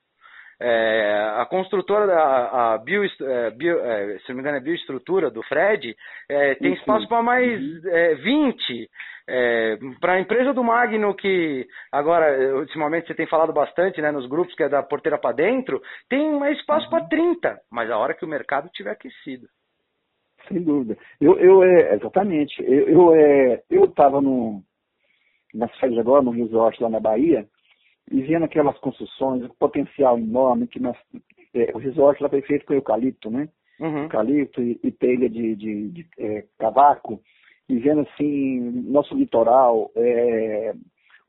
É, 0.60 1.34
a 1.38 1.46
construtora, 1.46 2.16
a, 2.16 2.74
a 2.74 2.78
bio, 2.80 3.04
é, 3.04 3.52
bio 3.52 3.80
é, 3.80 4.18
se 4.20 4.30
não 4.30 4.36
me 4.36 4.42
engano, 4.42 4.58
é 4.58 4.60
bioestrutura 4.62 5.30
do 5.30 5.44
Fred, 5.44 5.96
é, 6.30 6.56
tem 6.56 6.74
espaço 6.74 7.08
para 7.08 7.22
mais 7.22 7.62
uhum. 7.62 7.90
é, 7.92 8.16
20. 8.16 8.90
É, 9.28 9.78
para 10.02 10.14
a 10.14 10.20
empresa 10.20 10.54
do 10.54 10.64
Magno, 10.64 11.16
que 11.16 11.66
agora, 11.92 12.56
ultimamente 12.58 13.08
você 13.08 13.16
tem 13.16 13.28
falado 13.28 13.54
bastante 13.54 14.02
né, 14.02 14.12
nos 14.12 14.28
grupos, 14.28 14.54
que 14.56 14.64
é 14.64 14.70
da 14.70 14.84
porteira 14.84 15.18
para 15.18 15.36
dentro, 15.36 15.82
tem 16.10 16.38
mais 16.38 16.58
espaço 16.58 16.86
uhum. 16.86 16.92
para 16.92 17.08
30, 17.08 17.62
mas 17.72 17.90
a 17.90 17.98
hora 17.98 18.14
que 18.14 18.26
o 18.26 18.28
mercado 18.28 18.68
estiver 18.68 18.92
aquecido. 18.92 19.48
Sem 20.48 20.62
dúvida. 20.62 20.98
Eu, 21.22 21.40
eu 21.40 21.64
é, 21.64 21.96
exatamente. 21.96 22.62
Eu 22.62 22.90
eu 22.90 23.16
é, 23.16 23.64
eu 23.70 23.86
estava 23.86 24.20
no 24.22 24.62
nas 25.54 25.74
férias 25.78 26.00
agora 26.00 26.24
no 26.24 26.32
resort 26.32 26.82
lá 26.82 26.90
na 26.90 27.00
Bahia 27.00 27.48
e 28.12 28.22
vendo 28.24 28.44
aquelas 28.44 28.78
construções, 28.80 29.44
o 29.44 29.54
potencial 29.54 30.18
enorme 30.18 30.68
que 30.68 30.80
nós, 30.80 30.98
é, 31.54 31.72
o 31.74 31.78
resort 31.78 32.22
lá 32.22 32.28
foi 32.28 32.42
feito 32.42 32.66
com 32.66 32.74
eucalipto, 32.74 33.30
né? 33.30 33.48
Uhum. 33.80 34.04
Eucalipto 34.04 34.62
e, 34.62 34.80
e 34.84 34.92
telha 34.92 35.30
de, 35.30 35.56
de, 35.56 35.90
de 35.92 36.08
é, 36.20 36.44
cavaco 36.60 37.22
vendo 37.80 38.02
assim 38.02 38.84
nosso 38.88 39.16
litoral, 39.16 39.90
é, 39.96 40.74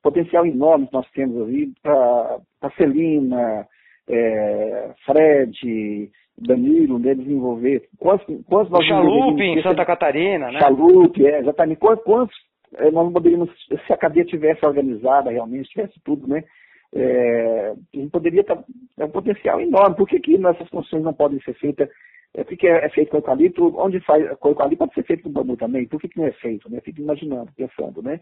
potencial 0.03 0.47
enorme 0.47 0.86
que 0.86 0.92
nós 0.92 1.11
temos 1.12 1.42
ali 1.42 1.72
para 1.82 2.70
Celina, 2.76 3.66
é, 4.09 4.90
Fred, 5.07 6.11
Danilo, 6.36 6.99
né, 6.99 7.14
desenvolver. 7.14 7.88
Quantos, 7.99 8.26
quantos 8.47 8.70
nós 8.70 8.84
Chalupe, 8.86 9.42
em 9.42 9.62
Santa 9.62 9.84
Catarina, 9.84 10.51
né? 10.51 10.59
Chalupe, 10.59 11.26
é, 11.26 11.38
exatamente. 11.38 11.78
Quantos, 11.78 12.05
quantos 12.05 12.36
é, 12.76 12.90
nós 12.90 13.12
poderíamos, 13.12 13.51
se 13.86 13.92
a 13.92 13.97
cadeia 13.97 14.24
tivesse 14.24 14.64
organizada 14.66 15.30
realmente, 15.30 15.70
tivesse 15.70 15.95
tudo, 16.05 16.26
né? 16.26 16.42
É, 16.95 17.72
a 17.72 17.97
gente 17.97 18.11
poderia 18.11 18.42
estar. 18.42 18.62
É 18.99 19.05
um 19.05 19.11
potencial 19.11 19.61
enorme. 19.61 19.97
Por 19.97 20.09
que, 20.09 20.20
que 20.20 20.34
essas 20.36 20.68
construções 20.68 21.03
não 21.03 21.12
podem 21.12 21.40
ser 21.40 21.55
feitas 21.55 21.88
é 22.35 22.43
porque 22.43 22.66
é 22.66 22.89
feito 22.91 23.11
com 23.11 23.18
eucalipto, 23.18 23.74
onde 23.78 24.01
faz 24.01 24.28
com 24.39 24.49
eucalipto 24.49 24.78
pode 24.78 24.95
ser 24.95 25.05
feito 25.05 25.22
com 25.22 25.30
bambu 25.30 25.57
também, 25.57 25.87
por 25.87 26.01
que, 26.01 26.09
que 26.09 26.18
não 26.18 26.26
é 26.26 26.32
feito? 26.32 26.68
Né? 26.68 26.80
Fico 26.80 27.01
imaginando, 27.01 27.53
pensando, 27.57 28.03
né? 28.03 28.18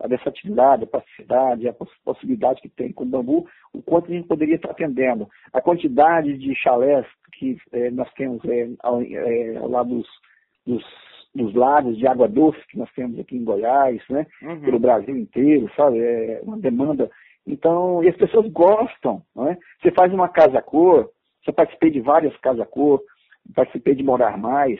A 0.00 0.08
versatilidade, 0.08 0.82
a 0.82 0.86
plasticidade, 0.86 1.68
a 1.68 1.74
possibilidade 2.04 2.60
que 2.60 2.68
tem 2.68 2.92
com 2.92 3.06
bambu, 3.06 3.46
o 3.72 3.80
quanto 3.80 4.10
a 4.10 4.14
gente 4.14 4.26
poderia 4.26 4.56
estar 4.56 4.70
atendendo. 4.70 5.28
A 5.52 5.60
quantidade 5.60 6.36
de 6.38 6.54
chalés 6.56 7.06
que 7.38 7.56
é, 7.72 7.90
nós 7.92 8.12
temos 8.14 8.44
é, 8.44 8.68
ao, 8.80 9.00
é, 9.00 9.56
ao, 9.56 9.68
lado 9.68 9.90
dos, 9.90 10.08
dos, 10.66 10.84
dos, 11.32 11.54
lagos 11.54 11.96
de 11.96 12.06
água 12.06 12.26
doce 12.26 12.58
que 12.68 12.78
nós 12.78 12.90
temos 12.94 13.18
aqui 13.20 13.36
em 13.36 13.44
Goiás, 13.44 14.02
né? 14.10 14.26
Uhum. 14.42 14.60
Pelo 14.60 14.80
Brasil 14.80 15.16
inteiro, 15.16 15.70
sabe? 15.76 16.00
É 16.00 16.40
uma 16.42 16.58
demanda. 16.58 17.08
Então, 17.46 18.02
e 18.02 18.08
as 18.08 18.16
pessoas 18.16 18.48
gostam, 18.48 19.22
não 19.36 19.48
é? 19.48 19.58
Você 19.80 19.92
faz 19.92 20.12
uma 20.12 20.28
casa-cor, 20.28 21.10
você 21.44 21.52
participei 21.52 21.90
de 21.90 22.00
várias 22.00 22.36
casa-cor, 22.38 23.00
participei 23.54 23.94
de 23.94 24.02
Morar 24.02 24.36
Mais, 24.36 24.78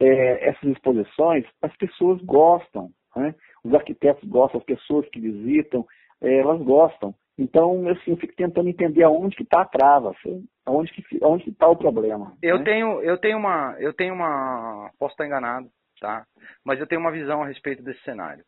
é, 0.00 0.48
essas 0.48 0.70
exposições, 0.70 1.44
as 1.62 1.76
pessoas 1.76 2.20
gostam, 2.22 2.90
né? 3.16 3.34
os 3.64 3.74
arquitetos 3.74 4.28
gostam, 4.28 4.60
as 4.60 4.66
pessoas 4.66 5.08
que 5.08 5.20
visitam, 5.20 5.84
é, 6.20 6.38
elas 6.38 6.60
gostam. 6.62 7.14
Então, 7.36 7.88
assim, 7.88 8.10
eu 8.10 8.16
fico 8.16 8.34
tentando 8.34 8.68
entender 8.68 9.04
aonde 9.04 9.36
que 9.36 9.44
está 9.44 9.62
a 9.62 9.68
trava, 9.68 10.10
assim, 10.10 10.44
aonde 10.66 10.92
que 10.92 11.02
aonde 11.22 11.48
está 11.50 11.68
o 11.68 11.76
problema. 11.76 12.36
Eu 12.42 12.58
né? 12.58 12.64
tenho, 12.64 13.00
eu 13.00 13.16
tenho 13.16 13.38
uma, 13.38 13.76
eu 13.78 13.92
tenho 13.92 14.14
uma, 14.14 14.90
posso 14.98 15.12
estar 15.12 15.26
enganado, 15.26 15.68
tá? 16.00 16.26
Mas 16.64 16.80
eu 16.80 16.86
tenho 16.86 17.00
uma 17.00 17.12
visão 17.12 17.42
a 17.42 17.46
respeito 17.46 17.82
desse 17.82 18.02
cenário. 18.02 18.44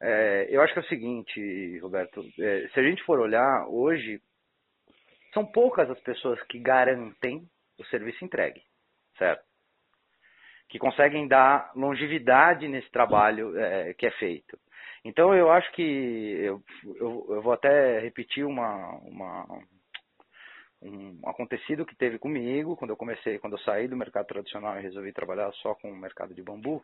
É, 0.00 0.46
eu 0.48 0.62
acho 0.62 0.72
que 0.72 0.80
é 0.80 0.82
o 0.82 0.86
seguinte, 0.86 1.78
Roberto, 1.80 2.24
é, 2.40 2.68
se 2.72 2.80
a 2.80 2.82
gente 2.82 3.04
for 3.04 3.20
olhar 3.20 3.66
hoje, 3.68 4.20
são 5.34 5.44
poucas 5.44 5.88
as 5.90 6.00
pessoas 6.00 6.42
que 6.44 6.58
garantem 6.58 7.42
o 7.78 7.84
serviço 7.84 8.24
entregue 8.24 8.62
certo? 9.22 9.44
Que 10.68 10.78
conseguem 10.78 11.28
dar 11.28 11.70
longevidade 11.76 12.66
nesse 12.66 12.90
trabalho 12.90 13.56
é, 13.58 13.94
que 13.94 14.06
é 14.06 14.10
feito. 14.12 14.58
Então 15.04 15.34
eu 15.34 15.50
acho 15.50 15.70
que 15.72 15.82
eu, 15.82 16.62
eu, 16.96 17.26
eu 17.30 17.42
vou 17.42 17.52
até 17.52 18.00
repetir 18.00 18.44
uma, 18.44 18.96
uma, 18.98 19.46
um 20.82 21.20
acontecido 21.26 21.86
que 21.86 21.94
teve 21.94 22.18
comigo 22.18 22.76
quando 22.76 22.90
eu 22.90 22.96
comecei, 22.96 23.38
quando 23.38 23.54
eu 23.54 23.60
saí 23.60 23.86
do 23.86 23.96
mercado 23.96 24.26
tradicional 24.26 24.78
e 24.78 24.82
resolvi 24.82 25.12
trabalhar 25.12 25.52
só 25.54 25.74
com 25.74 25.90
o 25.90 25.96
mercado 25.96 26.34
de 26.34 26.42
bambu. 26.42 26.82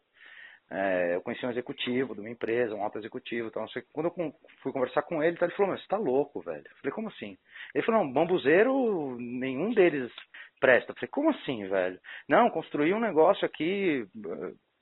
É, 0.71 1.15
eu 1.15 1.23
conheci 1.23 1.47
um 1.47 1.51
executivo 1.51 2.15
de 2.15 2.21
uma 2.21 2.29
empresa, 2.29 2.75
um 2.75 2.83
alto 2.85 2.99
executivo. 2.99 3.49
Então, 3.49 3.65
quando 3.91 4.13
eu 4.15 4.35
fui 4.63 4.71
conversar 4.71 5.01
com 5.03 5.23
ele, 5.23 5.39
ele 5.41 5.53
falou: 5.53 5.73
Mas 5.73 5.81
você 5.81 5.89
tá 5.89 5.97
louco, 5.97 6.43
velho? 6.43 6.65
Eu 6.69 6.77
falei: 6.77 6.93
Como 6.93 7.09
assim? 7.09 7.39
Ele 7.75 7.85
falou: 7.85 8.05
Não, 8.05 8.13
bambuzeiro, 8.13 9.17
nenhum 9.19 9.73
deles 9.73 10.13
presta. 10.59 10.93
Eu 10.93 10.95
falei: 10.95 11.09
Como 11.09 11.31
assim, 11.31 11.67
velho? 11.69 11.99
Não, 12.29 12.51
construí 12.51 12.93
um 12.93 13.01
negócio 13.01 13.45
aqui, 13.45 14.07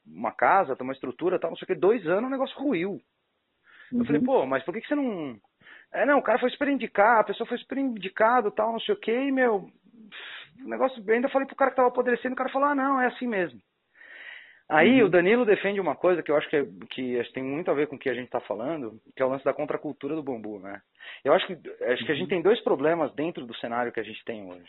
uma 0.07 0.33
casa, 0.33 0.77
uma 0.81 0.93
estrutura, 0.93 1.39
tal, 1.39 1.51
não 1.51 1.57
sei 1.57 1.65
o 1.65 1.67
que. 1.67 1.75
Dois 1.75 2.07
anos 2.07 2.29
o 2.29 2.33
negócio 2.33 2.59
ruiu. 2.59 3.01
Uhum. 3.93 4.01
Eu 4.01 4.05
falei: 4.05 4.21
uhum. 4.21 4.27
Pô, 4.27 4.47
mas 4.47 4.63
por 4.65 4.75
que, 4.75 4.81
que 4.81 4.89
você 4.89 4.95
não. 4.95 5.37
É, 5.93 6.05
não, 6.05 6.19
o 6.19 6.23
cara 6.23 6.39
foi 6.39 6.51
super 6.51 6.69
indicado, 6.69 7.21
a 7.21 7.25
pessoa 7.25 7.47
foi 7.47 7.59
super 7.59 7.79
indicado, 7.79 8.51
tal, 8.51 8.73
não 8.73 8.81
sei 8.81 8.95
o 8.95 8.99
que, 8.99 9.13
e, 9.13 9.33
meu. 9.33 9.71
O 10.65 10.69
negócio, 10.69 11.03
eu 11.07 11.15
ainda 11.15 11.29
falei 11.29 11.47
pro 11.47 11.57
cara 11.57 11.71
que 11.71 11.77
tava 11.77 11.89
apodrecendo, 11.89 12.35
o 12.35 12.37
cara 12.37 12.51
falou: 12.51 12.69
Ah, 12.69 12.75
não, 12.75 13.01
é 13.01 13.07
assim 13.07 13.27
mesmo. 13.27 13.61
Aí 14.69 15.01
uhum. 15.01 15.07
o 15.07 15.11
Danilo 15.11 15.45
defende 15.45 15.79
uma 15.79 15.95
coisa 15.95 16.23
que 16.23 16.31
eu 16.31 16.37
acho 16.37 16.49
que, 16.49 16.57
é, 16.57 16.67
que 16.91 17.33
tem 17.33 17.43
muito 17.43 17.71
a 17.71 17.75
ver 17.75 17.87
com 17.87 17.95
o 17.95 17.99
que 17.99 18.11
a 18.11 18.15
gente 18.15 18.27
está 18.27 18.41
falando, 18.41 19.01
que 19.15 19.23
é 19.23 19.27
o 19.27 19.29
lance 19.29 19.45
da 19.45 19.55
contracultura 19.55 20.17
do 20.17 20.25
bambu, 20.25 20.59
né? 20.59 20.81
Eu 21.25 21.33
acho 21.33 21.47
que, 21.47 21.53
acho 21.85 22.05
que 22.05 22.11
a 22.11 22.15
gente 22.15 22.25
uhum. 22.25 22.29
tem 22.29 22.43
dois 22.43 22.61
problemas 22.65 23.15
dentro 23.15 23.47
do 23.47 23.55
cenário 23.57 23.93
que 23.93 24.01
a 24.01 24.03
gente 24.03 24.25
tem 24.25 24.45
hoje. 24.45 24.69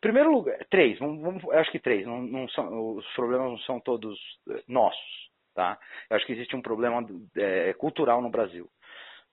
Primeiro 0.00 0.30
lugar, 0.32 0.58
três, 0.70 0.98
vamos, 0.98 1.22
vamos, 1.22 1.44
acho 1.54 1.70
que 1.70 1.78
três, 1.78 2.06
não, 2.06 2.22
não 2.22 2.48
são, 2.48 2.96
os 2.96 3.06
problemas 3.14 3.50
não 3.50 3.58
são 3.58 3.80
todos 3.80 4.18
eh, 4.50 4.62
nossos, 4.68 5.30
tá? 5.54 5.78
Eu 6.10 6.16
acho 6.16 6.26
que 6.26 6.32
existe 6.32 6.56
um 6.56 6.62
problema 6.62 7.06
é, 7.36 7.72
cultural 7.74 8.20
no 8.20 8.30
Brasil. 8.30 8.68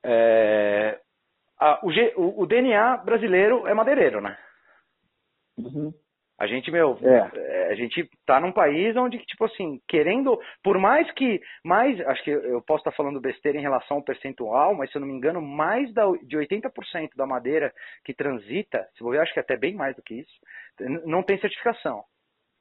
É, 0.03 0.99
a, 1.59 1.79
o, 1.85 2.41
o, 2.41 2.45
DNA 2.45 2.97
brasileiro 2.97 3.67
é 3.67 3.73
madeireiro, 3.73 4.21
né? 4.21 4.37
Uhum. 5.57 5.93
A 6.39 6.47
gente, 6.47 6.71
meu, 6.71 6.97
é. 7.03 7.29
é. 7.35 7.71
a 7.71 7.75
gente 7.75 8.09
tá 8.25 8.39
num 8.39 8.53
país 8.53 8.95
onde, 8.95 9.17
tipo 9.25 9.43
assim, 9.43 9.81
querendo, 9.89 10.39
por 10.63 10.77
mais 10.79 11.11
que, 11.11 11.41
mais, 11.65 11.99
acho 12.07 12.23
que 12.23 12.31
eu 12.31 12.61
posso 12.61 12.79
estar 12.79 12.93
falando 12.93 13.19
besteira 13.19 13.57
em 13.57 13.61
relação 13.61 13.97
ao 13.97 14.03
percentual, 14.03 14.73
mas 14.73 14.89
se 14.89 14.97
eu 14.97 15.01
não 15.01 15.07
me 15.07 15.13
engano, 15.13 15.41
mais 15.41 15.93
da, 15.93 16.05
de 16.23 16.37
80% 16.37 17.09
da 17.17 17.25
madeira 17.25 17.73
que 18.05 18.13
transita, 18.13 18.87
se 18.97 19.03
eu 19.03 19.21
acho 19.21 19.33
que 19.33 19.39
até 19.41 19.57
bem 19.57 19.75
mais 19.75 19.97
do 19.97 20.01
que 20.01 20.15
isso, 20.15 20.31
não 21.05 21.21
tem 21.21 21.37
certificação. 21.39 22.03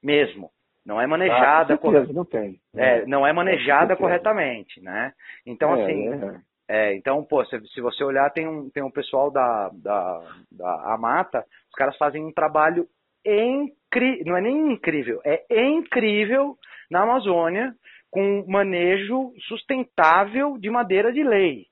Mesmo. 0.03 0.51
Não 0.85 1.01
é 1.01 1.07
manejada. 1.07 1.75
Ah, 1.75 1.79
certeza, 1.79 2.13
não 2.13 2.25
tem. 2.25 2.59
É, 2.75 3.05
não 3.07 3.27
é 3.27 3.33
manejada 3.33 3.95
corretamente, 3.95 4.81
né? 4.81 5.13
Então, 5.47 5.77
é, 5.77 5.83
assim. 5.83 6.09
É. 6.09 6.49
É, 6.71 6.95
então, 6.95 7.25
pô, 7.25 7.43
se, 7.47 7.59
se, 7.69 7.81
você 7.81 8.05
olhar, 8.05 8.31
tem 8.31 8.47
um, 8.47 8.69
tem 8.69 8.83
um 8.83 8.91
pessoal 8.91 9.31
da, 9.31 9.71
da, 9.73 10.21
da 10.53 10.93
Amata, 10.93 11.39
os 11.39 11.75
caras 11.75 11.97
fazem 11.97 12.23
um 12.23 12.33
trabalho 12.33 12.87
incrível, 13.27 14.25
não 14.27 14.37
é 14.37 14.41
nem 14.41 14.73
incrível, 14.73 15.21
é 15.25 15.67
incrível 15.67 16.57
na 16.91 17.03
Amazônia 17.03 17.73
com 18.11 18.45
manejo 18.49 19.33
sustentável 19.47 20.57
de 20.59 20.71
madeira 20.71 21.13
de 21.13 21.23
lei. 21.23 21.67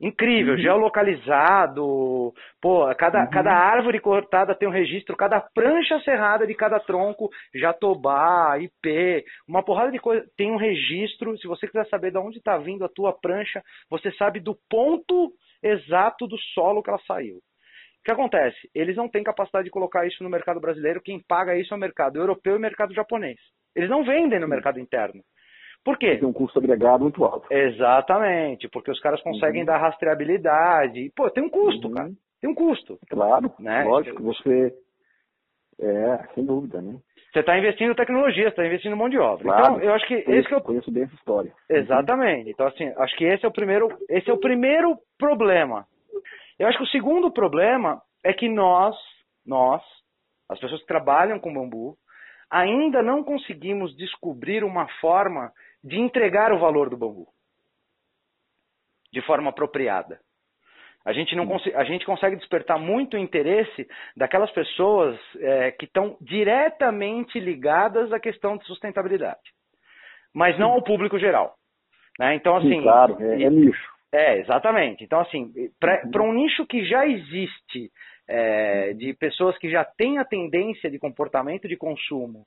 Incrível, 0.00 0.54
uhum. 0.54 0.60
geolocalizado, 0.60 2.34
pô, 2.60 2.92
cada, 2.96 3.20
uhum. 3.20 3.30
cada 3.30 3.52
árvore 3.52 4.00
cortada 4.00 4.52
tem 4.52 4.66
um 4.66 4.72
registro, 4.72 5.16
cada 5.16 5.40
prancha 5.40 6.00
serrada 6.00 6.44
de 6.44 6.54
cada 6.56 6.80
tronco, 6.80 7.30
jatobá, 7.54 8.58
IP, 8.58 9.24
uma 9.46 9.62
porrada 9.64 9.92
de 9.92 10.00
coisa, 10.00 10.26
tem 10.36 10.50
um 10.50 10.56
registro, 10.56 11.38
se 11.38 11.46
você 11.46 11.68
quiser 11.68 11.86
saber 11.86 12.10
de 12.10 12.18
onde 12.18 12.38
está 12.38 12.58
vindo 12.58 12.84
a 12.84 12.88
tua 12.88 13.12
prancha, 13.12 13.62
você 13.88 14.10
sabe 14.14 14.40
do 14.40 14.58
ponto 14.68 15.32
exato 15.62 16.26
do 16.26 16.36
solo 16.52 16.82
que 16.82 16.90
ela 16.90 16.98
saiu. 17.06 17.38
O 18.02 18.04
que 18.04 18.10
acontece? 18.10 18.68
Eles 18.74 18.96
não 18.96 19.08
têm 19.08 19.22
capacidade 19.22 19.66
de 19.66 19.70
colocar 19.70 20.04
isso 20.04 20.24
no 20.24 20.28
mercado 20.28 20.60
brasileiro. 20.60 21.00
Quem 21.00 21.20
paga 21.20 21.56
isso 21.56 21.72
é 21.72 21.76
o 21.76 21.80
mercado 21.80 22.18
europeu 22.18 22.54
e 22.54 22.56
o 22.56 22.60
mercado 22.60 22.92
japonês. 22.92 23.38
Eles 23.76 23.88
não 23.88 24.04
vendem 24.04 24.40
no 24.40 24.48
mercado 24.48 24.80
interno. 24.80 25.22
Por 25.84 25.96
quê? 25.96 26.16
Tem 26.16 26.28
um 26.28 26.32
custo 26.32 26.58
agregado 26.58 27.04
muito 27.04 27.24
alto. 27.24 27.46
Exatamente, 27.48 28.68
porque 28.68 28.90
os 28.90 29.00
caras 29.00 29.22
conseguem 29.22 29.62
uhum. 29.62 29.66
dar 29.66 29.78
rastreabilidade. 29.78 31.12
Pô, 31.14 31.30
tem 31.30 31.44
um 31.44 31.48
custo, 31.48 31.88
uhum. 31.88 31.94
cara. 31.94 32.10
Tem 32.40 32.50
um 32.50 32.54
custo. 32.54 32.98
Claro, 33.08 33.52
né? 33.60 33.84
lógico. 33.84 34.20
Você. 34.24 34.74
É, 35.80 36.18
sem 36.34 36.44
dúvida, 36.44 36.82
né? 36.82 36.98
Você 37.32 37.40
está 37.40 37.56
investindo 37.56 37.92
em 37.92 37.94
tecnologia, 37.94 38.44
você 38.44 38.50
está 38.50 38.66
investindo 38.66 38.94
em 38.94 38.98
mão 38.98 39.08
de 39.08 39.18
obra. 39.18 39.44
Claro, 39.44 39.76
então, 39.76 39.80
eu 39.80 39.94
acho 39.94 40.06
que 40.06 40.22
conheço, 40.22 40.40
esse 40.40 40.48
que 40.48 40.54
eu 40.54 40.60
conheço 40.60 40.90
bem 40.90 41.04
essa 41.04 41.14
história. 41.14 41.52
Exatamente. 41.70 42.50
Então, 42.50 42.66
assim, 42.66 42.92
acho 42.96 43.16
que 43.16 43.24
esse 43.24 43.44
é 43.44 43.48
o 43.48 43.52
primeiro, 43.52 43.88
esse 44.10 44.28
é 44.28 44.32
o 44.32 44.40
primeiro 44.40 44.98
problema. 45.18 45.86
Eu 46.62 46.68
acho 46.68 46.78
que 46.78 46.84
o 46.84 46.90
segundo 46.92 47.28
problema 47.28 48.00
é 48.22 48.32
que 48.32 48.48
nós, 48.48 48.96
nós, 49.44 49.82
as 50.48 50.60
pessoas 50.60 50.80
que 50.80 50.86
trabalham 50.86 51.40
com 51.40 51.52
bambu, 51.52 51.96
ainda 52.48 53.02
não 53.02 53.24
conseguimos 53.24 53.96
descobrir 53.96 54.62
uma 54.62 54.86
forma 55.00 55.50
de 55.82 55.98
entregar 55.98 56.52
o 56.52 56.60
valor 56.60 56.88
do 56.88 56.96
bambu. 56.96 57.26
de 59.12 59.20
forma 59.22 59.50
apropriada. 59.50 60.20
A 61.04 61.12
gente, 61.12 61.34
não 61.34 61.52
a 61.74 61.84
gente 61.84 62.06
consegue 62.06 62.36
despertar 62.36 62.78
muito 62.78 63.18
interesse 63.18 63.86
daquelas 64.16 64.50
pessoas 64.52 65.18
é, 65.40 65.72
que 65.72 65.84
estão 65.84 66.16
diretamente 66.20 67.40
ligadas 67.40 68.12
à 68.12 68.20
questão 68.20 68.56
de 68.56 68.64
sustentabilidade, 68.66 69.50
mas 70.32 70.56
não 70.60 70.70
ao 70.70 70.82
público 70.82 71.18
geral. 71.18 71.56
Né? 72.20 72.36
Então, 72.36 72.56
assim. 72.56 72.76
Sim, 72.76 72.82
claro, 72.82 73.20
é, 73.20 73.42
é 73.42 73.50
nicho. 73.50 73.91
É, 74.12 74.38
exatamente. 74.38 75.04
Então, 75.04 75.20
assim, 75.20 75.52
para 75.80 76.22
um 76.22 76.34
nicho 76.34 76.66
que 76.66 76.84
já 76.84 77.06
existe, 77.06 77.90
é, 78.28 78.92
de 78.92 79.14
pessoas 79.14 79.56
que 79.58 79.70
já 79.70 79.84
têm 79.84 80.18
a 80.18 80.24
tendência 80.24 80.90
de 80.90 80.98
comportamento 80.98 81.66
de 81.66 81.76
consumo 81.76 82.44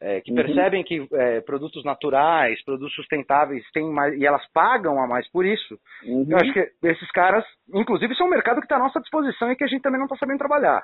é, 0.00 0.20
que 0.20 0.30
uhum. 0.30 0.36
percebem 0.36 0.84
que 0.84 1.06
é, 1.12 1.40
produtos 1.40 1.82
naturais, 1.84 2.62
produtos 2.64 2.94
sustentáveis 2.94 3.64
têm 3.72 3.90
mais 3.90 4.14
e 4.14 4.26
elas 4.26 4.42
pagam 4.52 5.02
a 5.02 5.06
mais 5.06 5.28
por 5.30 5.44
isso. 5.44 5.78
Uhum. 6.04 6.26
Eu 6.28 6.36
acho 6.36 6.52
que 6.52 6.70
esses 6.82 7.10
caras, 7.12 7.44
inclusive, 7.72 8.14
são 8.14 8.26
um 8.26 8.30
mercado 8.30 8.60
que 8.60 8.66
está 8.66 8.76
à 8.76 8.80
nossa 8.80 9.00
disposição 9.00 9.50
e 9.50 9.56
que 9.56 9.64
a 9.64 9.66
gente 9.66 9.82
também 9.82 9.98
não 9.98 10.06
está 10.06 10.16
sabendo 10.16 10.38
trabalhar. 10.38 10.82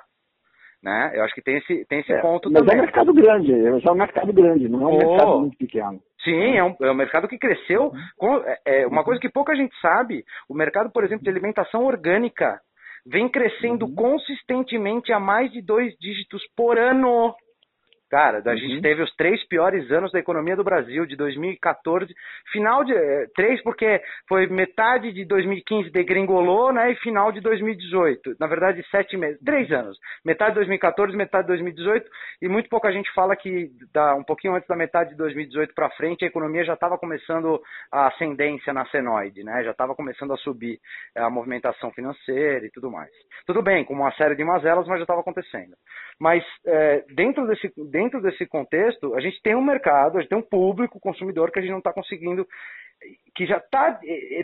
Né? 0.83 1.13
Eu 1.15 1.23
acho 1.23 1.33
que 1.33 1.41
tem 1.41 1.57
esse, 1.57 1.85
tem 1.85 1.99
esse 1.99 2.11
é, 2.11 2.19
ponto 2.19 2.51
mas 2.51 2.61
também. 2.61 2.75
Mas 2.75 2.75
é 2.75 2.77
um 2.77 2.85
mercado 2.85 3.13
grande, 3.13 3.53
é 3.53 3.91
um 3.91 3.95
mercado 3.95 4.33
grande, 4.33 4.67
não 4.67 4.81
é 4.81 4.85
um 4.85 4.95
oh. 4.95 4.97
mercado 4.97 5.39
muito 5.39 5.57
pequeno. 5.57 6.01
Sim, 6.23 6.57
é 6.57 6.63
um, 6.63 6.75
é 6.81 6.91
um 6.91 6.95
mercado 6.95 7.27
que 7.27 7.37
cresceu. 7.37 7.83
Uhum. 7.83 7.91
Com, 8.17 8.37
é, 8.37 8.59
é, 8.65 8.87
uma 8.87 9.03
coisa 9.03 9.19
que 9.19 9.29
pouca 9.29 9.55
gente 9.55 9.73
sabe, 9.81 10.25
o 10.49 10.53
mercado, 10.53 10.91
por 10.91 11.05
exemplo, 11.05 11.23
de 11.23 11.29
alimentação 11.29 11.85
orgânica 11.85 12.59
vem 13.05 13.29
crescendo 13.29 13.85
uhum. 13.85 13.95
consistentemente 13.95 15.13
a 15.13 15.19
mais 15.19 15.51
de 15.51 15.61
dois 15.61 15.93
dígitos 15.99 16.41
por 16.55 16.77
ano. 16.77 17.33
Cara, 18.13 18.43
a 18.45 18.49
uhum. 18.51 18.57
gente 18.57 18.79
teve 18.83 19.01
os 19.01 19.11
três 19.15 19.43
piores 19.47 19.89
anos 19.89 20.11
da 20.11 20.19
economia 20.19 20.55
do 20.55 20.63
Brasil, 20.63 21.03
de 21.03 21.15
2014, 21.15 22.13
final 22.51 22.83
de. 22.83 22.93
Eh, 22.93 23.25
três, 23.35 23.59
porque 23.63 23.99
foi 24.29 24.45
metade 24.45 25.11
de 25.11 25.25
2015 25.25 25.89
degringolou, 25.89 26.71
né? 26.71 26.91
E 26.91 26.95
final 26.97 27.31
de 27.31 27.41
2018. 27.41 28.35
Na 28.39 28.45
verdade, 28.45 28.85
sete 28.91 29.17
meses. 29.17 29.41
Três 29.43 29.71
anos. 29.71 29.97
Metade 30.23 30.51
de 30.51 30.57
2014, 30.57 31.17
metade 31.17 31.45
de 31.45 31.47
2018. 31.47 32.07
E 32.39 32.47
muito 32.47 32.69
pouca 32.69 32.91
gente 32.91 33.11
fala 33.15 33.35
que 33.35 33.71
da, 33.91 34.13
um 34.13 34.23
pouquinho 34.23 34.53
antes 34.53 34.67
da 34.67 34.75
metade 34.75 35.09
de 35.09 35.17
2018 35.17 35.73
para 35.73 35.89
frente, 35.89 36.23
a 36.23 36.27
economia 36.27 36.63
já 36.63 36.75
estava 36.75 36.99
começando 36.99 37.59
a 37.91 38.09
ascendência 38.09 38.71
na 38.73 38.85
senoide, 38.89 39.43
né? 39.43 39.63
Já 39.63 39.71
estava 39.71 39.95
começando 39.95 40.33
a 40.33 40.37
subir 40.37 40.77
a 41.17 41.31
movimentação 41.31 41.89
financeira 41.89 42.63
e 42.63 42.69
tudo 42.69 42.91
mais. 42.91 43.09
Tudo 43.47 43.63
bem, 43.63 43.83
com 43.83 43.95
uma 43.95 44.11
série 44.11 44.35
de 44.35 44.43
mazelas, 44.43 44.85
mas 44.87 44.99
já 44.99 45.05
estava 45.05 45.21
acontecendo. 45.21 45.73
Mas 46.19 46.43
é, 46.67 47.03
dentro 47.15 47.47
desse. 47.47 47.73
Dentro 47.89 48.02
dentro 48.03 48.21
desse 48.21 48.45
contexto, 48.45 49.15
a 49.15 49.21
gente 49.21 49.41
tem 49.41 49.55
um 49.55 49.63
mercado, 49.63 50.17
a 50.17 50.21
gente 50.21 50.29
tem 50.29 50.37
um 50.37 50.41
público 50.41 50.99
consumidor 50.99 51.51
que 51.51 51.59
a 51.59 51.61
gente 51.61 51.71
não 51.71 51.79
está 51.79 51.93
conseguindo, 51.93 52.47
que 53.35 53.45
já 53.45 53.57
está 53.57 53.99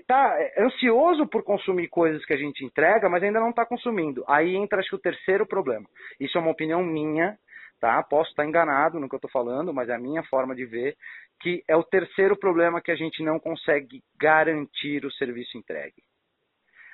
tá 0.07 0.38
ansioso 0.57 1.28
por 1.28 1.43
consumir 1.43 1.88
coisas 1.89 2.24
que 2.26 2.34
a 2.34 2.38
gente 2.38 2.64
entrega, 2.64 3.10
mas 3.10 3.24
ainda 3.24 3.39
não 3.39 3.49
está 3.49 3.66
consumindo. 3.66 4.24
Aí 4.28 4.55
entra, 4.55 4.80
acho 4.80 4.89
que, 4.89 4.95
o 4.95 4.99
terceiro 4.99 5.45
problema. 5.45 5.88
Isso 6.20 6.38
é 6.38 6.41
uma 6.41 6.51
opinião 6.51 6.84
minha, 6.84 7.38
tá? 7.80 8.01
Posso 8.03 8.30
estar 8.30 8.45
enganado 8.45 8.99
no 8.99 9.10
que 9.10 9.16
eu 9.16 9.18
estou 9.18 9.32
falando, 9.32 9.74
mas 9.74 9.89
é 9.89 9.95
a 9.95 9.99
minha 9.99 10.24
forma 10.24 10.55
de 10.55 10.66
ver, 10.66 10.95
que 11.41 11.64
é 11.68 11.76
o 11.76 11.84
terceiro 11.84 12.38
problema 12.38 12.82
que 12.82 12.91
a 12.91 12.95
gente 12.95 13.24
não 13.24 13.39
consegue 13.39 14.01
garantir 14.20 15.05
o 15.05 15.12
serviço 15.12 15.57
entregue. 15.57 16.03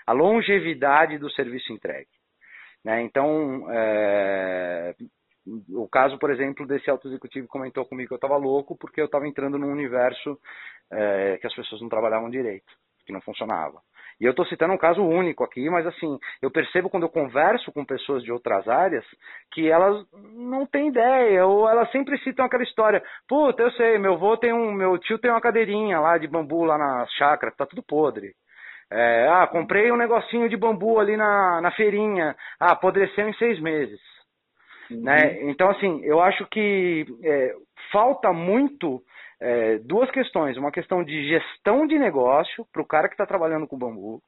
A 0.05 0.11
longevidade 0.11 1.17
do 1.17 1.31
serviço 1.31 1.73
entregue. 1.73 2.09
Né? 2.83 3.01
Então, 3.01 3.65
é, 3.71 4.93
o 5.69 5.87
caso, 5.87 6.17
por 6.17 6.31
exemplo, 6.31 6.65
desse 6.65 6.89
alto 6.89 7.07
executivo 7.07 7.45
que 7.45 7.51
comentou 7.51 7.85
comigo 7.85 8.07
que 8.07 8.13
eu 8.13 8.17
estava 8.17 8.37
louco 8.37 8.75
porque 8.77 8.99
eu 8.99 9.05
estava 9.05 9.27
entrando 9.27 9.57
num 9.57 9.71
universo 9.71 10.39
é, 10.91 11.37
que 11.37 11.47
as 11.47 11.53
pessoas 11.53 11.81
não 11.81 11.89
trabalhavam 11.89 12.29
direito, 12.29 12.73
que 13.05 13.13
não 13.13 13.21
funcionava. 13.21 13.79
E 14.19 14.23
eu 14.23 14.31
estou 14.31 14.45
citando 14.45 14.73
um 14.73 14.77
caso 14.77 15.03
único 15.03 15.43
aqui, 15.43 15.69
mas 15.69 15.85
assim, 15.85 16.17
eu 16.41 16.49
percebo 16.49 16.89
quando 16.89 17.03
eu 17.03 17.09
converso 17.09 17.71
com 17.71 17.83
pessoas 17.83 18.23
de 18.23 18.31
outras 18.31 18.67
áreas 18.67 19.05
que 19.51 19.69
elas 19.69 20.05
não 20.33 20.65
têm 20.65 20.87
ideia, 20.87 21.45
ou 21.45 21.67
elas 21.69 21.91
sempre 21.91 22.17
citam 22.19 22.45
aquela 22.45 22.63
história, 22.63 23.03
puta, 23.27 23.61
eu 23.61 23.71
sei, 23.71 23.97
meu 23.97 24.13
avô 24.13 24.37
tem 24.37 24.53
um, 24.53 24.71
meu 24.71 24.97
tio 24.97 25.19
tem 25.19 25.29
uma 25.29 25.41
cadeirinha 25.41 25.99
lá 25.99 26.17
de 26.17 26.27
bambu 26.27 26.63
lá 26.63 26.77
na 26.77 27.05
chácara, 27.17 27.51
tá 27.51 27.65
tudo 27.65 27.83
podre. 27.83 28.33
É, 28.89 29.27
ah, 29.27 29.47
comprei 29.47 29.91
um 29.91 29.97
negocinho 29.97 30.47
de 30.47 30.55
bambu 30.55 30.99
ali 30.99 31.17
na, 31.17 31.59
na 31.59 31.71
feirinha, 31.71 32.35
ah, 32.59 32.71
apodreceu 32.71 33.27
em 33.27 33.33
seis 33.33 33.59
meses. 33.59 33.99
Uhum. 34.89 35.01
Né? 35.01 35.41
Então, 35.49 35.69
assim, 35.69 36.01
eu 36.03 36.19
acho 36.21 36.45
que 36.47 37.05
é, 37.23 37.55
falta 37.91 38.31
muito 38.31 39.01
é, 39.39 39.77
duas 39.79 40.09
questões. 40.11 40.57
Uma 40.57 40.71
questão 40.71 41.03
de 41.03 41.27
gestão 41.27 41.85
de 41.87 41.97
negócio 41.97 42.65
para 42.71 42.81
o 42.81 42.87
cara 42.87 43.07
que 43.07 43.13
está 43.13 43.25
trabalhando 43.25 43.67
com 43.67 43.77
bambu. 43.77 44.21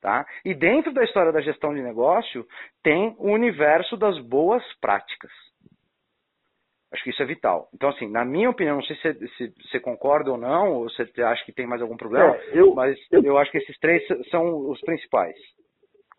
Tá? 0.00 0.24
E 0.44 0.54
dentro 0.54 0.92
da 0.92 1.02
história 1.02 1.32
da 1.32 1.40
gestão 1.40 1.74
de 1.74 1.82
negócio 1.82 2.46
tem 2.84 3.16
o 3.18 3.32
universo 3.32 3.96
das 3.96 4.16
boas 4.20 4.62
práticas. 4.80 5.32
Acho 6.92 7.04
que 7.04 7.10
isso 7.10 7.22
é 7.22 7.26
vital. 7.26 7.68
Então, 7.74 7.90
assim, 7.90 8.08
na 8.08 8.24
minha 8.24 8.48
opinião, 8.48 8.76
não 8.76 8.82
sei 8.82 8.96
se 8.96 9.52
você 9.68 9.78
concorda 9.78 10.30
ou 10.30 10.38
não, 10.38 10.72
ou 10.72 10.88
você 10.88 11.22
acha 11.22 11.44
que 11.44 11.52
tem 11.52 11.66
mais 11.66 11.82
algum 11.82 11.96
problema, 11.96 12.34
é, 12.34 12.60
eu, 12.60 12.74
mas 12.74 12.96
eu, 13.10 13.22
eu 13.22 13.38
acho 13.38 13.50
que 13.50 13.58
esses 13.58 13.78
três 13.78 14.02
são 14.30 14.70
os 14.70 14.80
principais. 14.80 15.36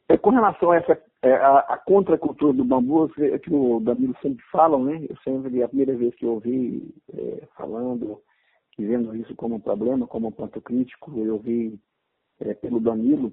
É, 0.09 0.17
com 0.17 0.31
relação 0.31 0.71
a 0.71 0.77
essa 0.77 0.99
é, 1.21 1.33
a, 1.33 1.59
a 1.59 1.77
contracultura 1.77 2.51
do 2.51 2.65
bambu, 2.65 3.11
é 3.19 3.37
que 3.37 3.53
o 3.53 3.79
Danilo 3.79 4.15
sempre 4.21 4.43
fala, 4.51 4.79
né? 4.79 5.05
Eu 5.07 5.15
sempre, 5.17 5.61
a 5.61 5.67
primeira 5.67 5.95
vez 5.95 6.15
que 6.15 6.25
eu 6.25 6.33
ouvi 6.33 6.91
é, 7.13 7.43
falando, 7.55 8.19
que 8.71 8.83
vendo 8.83 9.15
isso 9.15 9.35
como 9.35 9.55
um 9.55 9.59
problema, 9.59 10.07
como 10.07 10.29
um 10.29 10.31
ponto 10.31 10.59
crítico, 10.61 11.13
eu 11.15 11.33
ouvi 11.33 11.79
é, 12.39 12.55
pelo 12.55 12.79
Danilo, 12.79 13.31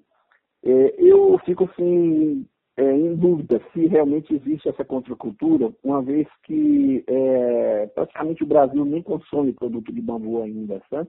é, 0.63 0.95
eu 0.99 1.39
fico 1.47 1.65
assim, 1.65 2.45
é, 2.77 2.93
em 2.93 3.15
dúvida 3.15 3.63
se 3.73 3.87
realmente 3.87 4.35
existe 4.35 4.69
essa 4.69 4.85
contracultura, 4.85 5.73
uma 5.83 6.03
vez 6.03 6.29
que 6.43 7.05
praticamente 7.95 8.43
o 8.43 8.47
Brasil 8.47 8.85
nem 8.85 9.01
consome 9.03 9.55
produto 9.55 9.91
de 9.91 10.03
bambu 10.03 10.43
ainda, 10.43 10.83
sabe? 10.91 11.09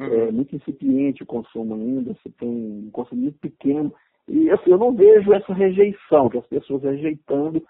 Uhum. 0.00 0.06
É 0.06 0.32
muito 0.32 0.56
incipiente 0.56 1.22
o 1.22 1.26
consumo 1.26 1.74
ainda, 1.74 2.14
você 2.14 2.30
tem 2.30 2.48
um 2.48 2.90
consumo 2.90 3.22
muito 3.22 3.38
pequeno 3.38 3.94
e 4.28 4.50
assim, 4.50 4.70
eu 4.70 4.78
não 4.78 4.94
vejo 4.94 5.32
essa 5.32 5.52
rejeição, 5.52 6.28
que 6.28 6.38
as 6.38 6.46
pessoas 6.46 6.82
rejeitando 6.82 7.62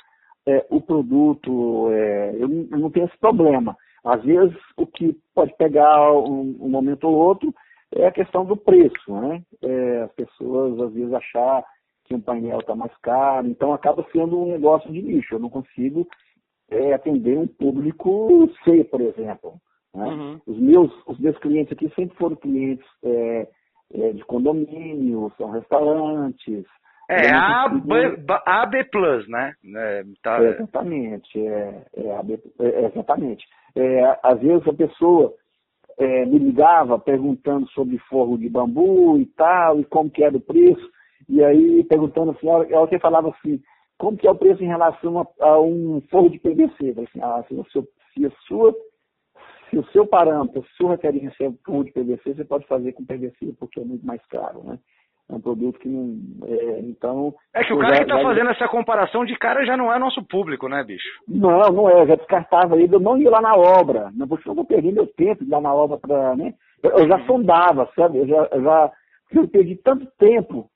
é, 0.47 0.65
o 0.71 0.81
produto, 0.81 1.91
é, 1.91 2.37
eu, 2.39 2.49
não, 2.49 2.69
eu, 2.71 2.79
não, 2.79 2.91
tenho 2.91 3.07
esse 3.07 3.19
problema. 3.19 3.77
Às 4.05 4.23
vezes, 4.23 4.57
o 4.77 4.87
que 4.87 5.17
pode 5.35 5.55
pegar 5.57 6.13
um, 6.13 6.57
um 6.61 6.69
momento 6.69 7.05
ou 7.05 7.15
outro 7.15 7.53
é 7.95 8.07
a 8.07 8.13
questão 8.13 8.45
do 8.45 8.57
preço, 8.57 9.13
né? 9.21 9.43
É, 9.63 10.03
as 10.03 10.13
pessoas, 10.13 10.81
às 10.81 10.93
vezes, 10.93 11.13
achar 11.13 11.65
que 12.05 12.15
um 12.15 12.21
painel 12.21 12.59
está 12.61 12.75
mais 12.75 12.95
caro, 12.99 13.47
então 13.47 13.73
acaba 13.73 14.07
sendo 14.13 14.39
um 14.39 14.53
negócio 14.53 14.93
de 14.93 15.01
nicho. 15.01 15.35
Eu 15.35 15.39
não 15.39 15.49
consigo 15.49 16.07
é, 16.71 16.93
atender 16.93 17.39
um 17.39 17.47
público 17.47 18.49
C, 18.65 18.85
por 18.85 19.01
exemplo. 19.01 19.55
Né? 19.95 20.07
Uhum. 20.07 20.41
Os, 20.47 20.59
meus, 20.59 20.93
os 21.07 21.19
meus 21.19 21.39
clientes 21.39 21.73
aqui 21.73 21.89
sempre 21.95 22.17
foram 22.19 22.37
clientes 22.37 22.87
é, 23.93 24.09
é, 24.09 24.13
de 24.13 24.25
condomínio, 24.25 25.33
são 25.37 25.51
restaurantes. 25.51 26.65
É, 27.09 27.31
AB, 27.31 28.25
AB 28.47 28.85
Plus, 28.85 29.29
né? 29.29 29.53
É, 29.77 30.05
tá... 30.23 30.43
é, 30.43 30.51
exatamente, 30.51 31.47
é, 31.47 31.85
é, 31.97 32.17
AB, 32.17 32.41
é, 32.61 32.87
exatamente. 32.87 33.45
É, 33.77 34.19
às 34.23 34.41
vezes 34.41 34.67
a 34.67 34.73
pessoa 34.73 35.35
é, 35.99 36.25
me 36.25 36.39
ligava 36.39 36.99
perguntando 36.99 37.69
sobre 37.71 37.99
forro 37.99 38.39
de 38.39 38.49
bambu 38.49 39.19
e 39.19 39.27
tal, 39.27 39.81
e 39.81 39.85
como 39.85 40.11
que 40.11 40.25
era 40.25 40.37
o 40.37 40.41
preço, 40.41 40.89
e 41.29 41.43
aí 41.45 41.85
perguntando 41.85 42.31
assim, 42.31 42.49
ela 42.49 42.89
que 42.89 42.99
falava 42.99 43.29
assim, 43.29 43.61
como 43.99 44.17
que 44.17 44.27
é 44.27 44.31
o 44.31 44.37
preço 44.37 44.63
em 44.63 44.69
relação 44.69 45.21
a, 45.21 45.45
a 45.47 45.61
um 45.61 46.03
forro 46.11 46.31
de 46.31 46.39
PVC? 46.39 46.91
Assim, 46.91 47.21
ah, 47.23 47.45
se, 47.49 47.55
se 48.15 48.27
a 48.27 48.31
sua 48.47 48.75
se 49.71 49.79
o 49.79 49.85
seu 49.87 50.07
parâmetro, 50.07 50.63
se 50.63 50.77
sua 50.77 50.93
referência 50.93 51.45
é 51.45 51.71
o 51.71 51.85
de 51.85 51.93
PVC, 51.93 52.35
você 52.35 52.45
pode 52.45 52.67
fazer 52.67 52.93
com 52.93 53.05
PVC, 53.05 53.55
porque 53.59 53.81
é 53.81 53.85
muito 53.85 54.07
mais 54.07 54.25
caro, 54.27 54.63
né? 54.65 54.79
É 55.31 55.35
um 55.35 55.41
produto 55.41 55.79
que 55.79 55.89
não. 55.89 56.19
É, 56.47 56.81
então. 56.81 57.35
É 57.55 57.65
que 57.65 57.73
o 57.73 57.79
cara 57.79 57.95
já, 57.95 58.05
que 58.05 58.11
está 58.11 58.23
fazendo 58.23 58.51
essa 58.51 58.69
comparação 58.69 59.25
de 59.25 59.35
cara 59.39 59.65
já 59.65 59.75
não 59.75 59.93
é 59.93 59.99
nosso 59.99 60.23
público, 60.23 60.69
né, 60.69 60.85
bicho? 60.85 61.09
Não, 61.27 61.61
não 61.73 61.89
é. 61.89 62.03
Eu 62.03 62.07
já 62.09 62.17
descartava 62.17 62.77
ele, 62.77 62.95
eu 62.95 63.01
não 63.01 63.17
ia 63.17 63.31
lá 63.31 63.41
na 63.41 63.55
obra. 63.55 64.11
Não, 64.15 64.29
porque 64.29 64.47
eu 64.49 64.55
vou 64.55 64.67
perder 64.67 64.93
meu 64.93 65.07
tempo 65.07 65.43
de 65.43 65.49
ir 65.49 65.53
lá 65.53 65.63
na 65.63 65.75
obra 65.75 65.97
para. 65.97 66.37
Né? 66.37 66.53
Eu, 66.83 67.09
já 67.09 67.25
sondava, 67.25 67.89
sabe? 67.97 68.19
Eu 68.19 68.27
já, 68.27 68.49
eu 68.53 68.63
já. 68.63 68.93
Eu 69.33 69.49
perdi 69.49 69.77
tanto 69.77 70.07
tempo 70.19 70.69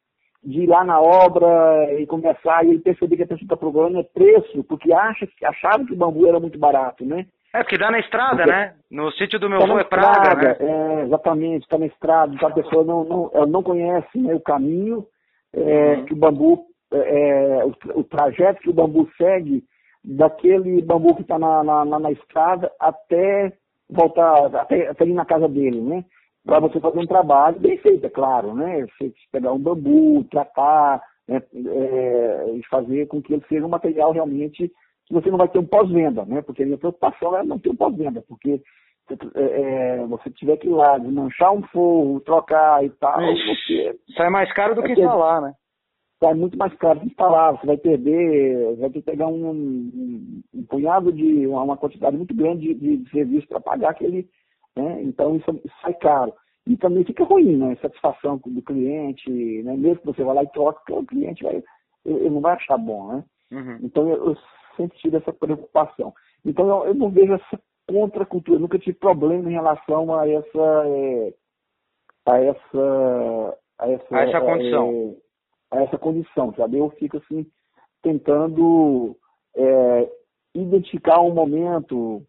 de 0.43 0.62
ir 0.62 0.66
lá 0.66 0.82
na 0.82 0.99
obra 0.99 1.93
e 2.01 2.07
começar, 2.07 2.64
e 2.64 2.70
ele 2.70 2.78
perceber 2.78 3.16
que 3.16 3.24
a 3.24 3.26
pessoa 3.26 3.45
está 3.45 3.57
procurando 3.57 3.99
é 3.99 4.03
preço, 4.03 4.64
porque 4.64 4.93
acha, 4.93 5.28
achava 5.45 5.84
que 5.84 5.93
o 5.93 5.97
bambu 5.97 6.26
era 6.26 6.41
muito 6.41 6.59
barato, 6.59 7.05
né? 7.05 7.26
É, 7.55 7.62
porque 7.62 7.78
dá 7.78 7.90
na 7.90 7.99
estrada, 7.99 8.36
porque 8.36 8.51
né? 8.51 8.74
No 8.90 9.11
sítio 9.12 9.38
do 9.38 9.49
meu 9.49 9.59
tá 9.59 9.64
avô 9.64 9.78
é 9.78 9.84
praga, 9.84 10.34
né? 10.34 10.57
É, 10.61 11.05
exatamente, 11.05 11.62
está 11.62 11.78
na 11.78 11.86
estrada, 11.86 12.34
então 12.34 12.49
a 12.49 12.53
pessoa 12.53 12.84
não, 12.84 13.05
não, 13.05 13.46
não 13.46 13.62
conhece 13.62 14.18
né, 14.18 14.34
o 14.34 14.40
caminho 14.40 15.07
é, 15.55 15.94
uhum. 15.96 16.05
que 16.05 16.12
o 16.12 16.16
bambu, 16.16 16.66
é, 16.92 17.61
é, 17.61 17.64
o, 17.64 18.01
o, 18.01 18.05
trajeto 18.05 18.61
que 18.61 18.70
o 18.70 18.74
bambu 18.74 19.09
segue 19.16 19.64
daquele 20.05 20.82
bambu 20.82 21.14
que 21.14 21.22
está 21.22 21.38
na, 21.38 21.64
na, 21.64 21.84
na, 21.84 22.12
estrada 22.12 22.70
até 22.78 23.53
voltar, 23.88 24.55
até, 24.57 24.88
até 24.88 25.05
ir 25.05 25.14
na 25.14 25.24
casa 25.24 25.49
dele, 25.49 25.80
né? 25.80 26.05
para 26.49 26.61
você 26.61 26.80
fazer 26.80 26.99
um 26.99 27.07
trabalho 27.07 27.61
bem 27.61 27.76
feito, 27.76 28.07
é 28.07 28.11
claro, 28.11 28.55
né? 28.55 28.86
Você 28.99 29.12
pegar 29.30 29.53
um 29.53 29.59
bambu, 29.59 30.24
tratar, 30.30 31.03
né? 31.28 31.42
é, 31.53 32.53
e 32.55 32.62
fazer 32.70 33.07
com 33.07 33.20
que 33.20 33.34
ele 33.34 33.44
seja 33.49 33.66
um 33.66 33.68
material 33.68 34.12
realmente 34.12 34.72
que 35.09 35.15
você 35.15 35.31
não 35.31 35.39
vai 35.39 35.49
ter 35.49 35.59
um 35.59 35.67
pós-venda, 35.67 36.25
né? 36.27 36.43
Porque 36.43 36.63
a 36.63 36.67
minha 36.67 36.79
preocupação 36.79 37.37
é 37.37 37.43
não 37.43 37.59
ter 37.59 37.71
um 37.71 37.77
pós-venda, 37.77 38.23
porque 38.29 38.61
é, 39.35 39.43
é, 39.43 40.07
você 40.07 40.31
tiver 40.31 40.59
que 40.59 40.69
ir 40.69 40.71
lá, 40.71 40.99
desmanchar 40.99 41.53
um 41.53 41.63
forro, 41.69 42.21
trocar 42.21 42.85
e 42.85 42.91
tal, 42.91 43.19
você... 43.21 43.99
Sai 44.15 44.29
mais 44.29 44.53
caro 44.53 44.75
do 44.75 44.83
que 44.83 44.93
instalar, 44.93 45.41
né? 45.41 45.55
Sai 46.23 46.35
muito 46.35 46.59
mais 46.59 46.75
caro 46.75 47.01
que 47.01 47.07
instalar, 47.07 47.57
você 47.57 47.67
vai 47.67 47.79
perder, 47.79 48.77
vai 48.77 48.91
ter 48.91 49.01
que 49.01 49.11
pegar 49.11 49.29
um, 49.29 49.51
um, 49.51 50.43
um 50.55 50.65
punhado 50.67 51.11
de, 51.11 51.47
uma, 51.47 51.63
uma, 51.63 51.77
quantidade 51.77 52.17
muito 52.17 52.35
grande 52.35 52.75
de, 52.75 52.97
de 52.99 53.11
serviço 53.11 53.49
para 53.49 53.61
pagar 53.61 53.91
aquele, 53.91 54.29
né? 54.77 55.01
Então 55.03 55.37
isso, 55.37 55.51
isso, 55.65 55.75
sai 55.81 55.95
caro. 55.95 56.35
E 56.67 56.77
também 56.77 57.03
fica 57.03 57.25
ruim, 57.25 57.57
né? 57.57 57.77
Satisfação 57.81 58.39
do 58.45 58.63
cliente, 58.63 59.31
né? 59.63 59.75
Mesmo 59.75 60.01
que 60.01 60.07
você 60.07 60.23
vá 60.23 60.35
lá 60.35 60.43
e 60.43 60.49
troque, 60.49 60.93
o 60.93 61.07
cliente 61.07 61.43
vai, 61.43 61.63
ele 62.05 62.29
não 62.29 62.43
vai 62.43 62.57
achar 62.57 62.77
bom, 62.77 63.13
né? 63.13 63.25
Uhum. 63.51 63.79
Então 63.83 64.07
eu, 64.11 64.27
eu 64.27 64.37
sempre 64.79 64.97
tive 64.99 65.18
essa 65.18 65.33
preocupação. 65.33 66.14
Então 66.45 66.66
eu, 66.66 66.87
eu 66.87 66.95
não 66.95 67.11
vejo 67.11 67.35
essa 67.35 67.61
contra 67.87 68.22
a 68.22 68.26
cultura, 68.26 68.59
nunca 68.59 68.79
tive 68.79 68.99
problema 68.99 69.51
em 69.51 69.55
relação 69.55 70.14
a 70.14 70.29
essa 70.29 70.87
é, 70.87 71.35
a 72.26 72.39
essa 72.39 73.59
a 73.79 73.91
essa, 73.91 74.16
a 74.16 74.22
essa 74.22 74.41
condição. 74.41 75.16
É, 75.70 75.79
a 75.79 75.83
essa 75.83 75.99
condição, 75.99 76.55
sabe? 76.55 76.79
Eu 76.79 76.91
fico 76.91 77.18
assim 77.18 77.47
tentando 78.03 79.16
é, 79.55 80.11
identificar 80.55 81.20
um 81.20 81.35
momento 81.35 82.22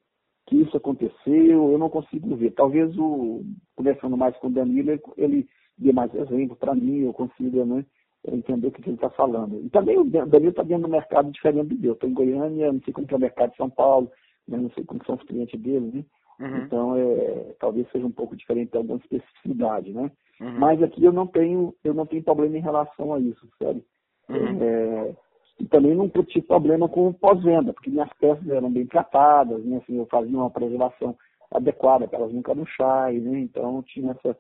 que 0.48 0.58
isso 0.58 0.76
aconteceu, 0.76 1.72
eu 1.72 1.78
não 1.78 1.90
consigo 1.90 2.36
ver. 2.36 2.52
Talvez 2.52 2.98
o 2.98 3.44
conversando 3.76 4.18
mais 4.18 4.36
com 4.38 4.48
o 4.48 4.52
Danilo, 4.52 4.92
ele, 4.92 5.02
ele 5.16 5.48
dê 5.78 5.94
mais 5.94 6.14
exemplo 6.14 6.56
para 6.56 6.74
mim, 6.74 7.02
eu 7.02 7.14
consiga 7.14 7.64
né, 7.66 7.86
entender 8.28 8.68
o 8.68 8.72
que 8.72 8.82
ele 8.82 8.96
está 8.96 9.10
falando. 9.10 9.62
E 9.64 9.70
também 9.70 9.98
o 9.98 10.04
Danilo 10.04 10.50
está 10.50 10.64
dentro 10.64 10.84
do 10.84 10.90
mercado 10.90 11.32
diferente 11.32 11.70
do 11.70 11.80
meu. 11.80 11.94
Estou 11.94 12.10
em 12.10 12.14
Goiânia, 12.14 12.72
não 12.72 12.82
sei 12.82 12.94
como 12.94 13.08
é 13.10 13.16
o 13.16 13.20
mercado 13.20 13.52
de 13.52 13.58
São 13.58 13.70
Paulo, 13.70 14.12
né? 14.48 14.58
não 14.58 14.70
sei 14.72 14.84
como 14.84 15.04
são 15.06 15.16
os 15.16 15.24
clientes 15.24 15.60
dele, 15.60 15.92
né? 15.94 16.06
Uhum. 16.40 16.58
Então, 16.58 16.96
é, 16.96 17.56
talvez 17.60 17.90
seja 17.92 18.06
um 18.06 18.12
pouco 18.12 18.36
diferente 18.36 18.72
de 18.72 18.78
alguma 18.78 18.98
especificidade, 18.98 19.92
né? 19.92 20.10
Uhum. 20.40 20.60
Mas 20.60 20.82
aqui 20.82 21.04
eu 21.04 21.12
não 21.12 21.28
tenho, 21.28 21.76
eu 21.84 21.94
não 21.94 22.06
tenho 22.06 22.24
problema 22.24 22.58
em 22.58 22.62
relação 22.62 23.14
a 23.14 23.20
isso, 23.20 23.46
sabe? 23.62 23.84
Uhum. 24.30 24.64
É, 24.64 25.16
e 25.60 25.66
também 25.66 25.94
não 25.94 26.08
tive 26.08 26.46
problema 26.46 26.88
com 26.88 27.12
pós-venda, 27.12 27.74
porque 27.74 27.90
minhas 27.90 28.12
peças 28.14 28.48
eram 28.48 28.72
bem 28.72 28.86
tratadas, 28.86 29.64
né? 29.66 29.78
Assim, 29.78 29.98
eu 29.98 30.06
fazia 30.06 30.38
uma 30.38 30.50
preservação 30.50 31.18
adequada 31.52 32.08
para 32.08 32.20
elas 32.20 32.34
nunca 32.34 32.54
chai, 32.66 33.20
né? 33.20 33.40
Então 33.40 33.84
tinha 33.84 34.12
essa, 34.12 34.38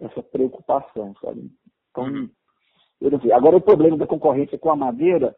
essa 0.00 0.22
preocupação, 0.22 1.14
sabe? 1.20 1.50
Então, 1.90 2.04
uhum. 2.04 2.08
eu 2.18 2.22
não 2.22 2.28
sei. 2.28 2.30
Agora 3.32 3.56
o 3.56 3.60
problema 3.60 3.96
da 3.96 4.06
concorrência 4.06 4.58
com 4.58 4.70
a 4.70 4.76
madeira 4.76 5.34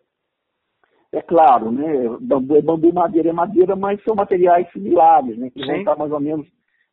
é 1.12 1.22
claro, 1.22 1.70
né? 1.70 2.08
Bambu 2.20 2.56
é 2.56 2.62
bambu, 2.62 2.92
madeira 2.92 3.30
é 3.30 3.32
madeira, 3.32 3.76
mas 3.76 4.02
são 4.02 4.14
materiais 4.14 4.70
similares, 4.72 5.38
né? 5.38 5.50
Que 5.50 5.64
vão 5.64 5.76
estar 5.76 5.96
mais 5.96 6.10
ou 6.10 6.20
menos 6.20 6.46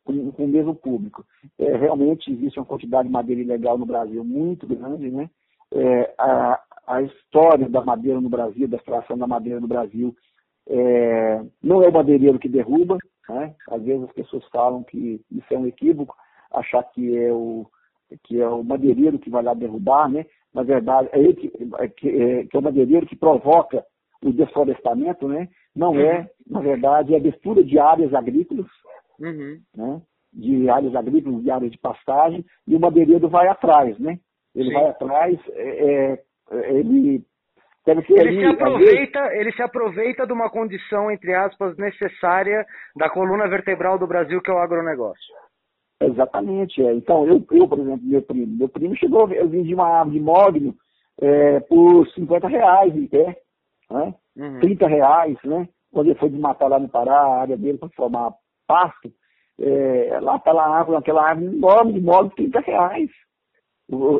com, 0.04 0.30
com 0.32 0.44
o 0.44 0.48
mesmo 0.48 0.74
público. 0.74 1.24
É, 1.58 1.76
realmente 1.76 2.30
existe 2.30 2.58
uma 2.58 2.66
quantidade 2.66 3.08
de 3.08 3.12
madeira 3.12 3.40
ilegal 3.40 3.76
no 3.76 3.86
Brasil 3.86 4.24
muito 4.24 4.66
grande, 4.66 5.10
né? 5.10 5.28
É, 5.74 6.14
a, 6.18 6.60
a 6.86 7.02
história 7.02 7.68
da 7.68 7.82
madeira 7.82 8.20
no 8.20 8.28
Brasil, 8.28 8.68
da 8.68 8.76
extração 8.76 9.18
da 9.18 9.26
madeira 9.26 9.60
no 9.60 9.66
Brasil, 9.66 10.14
é, 10.68 11.42
não 11.62 11.82
é 11.82 11.88
o 11.88 11.92
madeireiro 11.92 12.38
que 12.38 12.48
derruba, 12.48 12.98
né? 13.28 13.54
Às 13.68 13.82
vezes 13.82 14.04
as 14.04 14.12
pessoas 14.12 14.44
falam 14.52 14.82
que 14.82 15.20
isso 15.30 15.46
é 15.52 15.58
um 15.58 15.66
equívoco, 15.66 16.14
achar 16.52 16.82
que 16.84 17.16
é 17.16 17.32
o 17.32 17.66
que 18.24 18.40
é 18.40 18.48
o 18.48 18.62
madeireiro 18.62 19.18
que 19.18 19.30
vai 19.30 19.42
lá 19.42 19.54
derrubar, 19.54 20.08
né? 20.08 20.26
Na 20.54 20.62
verdade, 20.62 21.08
é 21.12 21.18
ele 21.18 21.34
que 21.34 21.52
é, 21.78 21.88
que, 21.88 22.08
é, 22.08 22.44
que 22.44 22.56
é 22.56 22.58
o 22.60 22.62
madeireiro 22.62 23.06
que 23.06 23.16
provoca 23.16 23.84
o 24.22 24.32
desflorestamento, 24.32 25.26
né? 25.28 25.48
Não 25.74 25.98
é, 25.98 26.20
uhum. 26.20 26.26
na 26.50 26.60
verdade, 26.60 27.12
é 27.12 27.16
a 27.16 27.20
abertura 27.20 27.64
de 27.64 27.78
áreas 27.78 28.12
agrícolas, 28.14 28.66
uhum. 29.18 29.58
né? 29.74 30.02
De 30.32 30.68
áreas 30.68 30.94
agrícolas, 30.94 31.42
de 31.42 31.50
áreas 31.50 31.72
de 31.72 31.78
pastagem, 31.78 32.44
e 32.66 32.76
o 32.76 32.80
madeireiro 32.80 33.28
vai 33.28 33.48
atrás, 33.48 33.98
né? 33.98 34.18
Ele 34.54 34.68
Sim. 34.68 34.74
vai 34.74 34.88
atrás, 34.88 35.40
é, 35.50 36.18
é, 36.50 36.78
ele 36.78 37.24
ele 37.84 38.02
se 38.04 38.46
aproveita, 38.46 39.18
ele 39.34 39.52
se 39.52 39.62
aproveita 39.62 40.24
de 40.24 40.32
uma 40.32 40.48
condição 40.48 41.10
entre 41.10 41.34
aspas 41.34 41.76
necessária 41.76 42.64
da 42.94 43.10
coluna 43.10 43.48
vertebral 43.48 43.98
do 43.98 44.06
Brasil 44.06 44.40
que 44.40 44.50
é 44.50 44.54
o 44.54 44.58
agronegócio. 44.58 45.34
Exatamente. 46.06 46.82
É. 46.82 46.94
Então 46.94 47.26
eu, 47.26 47.44
eu, 47.50 47.68
por 47.68 47.78
exemplo, 47.78 48.04
meu 48.04 48.22
primo, 48.22 48.56
meu 48.56 48.68
primo 48.68 48.96
chegou, 48.96 49.28
eu 49.30 49.48
vendi 49.48 49.74
uma 49.74 49.86
árvore 49.86 50.18
de 50.18 50.24
mogno 50.24 50.74
é, 51.20 51.60
por 51.60 52.06
50 52.08 52.48
reais 52.48 52.96
em 52.96 53.06
pé 53.06 53.36
né? 53.92 54.14
Uhum. 54.36 54.60
30 54.60 54.88
reais, 54.88 55.36
né? 55.44 55.68
Quando 55.92 56.06
ele 56.08 56.18
foi 56.18 56.30
desmatar 56.30 56.68
lá 56.68 56.78
no 56.78 56.88
Pará, 56.88 57.20
a 57.20 57.40
área 57.42 57.56
dele 57.56 57.78
para 57.78 57.88
formar 57.90 58.32
pasto, 58.66 59.12
é, 59.60 60.18
lá 60.20 60.36
aquela 60.36 60.66
árvore, 60.66 60.96
aquela 60.96 61.28
árvore 61.28 61.54
enorme 61.54 61.92
de 61.92 62.00
modo 62.00 62.30
30 62.30 62.60
reais. 62.60 63.10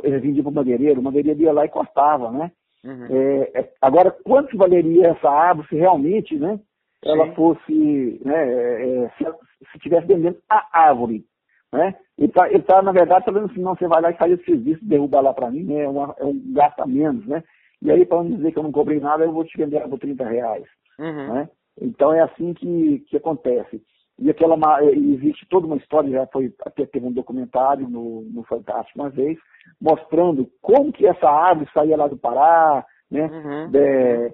Ele 0.03 0.19
vendia 0.19 0.43
para 0.43 0.51
o 0.51 0.55
madeireiro, 0.55 1.01
o 1.01 1.03
madeireiro 1.03 1.41
ia 1.41 1.53
lá 1.53 1.65
e 1.65 1.71
cortava, 1.71 2.31
né? 2.31 2.53
Uhum. 2.85 3.07
É, 3.11 3.61
é 3.61 3.73
agora, 3.81 4.11
quanto 4.11 4.57
valeria 4.57 5.09
essa 5.09 5.31
árvore 5.31 5.69
se 5.69 5.77
realmente, 5.77 6.37
né? 6.37 6.61
Ela 7.03 7.29
Sim. 7.29 7.35
fosse, 7.35 8.21
né? 8.25 8.53
É, 8.53 9.05
é, 9.05 9.09
se, 9.17 9.25
se 9.73 9.79
tivesse 9.79 10.07
vendendo 10.07 10.37
a 10.49 10.81
árvore, 10.89 11.25
né? 11.73 11.95
Ele 12.19 12.29
está, 12.29 12.49
ele 12.49 12.63
tá, 12.63 12.83
na 12.83 12.93
verdade, 12.93 13.25
falando 13.25 13.51
assim, 13.51 13.61
não, 13.61 13.75
você 13.75 13.87
vai 13.89 14.03
lá 14.03 14.11
e 14.11 14.17
faz 14.17 14.33
esse 14.33 14.45
serviço, 14.45 14.85
derruba 14.85 15.21
lá 15.21 15.33
para 15.33 15.51
mim, 15.51 15.65
né? 15.65 15.85
É, 15.85 15.89
uma, 15.89 16.15
é 16.19 16.25
um 16.25 16.41
gasto 16.53 16.81
a 16.81 16.87
menos, 16.87 17.27
né? 17.27 17.43
E 17.81 17.91
aí, 17.91 18.05
para 18.05 18.23
não 18.23 18.37
dizer 18.37 18.53
que 18.53 18.59
eu 18.59 18.63
não 18.63 18.71
cobrei 18.71 19.01
nada, 19.01 19.25
eu 19.25 19.33
vou 19.33 19.45
te 19.45 19.57
vender 19.57 19.81
por 19.89 19.99
30 19.99 20.25
reais. 20.25 20.65
Uhum. 20.99 21.35
Né? 21.35 21.49
Então 21.81 22.13
é 22.13 22.21
assim 22.21 22.55
que, 22.55 23.01
que 23.09 23.17
acontece. 23.17 23.83
E 24.19 24.31
aquela 24.31 24.57
existe 24.93 25.47
toda 25.49 25.67
uma 25.67 25.77
história, 25.77 26.11
já 26.11 26.27
foi 26.27 26.53
até 26.65 26.87
teve 26.87 27.07
um 27.07 27.13
documentário 27.13 27.89
no, 27.89 28.23
no 28.23 28.45
Fantástico 28.45 29.01
uma 29.01 29.09
vez, 29.09 29.37
mostrando 29.81 30.49
como 30.61 30.93
que 30.93 31.07
essa 31.07 31.29
árvore 31.29 31.69
saía 31.73 31.97
lá 31.97 32.07
do 32.07 32.17
Pará, 32.17 32.85
né? 33.11 33.27
Uhum. 33.27 33.71
De, 33.71 34.33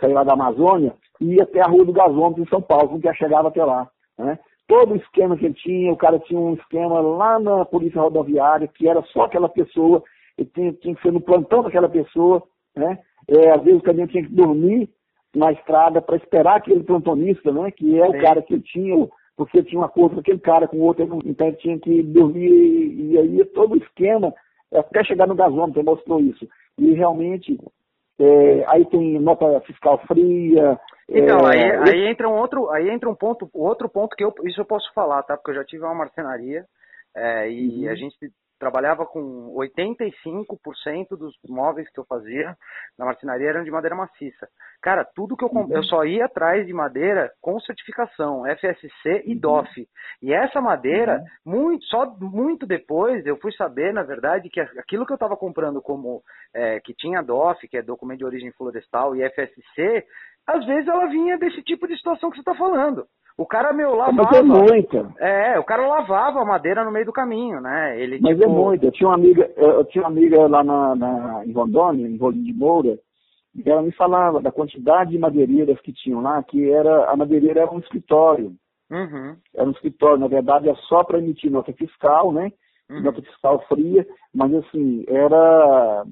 saía 0.00 0.14
lá 0.14 0.24
da 0.24 0.34
Amazônia, 0.34 0.94
e 1.20 1.36
ia 1.36 1.44
até 1.44 1.60
a 1.60 1.68
Rua 1.68 1.84
do 1.84 1.92
Gasômetro 1.92 2.42
em 2.42 2.48
São 2.48 2.60
Paulo, 2.60 2.88
como 2.88 3.00
que 3.00 3.06
ela 3.06 3.16
chegava 3.16 3.48
até 3.48 3.64
lá. 3.64 3.88
Né? 4.18 4.38
Todo 4.66 4.94
o 4.94 4.96
esquema 4.96 5.36
que 5.36 5.44
ele 5.44 5.54
tinha, 5.54 5.92
o 5.92 5.96
cara 5.96 6.18
tinha 6.18 6.40
um 6.40 6.54
esquema 6.54 7.00
lá 7.00 7.38
na 7.38 7.64
Polícia 7.64 8.00
Rodoviária, 8.00 8.68
que 8.68 8.88
era 8.88 9.02
só 9.12 9.22
aquela 9.22 9.48
pessoa, 9.48 10.02
ele 10.38 10.48
tinha, 10.54 10.72
tinha 10.72 10.94
que 10.94 11.02
ser 11.02 11.12
no 11.12 11.20
plantão 11.20 11.62
daquela 11.62 11.88
pessoa, 11.88 12.42
né? 12.74 12.98
É, 13.28 13.50
às 13.50 13.62
vezes 13.62 13.80
o 13.80 13.82
caminhão 13.82 14.08
tinha 14.08 14.22
que 14.22 14.32
dormir 14.32 14.88
na 15.34 15.52
estrada 15.52 16.00
para 16.00 16.16
esperar 16.16 16.56
aquele 16.56 16.82
plantonista, 16.82 17.52
né? 17.52 17.70
Que 17.70 17.98
é 17.98 18.08
o 18.08 18.20
cara 18.20 18.42
que 18.42 18.54
ele 18.54 18.62
tinha, 18.62 19.08
porque 19.36 19.62
tinha 19.62 19.80
um 19.80 19.84
acordo 19.84 20.14
com 20.14 20.20
aquele 20.20 20.38
cara, 20.38 20.68
com 20.68 20.76
o 20.76 20.82
outro, 20.82 21.20
então 21.24 21.48
ele 21.48 21.56
tinha 21.56 21.78
que 21.78 22.02
dormir, 22.02 22.48
e 22.48 23.18
aí 23.18 23.44
todo 23.46 23.74
o 23.74 23.78
esquema, 23.78 24.32
até 24.72 25.04
chegar 25.04 25.26
no 25.26 25.34
gasômetro, 25.34 25.84
mostrou 25.84 26.20
isso. 26.20 26.48
E 26.78 26.92
realmente, 26.92 27.58
é, 28.18 28.64
aí 28.68 28.84
tem 28.86 29.18
nota 29.20 29.60
fiscal 29.62 29.98
fria. 30.06 30.78
Então, 31.08 31.50
é, 31.50 31.76
aí, 31.76 31.90
aí, 31.90 32.10
entra 32.10 32.28
um 32.28 32.36
outro, 32.36 32.70
aí 32.70 32.88
entra 32.88 33.08
um 33.08 33.14
ponto, 33.14 33.48
outro 33.52 33.88
ponto 33.88 34.16
que 34.16 34.24
eu, 34.24 34.32
isso 34.44 34.60
eu 34.60 34.64
posso 34.64 34.92
falar, 34.94 35.22
tá? 35.22 35.36
Porque 35.36 35.50
eu 35.50 35.56
já 35.56 35.64
tive 35.64 35.84
uma 35.84 35.94
marcenaria 35.94 36.64
é, 37.16 37.50
e 37.50 37.84
uhum. 37.84 37.90
a 37.90 37.94
gente 37.94 38.16
trabalhava 38.64 39.04
com 39.04 39.54
85% 39.58 41.18
dos 41.18 41.36
móveis 41.46 41.86
que 41.90 42.00
eu 42.00 42.04
fazia 42.06 42.56
na 42.98 43.04
marcenaria 43.04 43.50
eram 43.50 43.62
de 43.62 43.70
madeira 43.70 43.94
maciça. 43.94 44.48
Cara, 44.80 45.04
tudo 45.04 45.36
que 45.36 45.44
eu 45.44 45.50
uhum. 45.52 45.68
eu 45.70 45.82
só 45.84 46.02
ia 46.06 46.24
atrás 46.24 46.66
de 46.66 46.72
madeira 46.72 47.30
com 47.42 47.60
certificação 47.60 48.44
FSC 48.46 49.22
e 49.26 49.34
uhum. 49.34 49.38
DOF. 49.38 49.86
E 50.22 50.32
essa 50.32 50.62
madeira, 50.62 51.22
uhum. 51.44 51.52
muito, 51.52 51.84
só 51.84 52.06
muito 52.18 52.66
depois 52.66 53.26
eu 53.26 53.36
fui 53.36 53.52
saber, 53.52 53.92
na 53.92 54.02
verdade, 54.02 54.48
que 54.48 54.60
aquilo 54.60 55.04
que 55.04 55.12
eu 55.12 55.16
estava 55.16 55.36
comprando 55.36 55.82
como 55.82 56.22
é, 56.54 56.80
que 56.80 56.94
tinha 56.94 57.22
DOF, 57.22 57.68
que 57.68 57.76
é 57.76 57.82
documento 57.82 58.20
de 58.20 58.24
origem 58.24 58.50
florestal, 58.52 59.14
e 59.14 59.28
FSC, 59.28 60.06
às 60.46 60.64
vezes 60.64 60.88
ela 60.88 61.04
vinha 61.06 61.36
desse 61.36 61.62
tipo 61.62 61.86
de 61.86 61.96
situação 61.98 62.30
que 62.30 62.36
você 62.36 62.40
está 62.40 62.54
falando. 62.54 63.06
O 63.36 63.44
cara, 63.44 63.72
meu, 63.72 63.96
lavava. 63.96 64.12
Mas 64.14 64.38
é 64.38 64.42
muita. 64.42 65.12
É, 65.18 65.58
o 65.58 65.64
cara 65.64 65.86
lavava 65.88 66.40
a 66.40 66.44
madeira 66.44 66.84
no 66.84 66.92
meio 66.92 67.06
do 67.06 67.12
caminho, 67.12 67.60
né? 67.60 68.00
Ele, 68.00 68.20
Mas 68.20 68.38
é 68.38 68.40
tipo... 68.40 68.50
é 68.50 68.54
muito. 68.54 68.84
Eu 68.86 68.92
tinha 68.92 69.08
uma 69.08 69.16
amiga, 69.16 69.50
eu 69.56 69.84
tinha 69.86 70.04
uma 70.04 70.10
amiga 70.10 70.46
lá 70.46 70.62
na, 70.62 70.94
na, 70.94 71.44
em 71.44 71.52
Rondônia, 71.52 72.06
em 72.06 72.16
Rolim 72.16 72.44
de 72.44 72.52
Moura, 72.52 72.96
e 73.56 73.68
ela 73.68 73.82
me 73.82 73.90
falava 73.92 74.40
da 74.40 74.52
quantidade 74.52 75.10
de 75.10 75.18
madeireiras 75.18 75.80
que 75.80 75.92
tinham 75.92 76.20
lá, 76.20 76.40
que 76.44 76.70
era, 76.70 77.10
a 77.10 77.16
madeireira 77.16 77.62
era 77.62 77.72
um 77.72 77.80
escritório. 77.80 78.52
Uhum. 78.88 79.36
Era 79.52 79.68
um 79.68 79.72
escritório, 79.72 80.18
na 80.18 80.28
verdade, 80.28 80.68
é 80.68 80.74
só 80.88 81.02
para 81.02 81.18
emitir 81.18 81.50
nota 81.50 81.72
fiscal, 81.72 82.32
né? 82.32 82.52
Uhum. 82.88 83.02
Nota 83.02 83.20
fiscal 83.20 83.64
fria, 83.66 84.06
mas 84.32 84.54
assim, 84.54 85.04
era 85.08 86.04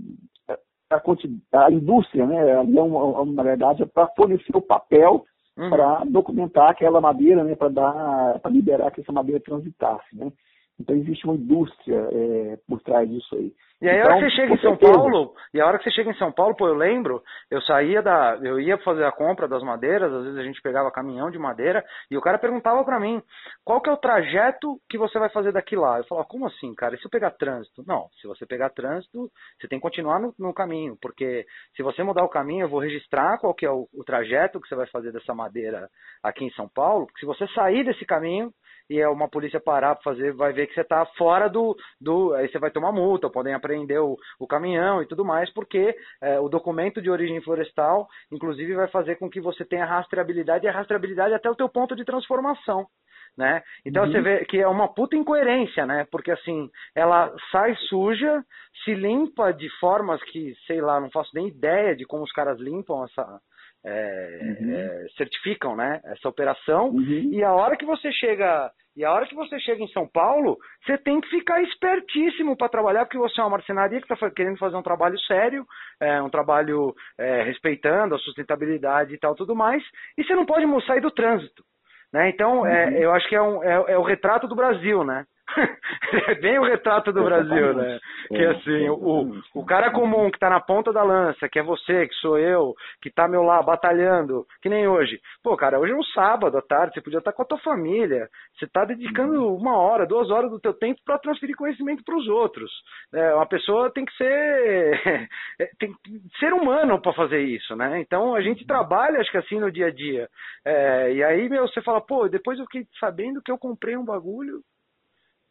a, 0.91 1.67
a 1.67 1.71
indústria, 1.71 2.27
né? 2.27 2.51
É 2.51 2.65
na 2.65 3.43
verdade, 3.45 3.85
é 3.85 3.87
para 3.87 4.09
fornecer 4.17 4.57
o 4.57 4.63
papel 4.63 5.25
uhum. 5.63 5.71
para 5.71 6.05
documentar 6.05 6.71
aquela 6.71 7.01
madeira, 7.01 7.45
né, 7.45 7.55
para 7.55 7.69
dar, 7.69 8.39
para 8.41 8.51
liberar 8.51 8.91
que 8.91 9.01
essa 9.01 9.13
madeira 9.13 9.41
transitasse, 9.41 10.15
né. 10.15 10.33
Então 10.81 10.97
existe 10.97 11.25
uma 11.25 11.35
indústria 11.35 12.09
é, 12.13 12.59
por 12.69 12.81
trás 12.81 13.09
disso 13.09 13.35
aí. 13.37 13.53
E 13.83 13.89
aí 13.89 13.99
então, 13.99 14.13
a 14.13 14.15
hora 14.15 14.25
que 14.25 14.31
você 14.31 14.37
chega 14.37 14.55
em 14.55 14.59
São 14.59 14.71
certeza. 14.71 14.93
Paulo, 14.93 15.35
e 15.53 15.61
a 15.61 15.67
hora 15.67 15.79
que 15.79 15.85
você 15.85 15.91
chega 15.91 16.11
em 16.11 16.17
São 16.17 16.31
Paulo, 16.31 16.55
pô, 16.55 16.69
eu 16.69 16.75
lembro, 16.75 17.21
eu 17.51 17.61
saía 17.63 18.01
da, 18.01 18.39
eu 18.41 18.61
ia 18.61 18.79
fazer 18.79 19.05
a 19.05 19.11
compra 19.11 19.49
das 19.49 19.61
madeiras, 19.65 20.13
às 20.13 20.23
vezes 20.23 20.39
a 20.39 20.45
gente 20.45 20.63
pegava 20.63 20.93
caminhão 20.93 21.33
de 21.33 21.39
madeira, 21.39 21.85
e 22.09 22.17
o 22.17 22.21
cara 22.21 22.39
perguntava 22.39 22.85
para 22.85 23.01
mim, 23.01 23.21
qual 23.65 23.81
que 23.81 23.91
é 23.91 23.93
o 23.93 23.97
trajeto 23.97 24.81
que 24.89 24.97
você 24.97 25.19
vai 25.19 25.29
fazer 25.31 25.51
daqui 25.51 25.75
lá? 25.75 25.99
Eu 25.99 26.05
falava, 26.05 26.29
como 26.29 26.47
assim, 26.47 26.73
cara? 26.77 26.95
E 26.95 26.99
se 26.99 27.07
eu 27.07 27.11
pegar 27.11 27.33
trânsito? 27.33 27.83
Não, 27.85 28.07
se 28.21 28.29
você 28.29 28.47
pegar 28.47 28.71
trânsito, 28.71 29.29
você 29.59 29.67
tem 29.67 29.81
que 29.81 29.83
continuar 29.83 30.21
no, 30.21 30.33
no 30.39 30.55
caminho, 30.55 30.97
porque 31.03 31.45
se 31.77 31.83
você 31.83 32.05
mudar 32.05 32.23
o 32.23 32.29
caminho, 32.29 32.67
eu 32.67 32.69
vou 32.69 32.79
registrar 32.79 33.39
qual 33.39 33.53
que 33.53 33.67
é 33.67 33.71
o, 33.71 33.89
o 33.93 34.05
trajeto 34.05 34.61
que 34.61 34.69
você 34.69 34.77
vai 34.77 34.87
fazer 34.87 35.11
dessa 35.11 35.35
madeira 35.35 35.89
aqui 36.23 36.45
em 36.45 36.53
São 36.53 36.69
Paulo, 36.69 37.07
porque 37.07 37.21
se 37.21 37.27
você 37.27 37.49
sair 37.49 37.85
desse 37.85 38.05
caminho, 38.05 38.53
e 38.93 39.01
é 39.01 39.09
uma 39.09 39.27
polícia 39.27 39.59
parar 39.59 39.95
para 39.95 40.05
fazer, 40.05 40.35
vai 40.35 40.53
ver 40.53 40.67
que 40.67 40.75
você 40.75 40.83
está 40.83 41.07
fora 41.17 41.49
do, 41.49 41.75
do. 41.99 42.35
Aí 42.35 42.47
você 42.47 42.59
vai 42.59 42.71
tomar 42.71 42.93
multa, 42.93 43.31
podem 43.31 43.55
apreender 43.55 43.99
o, 43.99 44.19
o 44.39 44.47
caminhão 44.47 45.03
e 45.03 45.07
tudo 45.07 45.25
mais, 45.25 45.51
porque 45.55 45.97
é, 46.21 46.39
o 46.39 46.47
documento 46.47 47.01
de 47.01 47.11
origem 47.11 47.41
florestal, 47.41 48.07
inclusive, 48.31 48.75
vai 48.75 48.89
fazer 48.89 49.17
com 49.17 49.31
que 49.31 49.41
você 49.41 49.65
tenha 49.65 49.87
rastreabilidade 49.87 50.67
e 50.67 50.69
a 50.69 50.73
rastreabilidade 50.73 51.33
até 51.33 51.49
o 51.51 51.55
teu 51.55 51.71
ponto 51.71 51.97
de 51.97 52.05
transformação. 52.05 52.87
Né? 53.35 53.63
Então 53.83 54.05
uhum. 54.05 54.13
você 54.13 54.21
vê 54.21 54.45
que 54.45 54.59
é 54.59 54.69
uma 54.69 54.93
puta 54.93 55.17
incoerência, 55.17 55.87
né? 55.87 56.07
Porque 56.11 56.31
assim, 56.31 56.69
ela 56.95 57.35
sai 57.51 57.75
suja, 57.89 58.45
se 58.85 58.93
limpa 58.93 59.55
de 59.55 59.71
formas 59.81 60.23
que, 60.25 60.55
sei 60.67 60.83
lá, 60.83 61.01
não 61.01 61.11
faço 61.11 61.31
nem 61.33 61.49
ideia 61.49 61.97
de 61.97 62.05
como 62.05 62.25
os 62.25 62.33
caras 62.33 62.61
limpam 62.61 63.03
essa, 63.05 63.41
é, 63.85 64.39
uhum. 64.43 64.77
é, 64.77 65.07
certificam 65.17 65.75
né, 65.75 66.01
essa 66.05 66.29
operação 66.29 66.91
uhum. 66.91 67.31
e 67.33 67.43
a 67.43 67.53
hora 67.53 67.77
que 67.77 67.85
você 67.85 68.13
chega 68.13 68.71
e 68.95 69.05
a 69.05 69.13
hora 69.13 69.27
que 69.27 69.35
você 69.35 69.59
chega 69.59 69.83
em 69.83 69.89
São 69.89 70.07
Paulo 70.07 70.57
você 70.85 70.97
tem 70.99 71.21
que 71.21 71.29
ficar 71.29 71.61
espertíssimo 71.63 72.57
para 72.57 72.69
trabalhar 72.69 73.05
porque 73.05 73.19
você 73.19 73.41
é 73.41 73.45
uma 73.45 73.51
marcenaria 73.51 74.01
que 74.01 74.13
está 74.13 74.31
querendo 74.31 74.59
fazer 74.59 74.77
um 74.77 74.83
trabalho 74.83 75.19
sério 75.21 75.67
é, 76.01 76.23
um 76.23 76.31
trabalho 76.31 76.95
é, 77.19 77.43
respeitando 77.43 78.15
a 78.15 78.19
sustentabilidade 78.19 79.15
e 79.15 79.19
tal 79.19 79.35
tudo 79.35 79.55
mais 79.55 79.83
e 80.17 80.23
você 80.23 80.35
não 80.35 80.47
pode 80.47 80.65
sair 80.87 81.01
do 81.01 81.11
trânsito 81.11 81.65
né 82.13 82.29
então 82.29 82.65
é, 82.65 82.87
uhum. 82.87 82.97
eu 82.99 83.13
acho 83.13 83.29
que 83.29 83.35
é, 83.35 83.43
um, 83.43 83.65
é, 83.65 83.93
é 83.95 83.99
o 83.99 84.05
retrato 84.05 84.47
do 84.47 84.55
Brasil 84.55 85.03
né 85.03 85.25
é 86.29 86.35
bem 86.37 86.59
o 86.59 86.65
retrato 86.65 87.13
do 87.13 87.25
Brasil, 87.25 87.75
né? 87.75 87.99
Que 88.29 88.37
é, 88.37 88.51
assim, 88.51 88.89
o, 88.89 89.41
o 89.55 89.65
cara 89.65 89.91
comum 89.91 90.31
que 90.31 90.39
tá 90.39 90.49
na 90.49 90.61
ponta 90.61 90.93
da 90.93 91.03
lança, 91.03 91.49
que 91.49 91.59
é 91.59 91.63
você, 91.63 92.07
que 92.07 92.15
sou 92.17 92.39
eu, 92.39 92.75
que 93.01 93.11
tá 93.11 93.29
meu 93.29 93.43
lá 93.43 93.63
batalhando, 93.63 94.47
que 94.61 94.69
nem 94.69 94.87
hoje. 94.87 95.21
Pô, 95.43 95.57
cara, 95.57 95.79
hoje 95.79 95.93
é 95.93 95.97
um 95.97 96.03
sábado 96.05 96.57
à 96.57 96.63
tarde, 96.63 96.95
você 96.95 97.01
podia 97.01 97.19
estar 97.19 97.33
com 97.33 97.43
a 97.43 97.47
tua 97.47 97.59
família. 97.59 98.29
Você 98.59 98.67
tá 98.67 98.85
dedicando 98.85 99.47
uhum. 99.47 99.57
uma 99.57 99.77
hora, 99.77 100.07
duas 100.07 100.31
horas 100.31 100.51
do 100.51 100.61
teu 100.61 100.75
tempo 100.75 101.01
para 101.05 101.19
transferir 101.19 101.57
conhecimento 101.57 102.03
para 102.05 102.17
os 102.17 102.29
outros. 102.29 102.71
É, 103.13 103.35
uma 103.35 103.47
pessoa 103.47 103.93
tem 103.93 104.05
que 104.05 104.15
ser 104.17 104.23
é, 105.61 105.67
tem 105.79 105.93
que 105.93 106.39
ser 106.39 106.53
humano 106.53 107.01
para 107.01 107.13
fazer 107.13 107.41
isso, 107.41 107.75
né? 107.77 108.01
Então 108.01 108.35
a 108.35 108.41
gente 108.41 108.67
trabalha, 108.67 109.21
acho 109.21 109.31
que 109.31 109.39
assim 109.39 109.59
no 109.59 109.71
dia 109.71 109.87
a 109.87 109.91
dia. 109.91 110.29
É, 110.65 111.13
e 111.13 111.25
aí, 111.25 111.49
meu, 111.49 111.67
você 111.67 111.81
fala, 111.83 112.01
pô, 112.01 112.29
depois 112.29 112.59
eu 112.59 112.65
fiquei 112.67 112.87
sabendo 112.99 113.43
que 113.43 113.51
eu 113.51 113.59
comprei 113.59 113.97
um 113.97 114.05
bagulho 114.05 114.61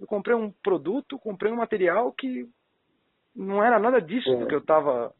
eu 0.01 0.07
comprei 0.07 0.35
um 0.35 0.51
produto, 0.63 1.19
comprei 1.19 1.51
um 1.51 1.57
material 1.57 2.11
que 2.11 2.49
não 3.35 3.63
era 3.63 3.79
nada 3.79 4.01
disso 4.01 4.29
é. 4.33 4.35
do 4.35 4.47
que 4.47 4.55
eu 4.55 4.59
estava. 4.59 5.13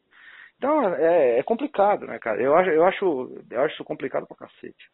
Então 0.58 0.94
é, 0.94 1.38
é, 1.38 1.42
complicado, 1.44 2.04
né, 2.04 2.18
cara? 2.18 2.42
Eu 2.42 2.54
acho, 2.56 2.70
eu 2.70 2.84
acho, 2.84 3.42
eu 3.48 3.60
acho 3.62 3.84
complicado 3.84 4.26
pra 4.26 4.36
cacete. 4.36 4.90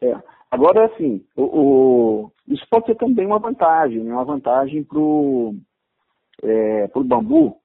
É. 0.00 0.14
Agora, 0.50 0.86
assim, 0.86 1.24
o, 1.36 1.42
o, 1.42 2.32
isso 2.48 2.66
pode 2.70 2.86
ser 2.86 2.96
também 2.96 3.26
uma 3.26 3.38
vantagem, 3.38 4.02
né? 4.02 4.12
uma 4.12 4.24
vantagem 4.24 4.82
pro, 4.82 5.54
é, 6.42 6.88
pro 6.88 7.04
bambu, 7.04 7.60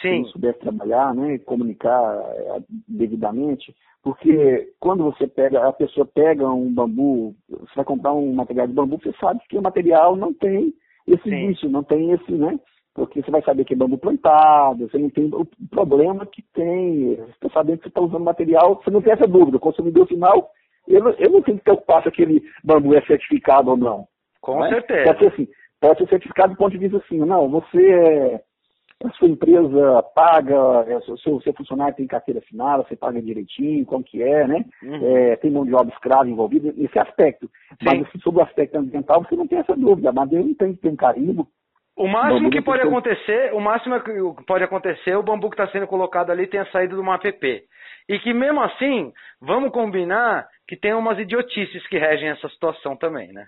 Sim. 0.00 0.24
se 0.24 0.32
souber 0.32 0.58
trabalhar, 0.58 1.14
né, 1.14 1.38
comunicar 1.38 2.22
é, 2.36 2.62
devidamente, 2.86 3.74
porque 4.02 4.72
quando 4.78 5.04
você 5.04 5.26
pega, 5.26 5.66
a 5.66 5.72
pessoa 5.72 6.06
pega 6.06 6.48
um 6.48 6.72
bambu, 6.72 7.34
você 7.48 7.74
vai 7.74 7.84
comprar 7.84 8.12
um 8.12 8.32
material 8.34 8.66
de 8.66 8.72
bambu, 8.72 8.98
você 9.02 9.12
sabe 9.18 9.40
que 9.48 9.58
o 9.58 9.62
material 9.62 10.14
não 10.14 10.32
tem 10.32 10.72
esse 11.06 11.28
vício, 11.28 11.68
não 11.68 11.82
tem 11.82 12.12
esse, 12.12 12.32
né? 12.32 12.58
Porque 12.94 13.20
você 13.20 13.30
vai 13.30 13.42
saber 13.42 13.64
que 13.64 13.74
é 13.74 13.76
bambu 13.76 13.98
plantado, 13.98 14.88
você 14.88 14.96
não 14.96 15.10
tem 15.10 15.24
o 15.26 15.44
problema 15.68 16.24
que 16.24 16.42
tem, 16.54 17.16
você 17.16 17.30
está 17.30 17.50
sabendo 17.50 17.78
que 17.78 17.84
você 17.84 17.88
está 17.88 18.00
usando 18.00 18.24
material, 18.24 18.76
você 18.76 18.90
não 18.90 19.02
tem 19.02 19.12
essa 19.12 19.26
dúvida. 19.26 19.56
O 19.56 19.60
consumidor 19.60 20.06
final, 20.06 20.50
eu, 20.86 21.08
eu 21.18 21.30
não 21.30 21.42
tenho 21.42 21.58
que 21.58 21.64
preocupar 21.64 22.02
se 22.02 22.08
aquele 22.08 22.42
bambu 22.62 22.94
é 22.94 23.02
certificado 23.02 23.70
ou 23.70 23.76
não. 23.76 24.06
Com 24.40 24.60
né? 24.60 24.68
certeza. 24.68 25.04
Pode 25.04 25.18
ser 25.18 25.26
assim, 25.32 25.48
pode 25.80 25.98
ser 25.98 26.08
certificado 26.08 26.54
do 26.54 26.58
ponto 26.58 26.70
de 26.70 26.78
vista 26.78 26.98
assim, 26.98 27.18
não, 27.18 27.48
você 27.48 27.90
é 27.90 28.40
a 29.04 29.10
sua 29.10 29.28
empresa 29.28 30.02
paga, 30.14 30.54
é, 30.88 30.96
o 30.96 31.18
seu, 31.18 31.40
seu 31.40 31.52
funcionário 31.52 31.94
tem 31.94 32.06
carteira 32.06 32.40
assinada, 32.40 32.82
você 32.82 32.96
paga 32.96 33.20
direitinho, 33.20 33.84
como 33.84 34.02
que 34.02 34.22
é, 34.22 34.46
né? 34.46 34.64
Uhum. 34.82 35.16
É, 35.16 35.36
tem 35.36 35.50
mão 35.50 35.66
de 35.66 35.74
obra 35.74 35.92
escrava 35.92 36.28
envolvida, 36.28 36.72
esse 36.78 36.98
aspecto. 36.98 37.46
Sim. 37.46 37.76
Mas 37.84 38.02
assim, 38.02 38.18
sobre 38.20 38.40
o 38.40 38.44
aspecto 38.44 38.78
ambiental, 38.78 39.22
você 39.22 39.36
não 39.36 39.46
tem 39.46 39.58
essa 39.58 39.76
dúvida. 39.76 40.10
A 40.10 40.14
madeira 40.14 40.44
não 40.44 40.54
tem 40.54 40.74
que 40.74 40.80
ter 40.80 40.88
um 40.88 40.96
carimbo. 40.96 41.46
O 41.96 42.06
máximo 42.06 42.50
que 42.50 42.60
pode 42.60 42.82
acontecer, 42.82 43.54
o 43.54 43.60
máximo 43.60 43.98
que 44.00 44.44
pode 44.46 44.62
acontecer, 44.62 45.16
o 45.16 45.22
bambu 45.22 45.48
que 45.48 45.60
está 45.60 45.70
sendo 45.72 45.86
colocado 45.86 46.30
ali 46.30 46.46
tenha 46.46 46.66
saído 46.66 46.94
de 46.94 47.00
uma 47.00 47.14
app. 47.14 47.64
E 48.08 48.18
que 48.18 48.34
mesmo 48.34 48.60
assim, 48.62 49.12
vamos 49.40 49.72
combinar 49.72 50.46
que 50.68 50.76
tem 50.76 50.92
umas 50.94 51.18
idiotices 51.18 51.86
que 51.88 51.98
regem 51.98 52.28
essa 52.28 52.48
situação 52.50 52.96
também, 52.96 53.32
né? 53.32 53.46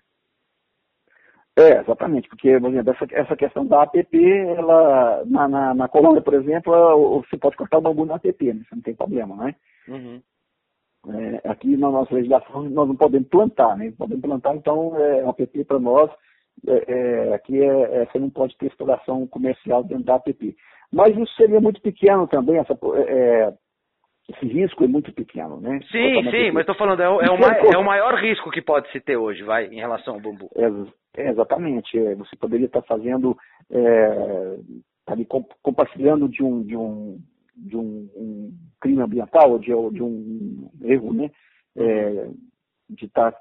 É, 1.59 1.81
exatamente, 1.81 2.29
porque, 2.29 2.61
por 2.61 2.71
exemplo, 2.71 2.93
essa, 2.93 3.07
essa 3.11 3.37
questão 3.37 3.67
da 3.67 3.83
APP, 3.83 4.17
ela, 4.57 5.25
na, 5.27 5.49
na, 5.49 5.75
na 5.75 5.89
Colômbia, 5.89 6.23
por 6.23 6.35
exemplo, 6.35 7.21
você 7.29 7.37
pode 7.37 7.57
cortar 7.57 7.79
o 7.79 7.81
bambu 7.81 8.07
na 8.07 8.15
APP, 8.15 8.53
né? 8.53 8.63
Você 8.69 8.77
não 8.77 8.83
tem 8.83 8.95
problema, 8.95 9.35
né? 9.35 9.55
Uhum. 9.89 10.23
É, 11.09 11.49
aqui 11.49 11.77
na 11.77 11.91
nossa 11.91 12.15
legislação 12.15 12.63
nós 12.63 12.87
não 12.87 12.95
podemos 12.95 13.27
plantar, 13.29 13.77
né? 13.77 13.93
Podemos 13.99 14.23
plantar, 14.23 14.55
então 14.55 14.97
é, 14.97 15.23
a 15.25 15.31
APP 15.31 15.65
para 15.65 15.81
nós, 15.81 16.09
é, 16.65 16.85
é, 16.87 17.35
aqui 17.35 17.61
é, 17.61 18.03
é, 18.03 18.07
você 18.07 18.21
não 18.21 18.31
pode 18.31 18.57
ter 18.57 18.67
exploração 18.67 19.27
comercial 19.27 19.83
dentro 19.83 20.05
da 20.05 20.15
APP. 20.15 20.55
Mas 20.93 21.17
isso 21.17 21.35
seria 21.35 21.61
muito 21.61 21.83
pequeno 21.83 22.29
também, 22.29 22.59
essa, 22.59 22.79
é, 23.09 23.53
esse 24.29 24.47
risco 24.47 24.85
é 24.85 24.87
muito 24.87 25.13
pequeno, 25.13 25.59
né? 25.61 25.81
Sim, 25.91 26.31
sim, 26.31 26.51
mas 26.51 26.61
estou 26.61 26.75
falando, 26.75 27.01
é 27.01 27.09
o, 27.09 27.21
é, 27.21 27.31
o 27.31 27.41
mais, 27.41 27.75
é 27.75 27.79
o 27.79 27.85
maior 27.85 28.15
risco 28.15 28.51
que 28.51 28.61
pode 28.61 28.91
se 28.93 29.01
ter 29.01 29.17
hoje, 29.17 29.43
vai, 29.43 29.67
em 29.67 29.81
relação 29.81 30.15
ao 30.15 30.21
bambu. 30.21 30.51
É, 30.55 31.23
é, 31.23 31.31
exatamente. 31.31 31.99
É, 31.99 32.15
você 32.15 32.37
poderia 32.37 32.67
estar 32.67 32.83
fazendo, 32.83 33.37
é, 33.71 34.59
tá 35.07 35.15
compartilhando 35.63 36.29
de 36.29 36.43
um, 36.43 36.63
de 36.63 36.77
um, 36.77 37.19
de 37.57 37.77
um, 37.77 38.11
um 38.15 38.53
crime 38.81 39.01
ambiental, 39.01 39.59
de, 39.59 39.67
de 39.67 40.03
um 40.03 40.71
erro, 40.83 41.15
né? 41.15 41.31
É, 41.75 42.29
de 42.91 43.07
estar 43.07 43.33
tá, 43.33 43.41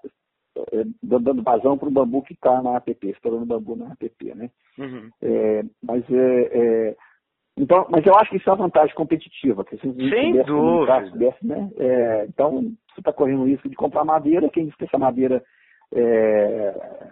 é, 0.72 0.84
dando 1.04 1.44
vazão 1.44 1.78
para 1.78 1.90
o 1.90 1.92
bambu 1.92 2.22
que 2.22 2.34
está 2.34 2.62
na 2.62 2.78
APP, 2.78 3.10
estourando 3.10 3.46
bambu 3.46 3.76
na 3.76 3.92
APP, 3.92 4.34
né? 4.34 4.50
Uhum. 4.78 5.10
É, 5.22 5.64
mas 5.84 6.04
é, 6.10 6.96
então, 7.58 7.88
mas 7.90 8.06
eu 8.06 8.14
acho 8.16 8.30
que 8.30 8.38
isso 8.38 8.50
é 8.50 8.54
uma 8.54 8.66
vantagem 8.66 8.96
competitiva. 8.96 9.66
Que 9.66 9.78
se 9.78 9.82
Sem 9.82 10.44
dúvida. 10.44 11.10
Né? 11.42 11.70
É, 11.78 12.26
então, 12.30 12.62
você 12.94 13.00
está 13.00 13.12
correndo 13.12 13.42
o 13.42 13.48
risco 13.48 13.68
de 13.68 13.76
comprar 13.76 14.06
madeira, 14.06 14.50
quem 14.50 14.66
diz 14.66 14.76
que 14.76 14.86
essa 14.86 14.98
madeira. 14.98 15.44
É... 15.94 17.08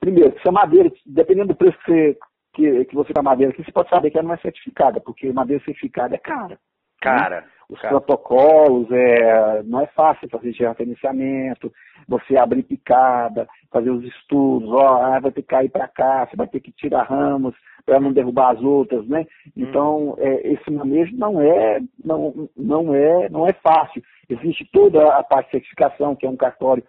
Primeiro, 0.00 0.34
se 0.40 0.48
a 0.48 0.52
madeira, 0.52 0.90
dependendo 1.04 1.48
do 1.48 1.56
preço 1.56 1.76
que 1.84 1.90
você, 1.90 2.18
que, 2.54 2.84
que 2.86 2.94
você 2.94 3.12
tá 3.12 3.22
madeira 3.22 3.52
aqui, 3.52 3.62
você 3.62 3.72
pode 3.72 3.90
saber 3.90 4.10
que 4.10 4.18
ela 4.18 4.28
não 4.28 4.34
é 4.34 4.38
certificada, 4.38 5.00
porque 5.00 5.30
madeira 5.32 5.62
certificada 5.64 6.14
é 6.14 6.18
cara. 6.18 6.58
Cara. 7.00 7.42
Né? 7.42 7.46
Os 7.70 7.80
cara. 7.80 8.00
protocolos, 8.00 8.90
é, 8.90 9.62
não 9.64 9.80
é 9.80 9.86
fácil 9.88 10.28
fazer 10.30 10.52
gerenciamento, 10.52 11.70
você 12.08 12.38
abrir 12.38 12.62
picada, 12.62 13.46
fazer 13.70 13.90
os 13.90 14.02
estudos, 14.04 14.70
ó, 14.70 15.02
ah, 15.02 15.20
vai 15.20 15.30
ter 15.30 15.42
que 15.42 15.48
cair 15.48 15.68
para 15.68 15.86
cá, 15.86 16.26
você 16.26 16.34
vai 16.34 16.46
ter 16.46 16.60
que 16.60 16.72
tirar 16.72 17.02
ramos 17.02 17.54
para 17.84 18.00
não 18.00 18.12
derrubar 18.12 18.54
as 18.54 18.62
outras, 18.62 19.06
né? 19.06 19.26
Hum. 19.48 19.50
Então, 19.56 20.14
é, 20.18 20.52
esse 20.52 20.70
manejo 20.70 21.14
não 21.16 21.40
é, 21.40 21.80
não, 22.02 22.48
não, 22.56 22.94
é, 22.94 23.28
não 23.28 23.46
é 23.46 23.52
fácil. 23.52 24.02
Existe 24.28 24.66
toda 24.72 25.14
a 25.14 25.22
parte 25.22 25.46
de 25.46 25.52
certificação, 25.52 26.16
que 26.16 26.26
é 26.26 26.30
um 26.30 26.36
cartório, 26.36 26.84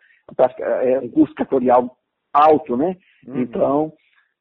é 0.60 1.00
um 1.00 1.10
custo 1.10 1.36
cartorial 1.36 1.98
alto, 2.34 2.78
né? 2.78 2.96
Uhum. 3.28 3.42
Então, 3.42 3.94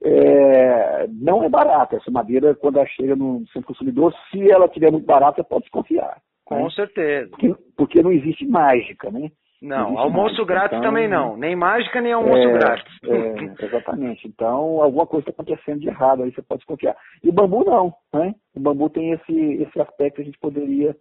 é, 0.03 1.07
não 1.09 1.42
é 1.42 1.49
barata. 1.49 1.96
Essa 1.96 2.11
madeira, 2.11 2.55
quando 2.55 2.76
ela 2.76 2.86
chega 2.86 3.16
no 3.16 3.44
centro 3.49 3.68
consumidor, 3.68 4.14
se 4.30 4.51
ela 4.51 4.68
tiver 4.68 4.90
muito 4.90 5.07
barata, 5.07 5.42
pode 5.42 5.62
desconfiar. 5.62 6.20
Com 6.44 6.64
né? 6.64 6.70
certeza. 6.70 7.30
Porque, 7.30 7.55
porque, 7.76 8.03
não 8.03 8.12
existe 8.12 8.46
mágica, 8.46 9.11
né? 9.11 9.30
Não, 9.61 9.90
não 9.90 9.99
almoço 9.99 10.34
mágica, 10.34 10.44
grátis 10.44 10.78
então, 10.78 10.90
também 10.90 11.09
não. 11.09 11.36
Nem 11.36 11.57
mágica, 11.57 12.01
nem 12.01 12.12
almoço 12.12 12.49
é, 12.49 12.53
grátis. 12.53 12.99
É, 13.05 13.64
exatamente. 13.66 14.28
Então, 14.28 14.80
alguma 14.80 15.07
coisa 15.07 15.28
está 15.28 15.42
acontecendo 15.42 15.80
de 15.80 15.88
errado, 15.88 16.22
aí 16.22 16.32
você 16.32 16.40
pode 16.42 16.61
desconfiar. 16.61 16.96
E 17.22 17.28
o 17.28 17.32
bambu 17.32 17.64
não, 17.64 17.92
né? 18.14 18.34
O 18.55 18.61
bambu 18.61 18.88
tem 18.88 19.11
esse, 19.11 19.62
esse 19.62 19.80
aspecto 19.80 20.16
que 20.16 20.22
a 20.22 20.24
gente 20.24 20.38
poderia... 20.38 20.96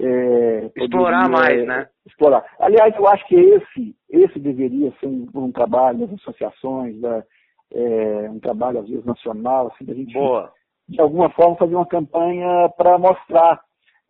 É, 0.00 0.70
explorar 0.74 1.28
mais, 1.28 1.66
né? 1.66 1.86
Explorar. 2.06 2.42
Aliás, 2.58 2.96
eu 2.96 3.06
acho 3.06 3.26
que 3.26 3.34
esse, 3.34 3.94
esse 4.08 4.38
deveria 4.38 4.90
ser 4.98 5.06
um, 5.06 5.28
um 5.34 5.52
trabalho 5.52 5.98
das 5.98 6.14
associações, 6.14 6.98
da, 6.98 7.22
é, 7.74 8.30
um 8.30 8.38
trabalho, 8.40 8.80
às 8.80 8.88
vezes, 8.88 9.04
nacional, 9.04 9.68
assim, 9.68 9.84
da 9.84 9.94
gente, 9.94 10.12
Boa. 10.12 10.52
de 10.88 11.00
alguma 11.00 11.30
forma, 11.30 11.56
fazer 11.56 11.74
uma 11.74 11.86
campanha 11.86 12.68
para 12.76 12.98
mostrar 12.98 13.60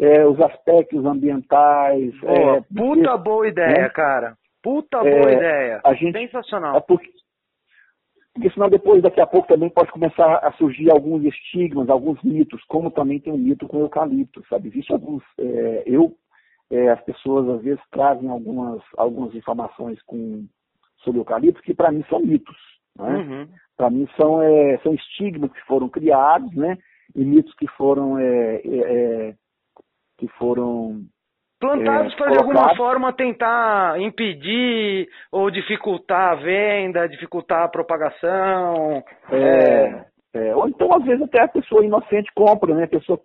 é, 0.00 0.26
os 0.26 0.40
aspectos 0.40 1.04
ambientais. 1.04 2.18
Boa. 2.20 2.32
É, 2.32 2.60
Puta 2.62 3.10
porque, 3.12 3.24
boa 3.24 3.48
ideia, 3.48 3.82
né? 3.82 3.88
cara. 3.90 4.36
Puta 4.62 4.98
É, 4.98 5.18
boa 5.20 5.32
ideia. 5.32 5.80
a 5.84 5.94
gente- 5.94 6.18
Sensacional. 6.18 6.76
É 6.76 6.80
porque, 6.80 7.10
porque 8.34 8.50
senão 8.50 8.68
depois, 8.68 9.02
daqui 9.02 9.20
a 9.20 9.26
pouco, 9.26 9.48
também 9.48 9.68
pode 9.68 9.90
começar 9.92 10.36
a 10.36 10.52
surgir 10.52 10.90
alguns 10.90 11.24
estigmas, 11.24 11.88
alguns 11.90 12.22
mitos, 12.22 12.62
como 12.64 12.90
também 12.90 13.20
tem 13.20 13.32
um 13.32 13.38
mito 13.38 13.66
com 13.68 13.78
o 13.78 13.82
eucalipto, 13.82 14.42
sabe? 14.48 14.68
Existem 14.68 14.94
alguns, 14.94 15.22
é, 15.38 15.82
eu, 15.86 16.14
as 16.90 17.00
pessoas 17.02 17.46
às 17.50 17.62
vezes 17.62 17.82
trazem 17.90 18.30
algumas, 18.30 18.80
algumas 18.96 19.34
informações 19.34 20.00
com, 20.06 20.46
sobre 21.04 21.18
o 21.18 21.22
eucalipto 21.22 21.60
que 21.62 21.74
para 21.74 21.92
mim 21.92 22.02
são 22.08 22.18
mitos, 22.20 22.56
né? 22.98 23.16
Uhum. 23.16 23.48
Para 23.76 23.90
mim 23.90 24.08
são, 24.16 24.42
é, 24.42 24.78
são 24.82 24.94
estigmas 24.94 25.52
que 25.52 25.60
foram 25.62 25.88
criados, 25.88 26.54
né? 26.54 26.76
E 27.14 27.24
mitos 27.24 27.54
que 27.54 27.66
foram, 27.68 28.18
é, 28.18 28.56
é, 28.56 28.60
é, 28.64 29.34
que 30.18 30.28
foram 30.38 31.04
Plantados 31.62 32.12
É, 32.12 32.16
para 32.16 32.32
de 32.32 32.38
alguma 32.38 32.74
forma 32.74 33.12
tentar 33.12 34.00
impedir 34.00 35.08
ou 35.30 35.48
dificultar 35.48 36.32
a 36.32 36.34
venda, 36.34 37.08
dificultar 37.08 37.62
a 37.62 37.68
propagação. 37.68 39.00
É, 39.30 40.56
ou 40.56 40.68
então, 40.68 40.92
às 40.92 41.04
vezes, 41.04 41.22
até 41.22 41.42
a 41.42 41.48
pessoa 41.48 41.84
inocente 41.84 42.32
compra, 42.34 42.74
né? 42.74 42.84
A 42.84 42.88
pessoa, 42.88 43.20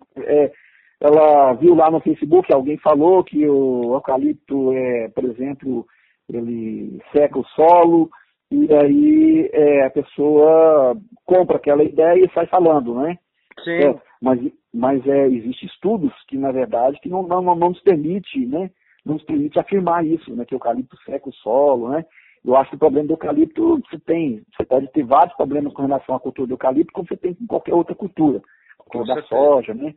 ela 1.00 1.54
viu 1.54 1.74
lá 1.74 1.90
no 1.90 2.00
Facebook, 2.00 2.52
alguém 2.52 2.76
falou 2.78 3.24
que 3.24 3.44
o 3.48 3.94
eucalipto, 3.94 4.72
é, 4.72 5.08
por 5.08 5.24
exemplo, 5.24 5.84
ele 6.28 7.00
seca 7.10 7.40
o 7.40 7.44
solo, 7.44 8.08
e 8.50 8.74
aí 8.74 9.50
é, 9.52 9.84
a 9.84 9.90
pessoa 9.90 10.96
compra 11.26 11.56
aquela 11.56 11.82
ideia 11.82 12.24
e 12.24 12.32
sai 12.32 12.46
falando, 12.46 12.94
né? 12.94 13.18
Sim. 13.64 13.70
É, 13.70 14.00
mas 14.22 14.40
mas 14.72 15.06
é, 15.06 15.26
existem 15.26 15.68
estudos 15.68 16.12
que, 16.28 16.36
na 16.36 16.52
verdade, 16.52 16.98
que 17.00 17.08
não, 17.08 17.22
não, 17.22 17.42
não 17.42 17.56
nos 17.56 17.80
permite, 17.80 18.44
né? 18.46 18.70
Não 19.04 19.14
nos 19.14 19.24
permite 19.24 19.58
afirmar 19.58 20.04
isso, 20.04 20.34
né? 20.34 20.44
Que 20.44 20.54
o 20.54 20.56
eucalipto 20.56 20.96
seca 21.04 21.28
o 21.28 21.32
solo, 21.32 21.90
né? 21.90 22.04
Eu 22.44 22.56
acho 22.56 22.70
que 22.70 22.76
o 22.76 22.78
problema 22.78 23.06
do 23.06 23.14
eucalipto, 23.14 23.80
você 23.80 23.98
tem, 23.98 24.42
você 24.56 24.64
pode 24.64 24.90
ter 24.92 25.04
vários 25.04 25.34
problemas 25.36 25.72
com 25.72 25.82
relação 25.82 26.14
à 26.14 26.20
cultura 26.20 26.46
do 26.46 26.54
eucalipto, 26.54 26.92
como 26.92 27.08
você 27.08 27.16
tem 27.16 27.34
com 27.34 27.46
qualquer 27.46 27.74
outra 27.74 27.94
cultura. 27.94 28.40
Com 28.78 29.00
da 29.00 29.14
certeza. 29.14 29.28
soja, 29.28 29.74
né? 29.74 29.94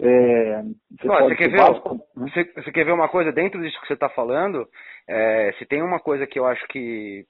É, 0.00 0.62
você 0.98 1.08
Olha, 1.08 1.28
você 1.28 1.36
quer 1.36 1.50
ver, 1.50 1.58
vários 1.58 1.84
né? 1.84 2.00
você, 2.16 2.44
você 2.54 2.72
quer 2.72 2.84
ver 2.84 2.92
uma 2.92 3.08
coisa 3.08 3.30
dentro 3.30 3.60
disso 3.60 3.80
que 3.80 3.86
você 3.86 3.94
está 3.94 4.08
falando? 4.08 4.66
É, 5.08 5.52
se 5.58 5.66
tem 5.66 5.82
uma 5.82 6.00
coisa 6.00 6.26
que 6.26 6.38
eu 6.38 6.46
acho 6.46 6.66
que, 6.68 7.24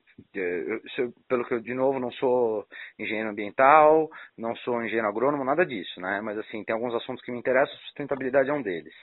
pelo 1.29 1.45
que 1.45 1.55
eu, 1.55 1.61
de 1.61 1.75
novo, 1.75 1.99
não 1.99 2.11
sou 2.13 2.67
engenheiro 2.99 3.31
ambiental, 3.31 4.11
não 4.37 4.55
sou 4.57 4.83
engenheiro 4.83 5.09
agrônomo, 5.09 5.45
nada 5.45 5.65
disso, 5.65 6.01
né? 6.01 6.21
Mas 6.21 6.39
assim, 6.39 6.65
tem 6.65 6.75
alguns 6.75 6.95
assuntos 6.95 7.23
que 7.25 7.33
me 7.33 7.39
interessam, 7.39 7.75
sustentabilidade 7.87 8.51
é 8.51 8.53
um 8.53 8.63
deles. 8.63 8.95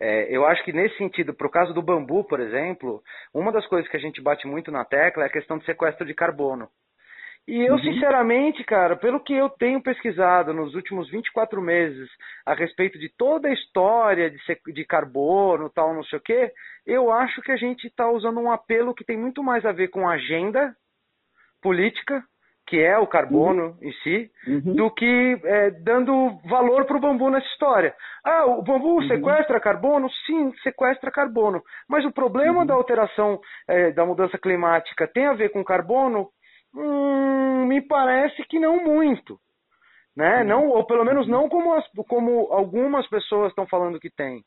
É, 0.00 0.34
eu 0.34 0.46
acho 0.46 0.64
que 0.64 0.72
nesse 0.72 0.96
sentido, 0.96 1.34
para 1.34 1.46
o 1.46 1.50
caso 1.50 1.74
do 1.74 1.82
bambu, 1.82 2.24
por 2.24 2.40
exemplo, 2.40 3.02
uma 3.34 3.50
das 3.50 3.66
coisas 3.66 3.90
que 3.90 3.96
a 3.96 4.00
gente 4.00 4.20
bate 4.20 4.46
muito 4.46 4.70
na 4.70 4.84
tecla 4.84 5.24
é 5.24 5.26
a 5.26 5.32
questão 5.32 5.58
de 5.58 5.64
sequestro 5.64 6.06
de 6.06 6.14
carbono. 6.14 6.68
E 7.48 7.62
eu, 7.64 7.76
Uhum. 7.76 7.80
sinceramente, 7.80 8.62
cara, 8.62 8.94
pelo 8.94 9.18
que 9.20 9.32
eu 9.32 9.48
tenho 9.48 9.82
pesquisado 9.82 10.52
nos 10.52 10.74
últimos 10.74 11.08
24 11.10 11.62
meses 11.62 12.06
a 12.44 12.52
respeito 12.52 12.98
de 12.98 13.08
toda 13.16 13.48
a 13.48 13.52
história 13.54 14.30
de, 14.30 14.38
de 14.74 14.84
carbono, 14.84 15.70
tal, 15.70 15.94
não 15.94 16.04
sei 16.04 16.18
o 16.18 16.22
quê, 16.22 16.52
eu 16.86 17.10
acho 17.10 17.40
que 17.40 17.50
a 17.50 17.56
gente 17.56 17.86
está 17.86 18.06
usando 18.10 18.38
um 18.38 18.52
apelo 18.52 18.94
que 18.94 19.02
tem 19.02 19.16
muito 19.16 19.42
mais 19.42 19.64
a 19.64 19.72
ver 19.72 19.88
com 19.88 20.06
agenda 20.06 20.74
política, 21.62 22.22
que 22.66 22.78
é 22.78 22.98
o 22.98 23.06
carbono 23.06 23.78
em 23.80 23.92
si, 24.02 24.30
Uhum. 24.46 24.74
do 24.76 24.90
que 24.90 25.40
é, 25.42 25.70
dando 25.70 26.38
valor 26.44 26.84
para 26.84 26.98
o 26.98 27.00
bambu 27.00 27.30
nessa 27.30 27.46
história. 27.46 27.94
Ah, 28.22 28.44
o 28.44 28.62
bambu 28.62 28.96
Uhum. 28.96 29.08
sequestra 29.08 29.58
carbono? 29.58 30.10
Sim, 30.26 30.52
sequestra 30.62 31.10
carbono. 31.10 31.62
Mas 31.88 32.04
o 32.04 32.12
problema 32.12 32.60
Uhum. 32.60 32.66
da 32.66 32.74
alteração 32.74 33.40
é, 33.66 33.90
da 33.92 34.04
mudança 34.04 34.36
climática 34.38 35.08
tem 35.08 35.26
a 35.26 35.32
ver 35.32 35.48
com 35.48 35.64
carbono? 35.64 36.28
Hum, 36.74 37.37
me 37.66 37.80
parece 37.80 38.44
que 38.44 38.58
não 38.58 38.82
muito. 38.84 39.38
Né? 40.16 40.42
Não, 40.42 40.66
ou 40.68 40.84
pelo 40.84 41.04
menos 41.04 41.28
não 41.28 41.48
como, 41.48 41.74
as- 41.74 41.88
como 42.08 42.48
algumas 42.50 43.06
pessoas 43.08 43.50
estão 43.50 43.66
falando 43.68 44.00
que 44.00 44.10
tem. 44.10 44.42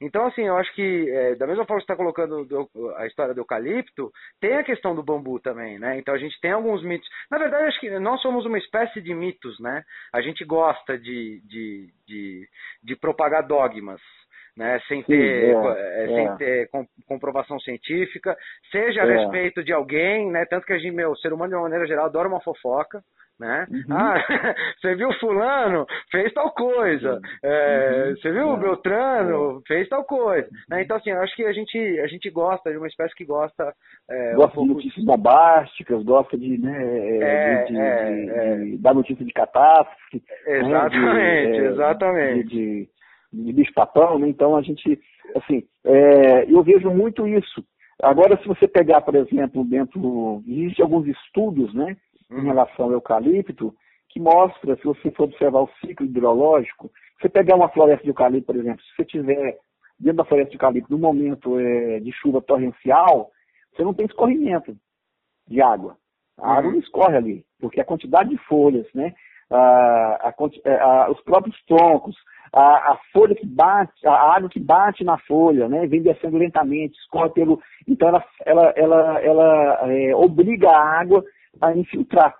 Então, 0.00 0.26
assim, 0.26 0.42
eu 0.42 0.56
acho 0.56 0.72
que, 0.74 1.10
é, 1.10 1.34
da 1.36 1.46
mesma 1.46 1.64
forma 1.64 1.80
que 1.80 1.86
você 1.86 1.92
está 1.92 1.96
colocando 1.96 2.44
do- 2.44 2.68
a 2.96 3.06
história 3.06 3.32
do 3.34 3.40
eucalipto, 3.40 4.12
tem 4.40 4.54
a 4.54 4.62
questão 4.62 4.94
do 4.94 5.02
bambu 5.02 5.40
também, 5.40 5.78
né? 5.78 5.98
Então, 5.98 6.14
a 6.14 6.18
gente 6.18 6.38
tem 6.40 6.52
alguns 6.52 6.82
mitos. 6.84 7.08
Na 7.30 7.38
verdade, 7.38 7.64
acho 7.64 7.80
que 7.80 7.90
nós 7.98 8.20
somos 8.20 8.44
uma 8.44 8.58
espécie 8.58 9.00
de 9.00 9.14
mitos, 9.14 9.58
né? 9.58 9.82
A 10.12 10.20
gente 10.20 10.44
gosta 10.44 10.98
de, 10.98 11.40
de, 11.46 11.88
de, 12.06 12.48
de 12.82 12.96
propagar 12.96 13.42
dogmas, 13.46 14.00
né? 14.56 14.80
Sem 14.88 15.00
Sim, 15.02 15.06
ter, 15.08 15.54
é, 15.54 15.54
é, 15.54 16.04
é. 16.04 16.06
sem 16.08 16.36
ter 16.38 16.68
com- 16.70 16.86
comprovação 17.06 17.58
científica, 17.60 18.36
seja 18.70 19.02
a 19.02 19.06
É. 19.06 19.16
respeito 19.18 19.62
de 19.62 19.72
alguém, 19.72 20.30
né? 20.30 20.44
Tanto 20.46 20.66
que 20.66 20.72
a 20.72 20.78
gente, 20.78 20.94
meu, 20.94 21.10
o 21.10 21.16
ser 21.16 21.32
humano, 21.32 21.50
de 21.50 21.56
uma 21.56 21.62
maneira 21.64 21.86
geral, 21.86 22.06
adora 22.06 22.28
uma 22.28 22.40
fofoca, 22.40 23.00
né? 23.38 23.66
Uhum. 23.70 23.82
Ah, 23.94 24.14
você 24.80 24.94
viu 24.94 25.12
fulano, 25.20 25.84
fez 26.10 26.32
tal 26.32 26.50
coisa. 26.54 27.20
É, 27.44 28.06
Uhum. 28.08 28.16
Você 28.16 28.32
viu 28.32 28.48
o 28.48 28.56
É. 28.56 28.60
Beltrano, 28.60 29.62
fez 29.68 29.86
tal 29.90 30.04
coisa. 30.04 30.48
Né? 30.70 30.80
Então, 30.82 30.96
assim, 30.96 31.10
eu 31.10 31.20
acho 31.20 31.36
que 31.36 31.44
a 31.44 31.52
gente, 31.52 31.78
a 32.00 32.06
gente 32.06 32.30
gosta 32.30 32.70
de 32.70 32.78
uma 32.78 32.86
espécie 32.86 33.14
que 33.14 33.26
gosta 33.26 33.74
é, 34.10 34.32
um 34.32 34.36
gosta 34.36 34.58
de 34.60 34.66
notícias 34.68 35.04
bombásticas, 35.04 36.02
gosta 36.02 36.38
de, 36.38 36.56
né, 36.56 37.18
É, 37.20 37.64
de, 37.64 37.72
de- 37.74 37.78
é, 37.78 38.14
de- 38.14 38.30
é. 38.74 38.78
dar 38.78 38.94
notícia 38.94 39.22
de 39.24 39.32
catástrofe. 39.34 40.22
né, 40.46 40.58
Exatamente, 40.58 41.52
de, 41.52 41.58
é, 41.60 41.66
exatamente. 41.66 42.90
De, 43.32 43.52
bicho-papão, 43.52 44.18
né? 44.18 44.28
Então 44.28 44.56
a 44.56 44.62
gente, 44.62 44.98
assim, 45.34 45.64
é, 45.84 46.44
eu 46.50 46.62
vejo 46.62 46.90
muito 46.90 47.26
isso. 47.26 47.64
Agora, 48.02 48.36
se 48.42 48.46
você 48.48 48.68
pegar, 48.68 49.00
por 49.00 49.14
exemplo, 49.14 49.64
dentro, 49.64 50.42
existem 50.46 50.82
alguns 50.82 51.06
estudos, 51.06 51.72
né, 51.74 51.96
em 52.30 52.34
Uhum. 52.36 52.42
relação 52.42 52.86
ao 52.86 52.92
eucalipto, 52.92 53.74
que 54.10 54.20
mostra, 54.20 54.76
se 54.76 54.84
você 54.84 55.10
for 55.12 55.24
observar 55.24 55.60
o 55.62 55.70
ciclo 55.80 56.06
hidrológico, 56.06 56.90
você 57.20 57.28
pegar 57.28 57.56
uma 57.56 57.68
floresta 57.68 58.02
de 58.02 58.10
eucalipto, 58.10 58.46
por 58.46 58.56
exemplo, 58.56 58.82
se 58.82 58.94
você 58.96 59.04
tiver 59.04 59.58
dentro 59.98 60.18
da 60.18 60.24
floresta 60.24 60.50
de 60.50 60.56
eucalipto 60.56 60.92
no 60.92 60.98
momento 60.98 61.58
é, 61.58 62.00
de 62.00 62.12
chuva 62.12 62.40
torrencial, 62.42 63.30
você 63.74 63.82
não 63.82 63.94
tem 63.94 64.06
escorrimento 64.06 64.76
de 65.48 65.60
água. 65.62 65.96
A 66.38 66.52
água 66.54 66.66
Uhum. 66.66 66.72
não 66.72 66.80
escorre 66.80 67.16
ali, 67.16 67.44
porque 67.58 67.80
a 67.80 67.84
quantidade 67.84 68.28
de 68.30 68.36
folhas, 68.38 68.86
né, 68.94 69.14
a, 69.50 70.32
é, 70.64 70.74
a- 70.80 71.10
os 71.10 71.20
próprios 71.22 71.56
troncos, 71.66 72.16
a, 72.52 72.92
a 72.92 72.98
folha 73.12 73.34
que 73.34 73.46
bate, 73.46 74.06
a 74.06 74.12
água 74.36 74.48
que 74.48 74.60
bate 74.60 75.04
na 75.04 75.18
folha, 75.18 75.68
né, 75.68 75.86
vem 75.86 76.02
descendo 76.02 76.38
lentamente, 76.38 76.98
escorre 76.98 77.30
pelo. 77.30 77.60
Então 77.86 78.08
ela, 78.08 78.24
ela, 78.44 78.70
ela, 78.76 79.20
ela 79.20 79.92
é, 79.92 80.14
obriga 80.14 80.70
a 80.70 81.00
água 81.00 81.24
a 81.60 81.74
infiltrar, 81.76 82.34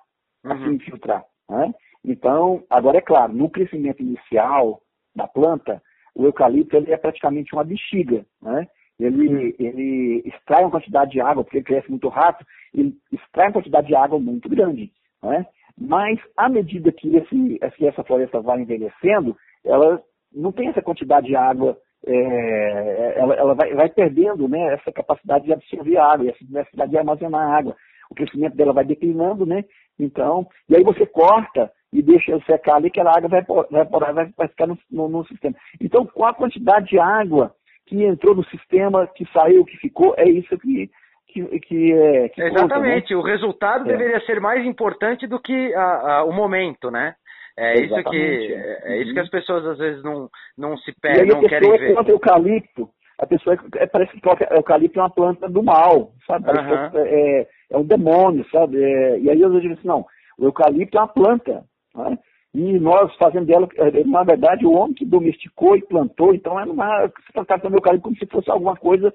a 0.44 0.56
se 0.56 0.62
Uhum. 0.64 0.72
infiltrar. 0.72 1.24
Né? 1.48 1.72
Então, 2.04 2.62
agora 2.70 2.98
é 2.98 3.00
claro, 3.00 3.32
no 3.32 3.50
crescimento 3.50 4.00
inicial 4.02 4.80
da 5.14 5.26
planta, 5.26 5.82
o 6.14 6.24
eucalipto 6.24 6.76
ele 6.76 6.92
é 6.92 6.96
praticamente 6.96 7.52
uma 7.54 7.64
bexiga, 7.64 8.24
né? 8.40 8.66
Ele, 8.98 9.54
ele 9.58 10.22
extrai 10.24 10.62
uma 10.62 10.70
quantidade 10.70 11.10
de 11.10 11.20
água, 11.20 11.44
porque 11.44 11.58
ele 11.58 11.64
cresce 11.66 11.90
muito 11.90 12.08
rápido, 12.08 12.46
ele 12.72 12.96
extrai 13.12 13.48
uma 13.48 13.52
quantidade 13.54 13.86
de 13.88 13.94
água 13.94 14.18
muito 14.18 14.48
grande, 14.48 14.90
né? 15.26 15.46
Mas, 15.78 16.18
à 16.36 16.48
medida 16.48 16.90
que, 16.90 17.16
esse, 17.16 17.58
que 17.76 17.86
essa 17.86 18.02
floresta 18.02 18.40
vai 18.40 18.60
envelhecendo, 18.60 19.36
ela 19.64 20.00
não 20.32 20.52
tem 20.52 20.68
essa 20.68 20.80
quantidade 20.80 21.26
de 21.26 21.36
água, 21.36 21.76
é, 22.06 23.14
ela, 23.18 23.34
ela 23.34 23.54
vai, 23.54 23.74
vai 23.74 23.88
perdendo 23.88 24.48
né, 24.48 24.74
essa 24.74 24.92
capacidade 24.92 25.44
de 25.44 25.52
absorver 25.52 25.98
água, 25.98 26.30
essa 26.30 26.38
capacidade 26.52 26.90
de 26.90 26.98
armazenar 26.98 27.50
água. 27.50 27.76
O 28.10 28.14
crescimento 28.14 28.56
dela 28.56 28.72
vai 28.72 28.84
declinando, 28.84 29.44
né? 29.44 29.64
Então, 29.98 30.46
e 30.68 30.76
aí 30.76 30.84
você 30.84 31.04
corta 31.06 31.70
e 31.92 32.02
deixa 32.02 32.38
secar 32.44 32.76
ali, 32.76 32.90
que 32.90 33.00
a 33.00 33.10
água 33.10 33.28
vai, 33.28 33.44
vai, 33.70 34.12
vai, 34.12 34.32
vai 34.36 34.48
ficar 34.48 34.66
no, 34.66 34.78
no, 34.90 35.08
no 35.08 35.26
sistema. 35.26 35.54
Então, 35.80 36.06
com 36.06 36.24
a 36.24 36.34
quantidade 36.34 36.86
de 36.86 36.98
água 36.98 37.52
que 37.86 38.04
entrou 38.04 38.34
no 38.34 38.44
sistema, 38.46 39.06
que 39.06 39.24
saiu, 39.32 39.64
que 39.64 39.76
ficou, 39.78 40.14
é 40.16 40.28
isso 40.28 40.56
que, 40.58 40.90
que, 41.44 41.60
que, 41.60 41.92
é, 41.92 42.28
que 42.30 42.42
Exatamente, 42.42 43.14
conta, 43.14 43.14
né? 43.14 43.20
o 43.20 43.22
resultado 43.22 43.90
É. 43.90 43.96
deveria 43.96 44.20
ser 44.20 44.40
mais 44.40 44.64
importante 44.64 45.26
do 45.26 45.38
que 45.40 45.74
a- 45.74 46.18
a- 46.18 46.24
o 46.24 46.32
momento, 46.32 46.90
né? 46.90 47.14
É 47.58 47.78
isso 47.80 47.94
que 48.10 48.16
é, 48.16 48.80
é. 48.84 48.98
é 48.98 49.02
isso 49.02 49.14
que 49.14 49.20
as 49.20 49.30
pessoas 49.30 49.64
às 49.66 49.78
vezes 49.78 50.02
não, 50.02 50.28
não 50.58 50.76
se 50.78 50.90
E 50.90 50.94
pegam, 51.00 51.22
aí 51.22 51.28
não 51.28 51.38
a 51.38 51.48
querem 51.48 51.70
pessoa 51.70 51.78
ver. 51.78 51.94
contra 51.94 52.12
eucalipto, 52.12 52.88
a 53.18 53.26
pessoa 53.26 53.54
é, 53.56 53.84
é- 53.84 53.86
parece 53.86 54.12
que 54.12 54.20
coloca 54.20 54.46
eucalipto 54.54 54.98
é 54.98 55.02
uma 55.02 55.10
planta 55.10 55.48
do 55.48 55.62
mal, 55.62 56.12
sabe? 56.26 56.44
Que 56.44 56.98
é, 56.98 57.40
é, 57.40 57.48
é 57.72 57.76
um 57.78 57.84
demônio, 57.84 58.44
sabe? 58.50 58.82
É, 58.82 59.18
e 59.20 59.30
aí 59.30 59.40
eu 59.40 59.58
digo 59.60 59.72
assim, 59.74 59.88
não, 59.88 60.04
o 60.38 60.44
eucalipto 60.44 60.98
é 60.98 61.00
uma 61.00 61.08
planta, 61.08 61.64
né? 61.94 62.18
E 62.54 62.78
nós 62.78 63.14
fazendo 63.16 63.46
dela, 63.46 63.68
é, 63.76 64.04
na 64.04 64.22
verdade, 64.22 64.64
o 64.66 64.72
homem 64.72 64.94
que 64.94 65.04
domesticou 65.04 65.76
e 65.76 65.82
plantou, 65.82 66.34
então 66.34 66.58
é 66.60 66.64
uma, 66.64 67.00
você 67.06 67.28
está 67.28 67.44
tratando 67.44 67.74
o 67.74 67.76
eucalipto 67.76 68.04
como 68.04 68.16
se 68.16 68.26
fosse 68.26 68.50
alguma 68.50 68.76
coisa 68.76 69.12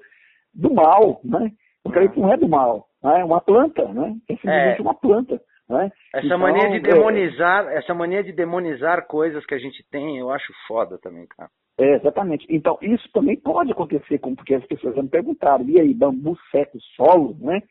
do 0.54 0.72
mal, 0.74 1.20
né? 1.24 1.50
O 1.84 1.88
eucalipto 1.88 2.20
não 2.20 2.32
é 2.32 2.36
do 2.36 2.48
mal, 2.48 2.86
né? 3.02 3.20
é 3.20 3.24
uma 3.24 3.40
planta, 3.40 3.84
né? 3.88 4.14
É 4.28 4.34
simplesmente 4.34 4.78
É. 4.78 4.82
uma 4.82 4.94
planta. 4.94 5.40
Né? 5.68 5.90
Essa 6.14 6.26
então, 6.26 6.38
mania 6.38 6.68
de 6.68 6.76
é, 6.76 6.80
demonizar, 6.80 7.66
é... 7.68 7.78
essa 7.78 7.94
mania 7.94 8.22
de 8.22 8.32
demonizar 8.32 9.06
coisas 9.06 9.44
que 9.46 9.54
a 9.54 9.58
gente 9.58 9.82
tem, 9.90 10.18
eu 10.18 10.30
acho 10.30 10.52
foda 10.66 10.98
também, 10.98 11.26
cara. 11.26 11.48
É, 11.78 11.94
exatamente. 11.94 12.46
Então, 12.50 12.78
isso 12.82 13.08
também 13.12 13.36
pode 13.36 13.72
acontecer, 13.72 14.18
com, 14.18 14.34
porque 14.34 14.54
as 14.54 14.66
pessoas 14.66 14.94
já 14.94 15.02
me 15.02 15.08
perguntaram, 15.08 15.64
e 15.64 15.80
aí, 15.80 15.94
bambu 15.94 16.36
seco 16.50 16.78
solo, 16.94 17.36
né? 17.40 17.62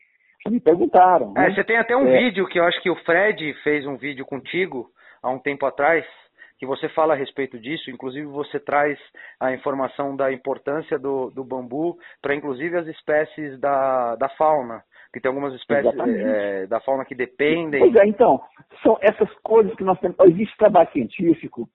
Já 0.44 0.50
me 0.50 0.58
perguntaram. 0.58 1.32
É, 1.36 1.48
né? 1.48 1.54
você 1.54 1.62
tem 1.62 1.76
até 1.76 1.96
um 1.96 2.06
é... 2.06 2.18
vídeo 2.18 2.46
que 2.48 2.58
eu 2.58 2.64
acho 2.64 2.82
que 2.82 2.90
o 2.90 2.96
Fred 3.04 3.54
fez 3.62 3.86
um 3.86 3.96
vídeo 3.96 4.26
contigo 4.26 4.88
há 5.22 5.30
um 5.30 5.38
tempo 5.38 5.64
atrás, 5.64 6.04
que 6.62 6.66
você 6.66 6.88
fala 6.90 7.14
a 7.14 7.16
respeito 7.16 7.58
disso, 7.58 7.90
inclusive 7.90 8.24
você 8.24 8.60
traz 8.60 8.96
a 9.40 9.52
informação 9.52 10.14
da 10.14 10.32
importância 10.32 10.96
do, 10.96 11.28
do 11.32 11.42
bambu 11.42 11.98
para 12.22 12.36
inclusive 12.36 12.76
as 12.76 12.86
espécies 12.86 13.58
da, 13.58 14.14
da 14.14 14.28
fauna, 14.28 14.80
que 15.12 15.18
tem 15.18 15.28
algumas 15.28 15.52
espécies 15.54 15.92
é, 15.98 16.68
da 16.68 16.78
fauna 16.78 17.04
que 17.04 17.16
dependem. 17.16 17.80
Pois 17.80 17.96
é, 17.96 18.06
então, 18.06 18.40
são 18.80 18.96
essas 19.00 19.28
coisas 19.42 19.74
que 19.74 19.82
nós 19.82 19.98
temos. 19.98 20.16
Existe 20.20 20.56
trabalho 20.56 20.88
científico 20.92 21.68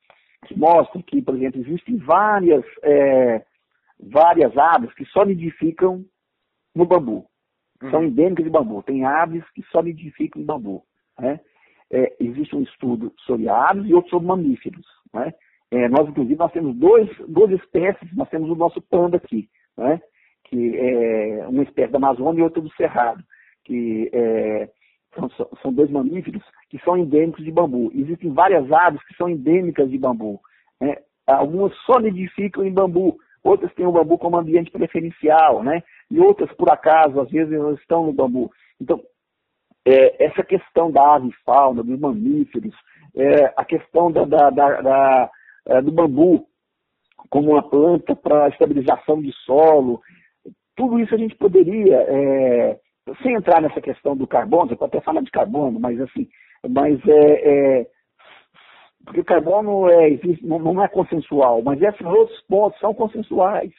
que 0.46 0.58
mostra 0.58 1.04
que, 1.04 1.22
por 1.22 1.36
exemplo, 1.36 1.60
existem 1.60 1.98
várias, 1.98 2.64
é, 2.82 3.44
várias 4.00 4.58
aves 4.58 4.94
que 4.94 5.04
só 5.08 5.26
nidificam 5.26 6.06
no 6.74 6.86
bambu. 6.86 7.26
Uhum. 7.84 7.92
São 7.92 8.04
endêmicas 8.06 8.46
de 8.46 8.50
bambu. 8.50 8.82
Tem 8.84 9.04
aves 9.04 9.44
que 9.52 9.64
só 9.64 9.82
nidificam 9.82 10.40
no 10.40 10.48
bambu. 10.48 10.84
Né? 11.20 11.42
É, 11.92 12.16
existe 12.20 12.56
um 12.56 12.64
estudo 12.64 13.14
sobre 13.26 13.48
aves 13.48 13.86
e 13.86 13.94
outro 13.94 14.10
sobre 14.10 14.28
mamíferos. 14.28 14.86
Né? 15.14 15.34
É, 15.72 15.90
nós, 15.90 16.08
inclusive, 16.08 16.36
nós 16.36 16.52
temos 16.52 16.76
dois, 16.76 17.10
duas 17.28 17.52
espécies, 17.52 18.16
nós 18.16 18.30
temos 18.30 18.50
o 18.50 18.56
nosso 18.56 18.82
panda 18.82 19.18
aqui, 19.18 19.50
né? 19.78 20.02
que 20.46 20.78
é 20.78 21.48
uma 21.48 21.64
espécie 21.64 21.92
da 21.92 21.98
Amazônia 21.98 22.40
e 22.40 22.44
outra 22.44 22.62
do 22.62 22.72
Cerrado, 22.74 23.24
que 23.66 24.10
é, 24.14 24.70
são, 25.14 25.30
são, 25.62 25.74
dois 25.74 25.90
mamíferos 25.90 26.44
que 26.70 26.80
são 26.80 26.98
endêmicos 26.98 27.44
de 27.44 27.52
bambu. 27.52 27.92
Existem 27.94 28.32
várias 28.32 28.72
aves 28.72 29.04
que 29.06 29.16
são 29.16 29.30
endêmicas 29.30 29.90
de 29.90 29.98
bambu. 29.98 30.40
Né? 30.80 30.96
Algumas 31.26 31.74
só 31.86 32.00
nidificam 32.00 32.66
em 32.66 32.74
bambu, 32.74 33.18
outras 33.44 33.74
têm 33.74 33.86
o 33.86 33.92
bambu 33.92 34.18
como 34.18 34.38
ambiente 34.38 34.72
preferencial, 34.72 35.64
né? 35.64 35.84
e 36.10 36.20
outras, 36.20 36.52
por 36.54 36.70
acaso, 36.70 37.20
às 37.20 37.30
vezes, 37.30 37.52
não 37.52 37.74
estão 37.74 38.06
no 38.06 38.14
bambu. 38.14 38.50
Então, 38.80 39.02
é, 39.88 40.26
essa 40.26 40.44
questão 40.44 40.92
da 40.92 41.16
ave 41.16 41.32
fauna, 41.46 41.82
dos 41.82 42.00
mamíferos, 42.00 42.76
é, 43.16 43.54
a 43.56 43.64
questão 43.64 44.12
da, 44.12 44.26
da, 44.26 44.50
da, 44.50 45.30
é, 45.68 45.82
do 45.82 45.92
bambu 45.92 46.46
como 47.30 47.52
uma 47.52 47.64
planta 47.64 48.16
para 48.16 48.50
estabilização 48.50 49.22
de 49.22 49.32
solo, 49.46 50.02
tudo 50.76 51.00
isso 51.00 51.16
a 51.16 51.18
gente 51.18 51.36
poderia, 51.36 51.98
é, 52.08 52.80
sem 53.24 53.34
entrar 53.34 53.62
nessa 53.62 53.82
questão 53.82 54.16
do 54.16 54.28
carbono, 54.28 54.70
você 54.70 54.76
pode 54.76 54.96
até 54.96 55.04
falar 55.04 55.22
de 55.22 55.32
carbono, 55.32 55.80
mas 55.80 56.00
assim, 56.02 56.28
mas 56.70 57.00
é, 57.08 57.80
é 57.82 57.88
porque 59.06 59.22
o 59.22 59.26
carbono 59.26 59.90
é, 59.90 60.10
existe, 60.10 60.46
não, 60.46 60.84
é 60.84 60.88
consensual, 60.90 61.62
mas 61.64 61.82
esses 61.82 62.06
outros 62.06 62.42
pontos 62.42 62.78
são 62.80 62.94
consensuais. 62.94 63.72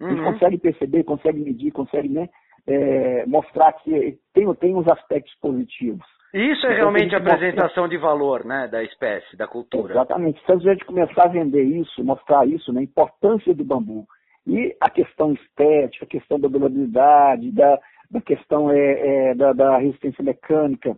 A 0.00 0.08
gente 0.08 0.20
uhum. 0.20 0.32
consegue 0.32 0.58
perceber, 0.58 1.02
consegue 1.02 1.40
medir, 1.40 1.72
consegue 1.72 2.08
né, 2.08 2.28
é, 2.66 3.24
mostrar 3.26 3.72
que 3.72 4.18
tem, 4.34 4.52
tem 4.54 4.74
os 4.74 4.88
aspectos 4.88 5.34
positivos. 5.40 6.04
Isso 6.34 6.66
é 6.66 6.72
então, 6.72 6.76
realmente 6.76 7.14
a 7.14 7.18
apresentação 7.18 7.84
mostrar... 7.84 7.88
de 7.88 7.96
valor 7.96 8.44
né, 8.44 8.68
da 8.68 8.82
espécie, 8.82 9.36
da 9.36 9.46
cultura. 9.46 9.94
Exatamente. 9.94 10.44
Se 10.44 10.52
a 10.52 10.56
gente 10.56 10.84
começar 10.84 11.24
a 11.24 11.28
vender 11.28 11.62
isso, 11.62 12.04
mostrar 12.04 12.46
isso, 12.46 12.72
né, 12.72 12.80
a 12.80 12.84
importância 12.84 13.54
do 13.54 13.64
bambu, 13.64 14.06
e 14.46 14.76
a 14.80 14.88
questão 14.88 15.32
estética, 15.32 16.04
a 16.04 16.08
questão 16.08 16.38
da 16.38 16.48
durabilidade, 16.48 17.50
da, 17.50 17.78
da 18.10 18.20
questão 18.20 18.70
é, 18.70 19.30
é, 19.30 19.34
da, 19.34 19.52
da, 19.52 19.78
resistência 19.78 20.22
mecânica, 20.22 20.96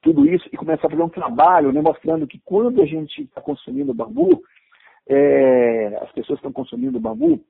tudo 0.00 0.24
isso, 0.28 0.48
e 0.52 0.56
começar 0.56 0.86
a 0.86 0.90
fazer 0.90 1.02
um 1.02 1.08
trabalho 1.08 1.72
né, 1.72 1.80
mostrando 1.80 2.26
que 2.26 2.40
quando 2.44 2.80
a 2.80 2.86
gente 2.86 3.22
está 3.22 3.40
consumindo 3.40 3.92
bambu, 3.92 4.40
é, 5.08 5.98
as 6.00 6.12
pessoas 6.12 6.38
estão 6.38 6.52
consumindo 6.52 7.00
bambu, 7.00 7.40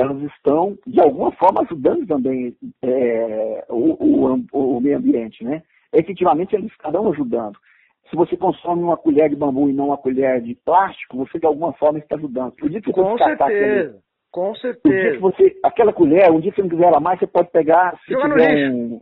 elas 0.00 0.20
estão, 0.22 0.76
de 0.86 1.00
alguma 1.00 1.30
forma, 1.32 1.62
ajudando 1.62 2.06
também 2.06 2.56
é, 2.82 3.64
o, 3.68 3.96
o, 3.98 4.76
o, 4.76 4.80
meio 4.80 4.98
ambiente. 4.98 5.44
Né? 5.44 5.62
Efetivamente, 5.92 6.54
eles 6.54 6.70
estarão 6.70 7.10
ajudando 7.10 7.58
se 8.10 8.16
você 8.16 8.36
consome 8.36 8.82
uma 8.82 8.96
colher 8.96 9.30
de 9.30 9.36
bambu 9.36 9.70
e 9.70 9.72
não 9.72 9.86
uma 9.86 9.96
colher 9.96 10.40
de 10.40 10.56
plástico, 10.56 11.16
você 11.16 11.38
de 11.38 11.46
alguma 11.46 11.72
forma 11.74 12.00
está 12.00 12.16
ajudando. 12.16 12.54
O 12.60 12.68
dia 12.68 12.82
que 12.82 12.92
com 12.92 13.16
certeza, 13.16 13.44
aquele, 13.44 13.94
com 14.32 14.54
certeza. 14.56 14.88
O 14.88 15.00
dia 15.00 15.12
que 15.12 15.18
você, 15.18 15.56
aquela 15.62 15.92
colher, 15.92 16.30
um 16.30 16.40
dia 16.40 16.50
que 16.50 16.56
você 16.56 16.62
não 16.62 16.68
quiser 16.68 16.86
ela 16.86 16.98
mais, 16.98 17.20
você 17.20 17.28
pode 17.28 17.50
pegar. 17.52 17.96
Se 18.04 18.12
Joga 18.12 18.28
tiver 18.30 18.72
um, 18.72 19.00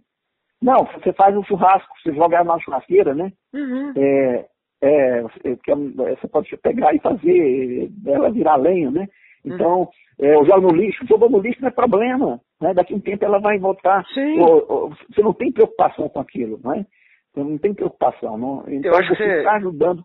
não, 0.60 0.84
você 0.84 1.12
faz 1.12 1.36
um 1.36 1.44
churrasco, 1.44 1.94
você 2.02 2.12
joga 2.12 2.36
ela 2.36 2.44
na 2.44 2.60
churrasqueira, 2.60 3.14
né? 3.14 3.32
Uhum. 3.54 3.92
É, 3.96 4.44
é, 4.82 5.22
você 5.22 6.28
pode 6.30 6.56
pegar 6.58 6.94
e 6.94 6.98
fazer 6.98 7.90
ela 8.06 8.30
virar 8.30 8.56
lenha, 8.56 8.90
né? 8.90 9.08
Uhum. 9.44 9.54
Então, 9.54 9.88
é, 10.20 10.34
joga 10.44 10.60
no 10.60 10.74
lixo, 10.74 11.06
jogou 11.06 11.30
no 11.30 11.38
lixo 11.38 11.60
não 11.60 11.68
é 11.68 11.72
problema. 11.72 12.40
Né? 12.60 12.74
Daqui 12.74 12.92
a 12.92 12.96
um 12.96 13.00
tempo 13.00 13.24
ela 13.24 13.38
vai 13.38 13.58
voltar. 13.58 14.04
Ou, 14.40 14.64
ou, 14.68 14.90
você 15.10 15.22
não 15.22 15.32
tem 15.32 15.52
preocupação 15.52 16.08
com 16.08 16.20
aquilo, 16.20 16.60
não 16.62 16.74
é? 16.74 16.86
Você 17.32 17.44
não 17.44 17.58
tem 17.58 17.74
preocupação. 17.74 18.36
Não? 18.36 18.64
Então, 18.68 18.92
eu 18.92 18.98
acho 18.98 19.14
você 19.14 19.38
está 19.38 19.56
ajudando. 19.56 20.04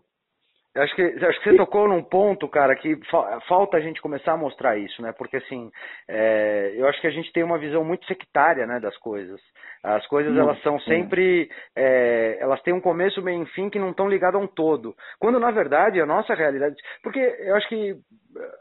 Acho 0.76 0.94
que, 0.96 1.02
acho 1.02 1.40
que 1.40 1.50
você 1.50 1.56
tocou 1.56 1.86
num 1.86 2.02
ponto, 2.02 2.48
cara, 2.48 2.74
que 2.74 2.96
fa 3.08 3.40
falta 3.42 3.76
a 3.76 3.80
gente 3.80 4.02
começar 4.02 4.32
a 4.32 4.36
mostrar 4.36 4.76
isso, 4.76 5.00
né? 5.00 5.12
Porque, 5.12 5.36
assim, 5.36 5.70
é, 6.08 6.72
eu 6.76 6.88
acho 6.88 7.00
que 7.00 7.06
a 7.06 7.10
gente 7.10 7.32
tem 7.32 7.44
uma 7.44 7.58
visão 7.58 7.84
muito 7.84 8.04
sectária, 8.06 8.66
né, 8.66 8.80
das 8.80 8.96
coisas. 8.96 9.40
As 9.84 10.04
coisas, 10.06 10.36
elas 10.36 10.60
são 10.62 10.80
sempre... 10.80 11.48
É, 11.76 12.38
elas 12.40 12.60
têm 12.62 12.74
um 12.74 12.80
começo, 12.80 13.22
meio 13.22 13.42
e 13.42 13.46
fim 13.50 13.70
que 13.70 13.78
não 13.78 13.90
estão 13.90 14.08
ligadas 14.08 14.40
a 14.40 14.44
um 14.44 14.48
todo. 14.48 14.96
Quando, 15.20 15.38
na 15.38 15.50
verdade, 15.50 16.00
a 16.00 16.06
nossa 16.06 16.34
realidade... 16.34 16.74
Porque 17.02 17.20
eu 17.20 17.54
acho 17.54 17.68
que 17.68 17.96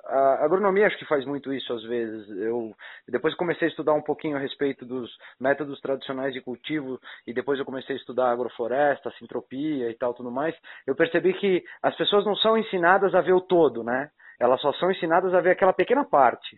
a 0.05 0.45
agronomia 0.45 0.85
acho 0.85 0.97
que 0.97 1.05
faz 1.05 1.25
muito 1.25 1.53
isso 1.53 1.73
às 1.73 1.83
vezes. 1.83 2.29
Eu 2.29 2.73
depois 3.07 3.33
comecei 3.35 3.67
a 3.67 3.71
estudar 3.71 3.93
um 3.93 4.01
pouquinho 4.01 4.37
a 4.37 4.39
respeito 4.39 4.85
dos 4.85 5.09
métodos 5.39 5.79
tradicionais 5.81 6.33
de 6.33 6.41
cultivo 6.41 6.99
e 7.25 7.33
depois 7.33 7.59
eu 7.59 7.65
comecei 7.65 7.95
a 7.95 7.99
estudar 7.99 8.31
agrofloresta, 8.31 9.11
sintropia 9.17 9.89
e 9.89 9.95
tal 9.95 10.13
tudo 10.13 10.31
mais. 10.31 10.55
Eu 10.85 10.95
percebi 10.95 11.33
que 11.33 11.63
as 11.81 11.95
pessoas 11.95 12.02
não 12.11 12.35
são 12.35 12.57
ensinadas 12.57 13.13
a 13.13 13.21
ver 13.21 13.33
o 13.33 13.41
todo, 13.41 13.83
né? 13.83 14.09
Elas 14.39 14.59
só 14.61 14.73
são 14.73 14.91
ensinadas 14.91 15.33
a 15.33 15.41
ver 15.41 15.51
aquela 15.51 15.73
pequena 15.73 16.03
parte. 16.03 16.57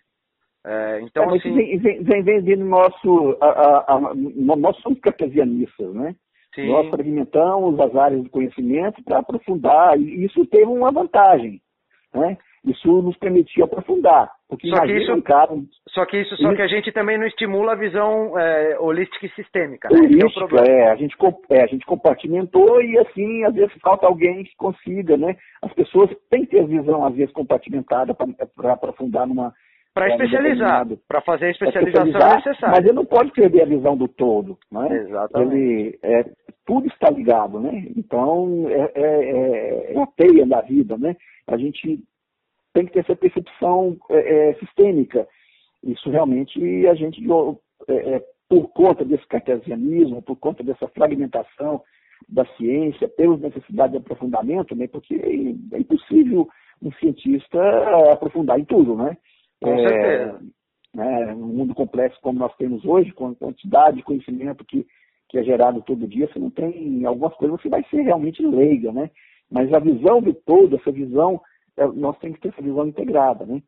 É, 0.65 1.01
então, 1.01 1.23
é, 1.31 1.37
assim... 1.37 1.53
vem, 1.53 1.77
vem, 1.77 2.03
vem, 2.03 2.23
vem 2.23 2.43
de 2.43 2.55
nosso, 2.55 3.37
a, 3.39 3.47
a, 3.47 3.95
a, 3.95 4.13
nós 4.15 4.75
somos 4.77 4.99
cartesianistas, 4.99 5.93
né? 5.93 6.15
Sim. 6.55 6.67
Nós 6.69 6.89
fragmentamos 6.89 7.79
as 7.79 7.95
áreas 7.95 8.23
de 8.23 8.29
conhecimento 8.29 9.03
para 9.03 9.19
aprofundar, 9.19 9.99
e 9.99 10.25
isso 10.25 10.45
teve 10.47 10.65
uma 10.65 10.91
vantagem, 10.91 11.61
né? 12.13 12.37
Isso 12.65 13.01
nos 13.01 13.15
permitia 13.17 13.65
aprofundar. 13.65 14.31
Porque 14.47 14.67
só 14.69 14.81
que 14.81 14.93
isso, 14.93 15.21
cara, 15.23 15.51
só 15.89 16.05
que 16.05 16.17
isso, 16.17 16.35
só 16.37 16.53
que 16.55 16.61
a 16.61 16.67
gente 16.67 16.91
também 16.91 17.17
não 17.17 17.25
estimula 17.25 17.73
a 17.73 17.75
visão 17.75 18.37
é, 18.37 18.77
holística 18.79 19.25
e 19.25 19.29
sistêmica. 19.29 19.89
Né? 19.89 19.99
Holística, 19.99 20.61
é, 20.67 20.81
é, 20.81 20.91
a 20.91 20.95
gente, 20.95 21.15
é, 21.49 21.63
a 21.63 21.67
gente 21.67 21.85
compartimentou 21.85 22.81
e 22.81 22.97
assim, 22.99 23.43
às 23.43 23.53
vezes 23.53 23.73
falta 23.81 24.05
alguém 24.05 24.43
que 24.43 24.55
consiga, 24.55 25.17
né? 25.17 25.35
As 25.63 25.73
pessoas 25.73 26.09
têm 26.29 26.45
que 26.45 26.51
ter 26.51 26.61
a 26.61 26.67
visão, 26.67 27.05
às 27.05 27.15
vezes, 27.15 27.33
compartimentada 27.33 28.13
para 28.13 28.73
aprofundar 28.73 29.27
numa. 29.27 29.51
Para 29.93 30.09
é, 30.09 30.11
especializar, 30.11 30.85
para 31.07 31.21
fazer 31.21 31.45
a 31.45 31.51
especialização 31.51 32.05
necessária. 32.35 32.75
Mas 32.75 32.79
ele 32.79 32.93
não 32.93 33.05
pode 33.05 33.31
perder 33.31 33.63
a 33.63 33.67
visão 33.67 33.97
do 33.97 34.07
todo, 34.07 34.57
né? 34.71 34.87
Exatamente. 34.91 35.55
Ele, 35.55 35.99
é, 36.03 36.25
tudo 36.65 36.87
está 36.87 37.09
ligado, 37.09 37.59
né? 37.59 37.87
Então, 37.95 38.65
é, 38.69 38.91
é, 38.93 39.93
é 39.93 40.01
a 40.01 40.07
teia 40.07 40.45
da 40.45 40.61
vida, 40.61 40.97
né? 40.97 41.15
A 41.47 41.57
gente 41.57 42.03
tem 42.75 42.85
que 42.85 42.91
ter 42.91 42.99
essa 42.99 43.15
percepção 43.15 43.95
é, 44.09 44.49
é, 44.49 44.53
sistêmica. 44.55 45.25
Isso 45.81 46.09
realmente 46.09 46.85
a 46.87 46.93
gente, 46.93 47.23
é, 47.87 48.15
é, 48.15 48.23
por 48.49 48.67
conta 48.73 49.05
desse 49.05 49.25
cartesianismo, 49.27 50.21
por 50.21 50.35
conta 50.35 50.61
dessa 50.61 50.85
fragmentação 50.89 51.81
da 52.27 52.45
ciência, 52.57 53.07
pelas 53.07 53.39
necessidades 53.39 53.93
de 53.93 53.97
aprofundamento, 53.99 54.75
né, 54.75 54.87
porque 54.87 55.15
é 55.15 55.79
impossível 55.79 56.47
um 56.81 56.91
cientista 56.93 57.59
aprofundar 58.11 58.59
em 58.59 58.65
tudo, 58.65 58.95
né? 58.95 59.15
Com 59.61 59.73
é, 59.73 59.87
certeza. 59.87 60.39
Né, 60.93 61.33
num 61.33 61.47
mundo 61.47 61.73
complexo 61.73 62.19
como 62.21 62.39
nós 62.39 62.53
temos 62.57 62.83
hoje, 62.83 63.11
com 63.11 63.27
a 63.27 63.35
quantidade 63.35 63.97
de 63.97 64.03
conhecimento 64.03 64.65
que, 64.65 64.85
que 65.29 65.37
é 65.37 65.43
gerado 65.43 65.81
todo 65.81 66.07
dia, 66.07 66.27
você 66.27 66.39
não 66.39 66.49
tem, 66.49 67.05
algumas 67.05 67.33
coisas 67.35 67.61
você 67.61 67.69
vai 67.69 67.83
ser 67.89 68.01
realmente 68.01 68.45
leiga, 68.45 68.91
né? 68.91 69.09
Mas 69.49 69.71
a 69.73 69.79
visão 69.79 70.21
do 70.21 70.33
todo, 70.33 70.75
essa 70.75 70.91
visão 70.91 71.39
é, 71.39 71.45
nós 71.95 72.17
temos 72.19 72.37
que 72.37 72.43
ter 72.43 72.49
essa 72.49 72.61
visão 72.61 72.87
integrada, 72.87 73.45
né? 73.45 73.61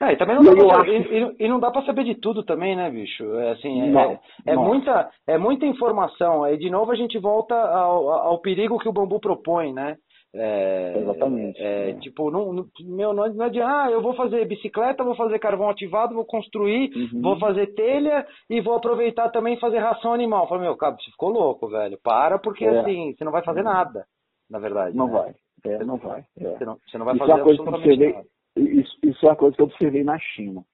É, 0.00 0.12
e 0.12 0.16
também 0.16 0.36
não 0.36 0.42
dá 0.42 0.52
pra 0.52 0.88
e, 0.88 1.36
e, 1.38 1.48
não 1.48 1.60
dá 1.60 1.70
para 1.70 1.84
saber 1.86 2.04
de 2.04 2.16
tudo 2.16 2.42
também, 2.42 2.74
né, 2.74 2.90
bicho? 2.90 3.24
É, 3.36 3.52
assim, 3.52 3.80
é, 3.80 3.86
não, 3.86 4.18
é, 4.44 4.56
muita, 4.56 5.10
é 5.26 5.38
muita 5.38 5.66
informação. 5.66 6.42
Aí, 6.42 6.58
de 6.58 6.68
novo, 6.68 6.90
a 6.90 6.96
gente 6.96 7.18
volta 7.18 7.54
ao, 7.54 8.10
ao 8.10 8.38
perigo 8.40 8.78
que 8.78 8.88
o 8.88 8.92
bambu 8.92 9.20
propõe, 9.20 9.72
né? 9.72 9.96
É, 10.36 10.94
Exatamente. 10.98 11.62
É, 11.62 11.90
é. 11.90 11.94
Tipo, 12.00 12.28
não, 12.28 12.52
não, 12.52 12.66
meu, 12.80 13.12
não, 13.12 13.32
não 13.32 13.44
adianta, 13.44 13.72
ah, 13.72 13.90
eu 13.90 14.02
vou 14.02 14.14
fazer 14.14 14.44
bicicleta, 14.46 15.04
vou 15.04 15.14
fazer 15.14 15.38
carvão 15.38 15.70
ativado, 15.70 16.12
vou 16.12 16.24
construir, 16.24 16.90
uhum. 16.92 17.22
vou 17.22 17.38
fazer 17.38 17.68
telha 17.74 18.26
e 18.50 18.60
vou 18.60 18.74
aproveitar 18.74 19.30
também 19.30 19.60
fazer 19.60 19.78
ração 19.78 20.12
animal. 20.12 20.48
Falei, 20.48 20.64
meu, 20.64 20.76
cara, 20.76 20.96
você 20.96 21.08
ficou 21.12 21.30
louco, 21.30 21.68
velho. 21.68 21.96
Para, 22.02 22.36
porque 22.38 22.64
é. 22.64 22.80
assim, 22.80 23.14
você 23.16 23.24
não 23.24 23.30
vai 23.30 23.44
fazer 23.44 23.62
nada, 23.62 24.04
na 24.50 24.58
verdade. 24.58 24.96
Não 24.96 25.06
né? 25.06 25.12
vai. 25.12 25.34
É, 25.64 25.84
não 25.84 25.96
vai. 25.96 26.24
É. 26.38 26.50
Você, 26.50 26.64
não, 26.64 26.78
você 26.86 26.98
não 26.98 27.04
vai 27.06 27.14
isso 27.14 27.26
fazer 27.26 27.38
é 27.38 27.42
absolutamente 27.42 28.12
nada. 28.12 28.26
Isso, 28.56 28.98
isso 29.02 29.26
é 29.26 29.28
uma 29.30 29.36
coisa 29.36 29.56
que 29.56 29.62
eu 29.62 29.66
observei 29.66 30.04
na 30.04 30.18
China. 30.18 30.64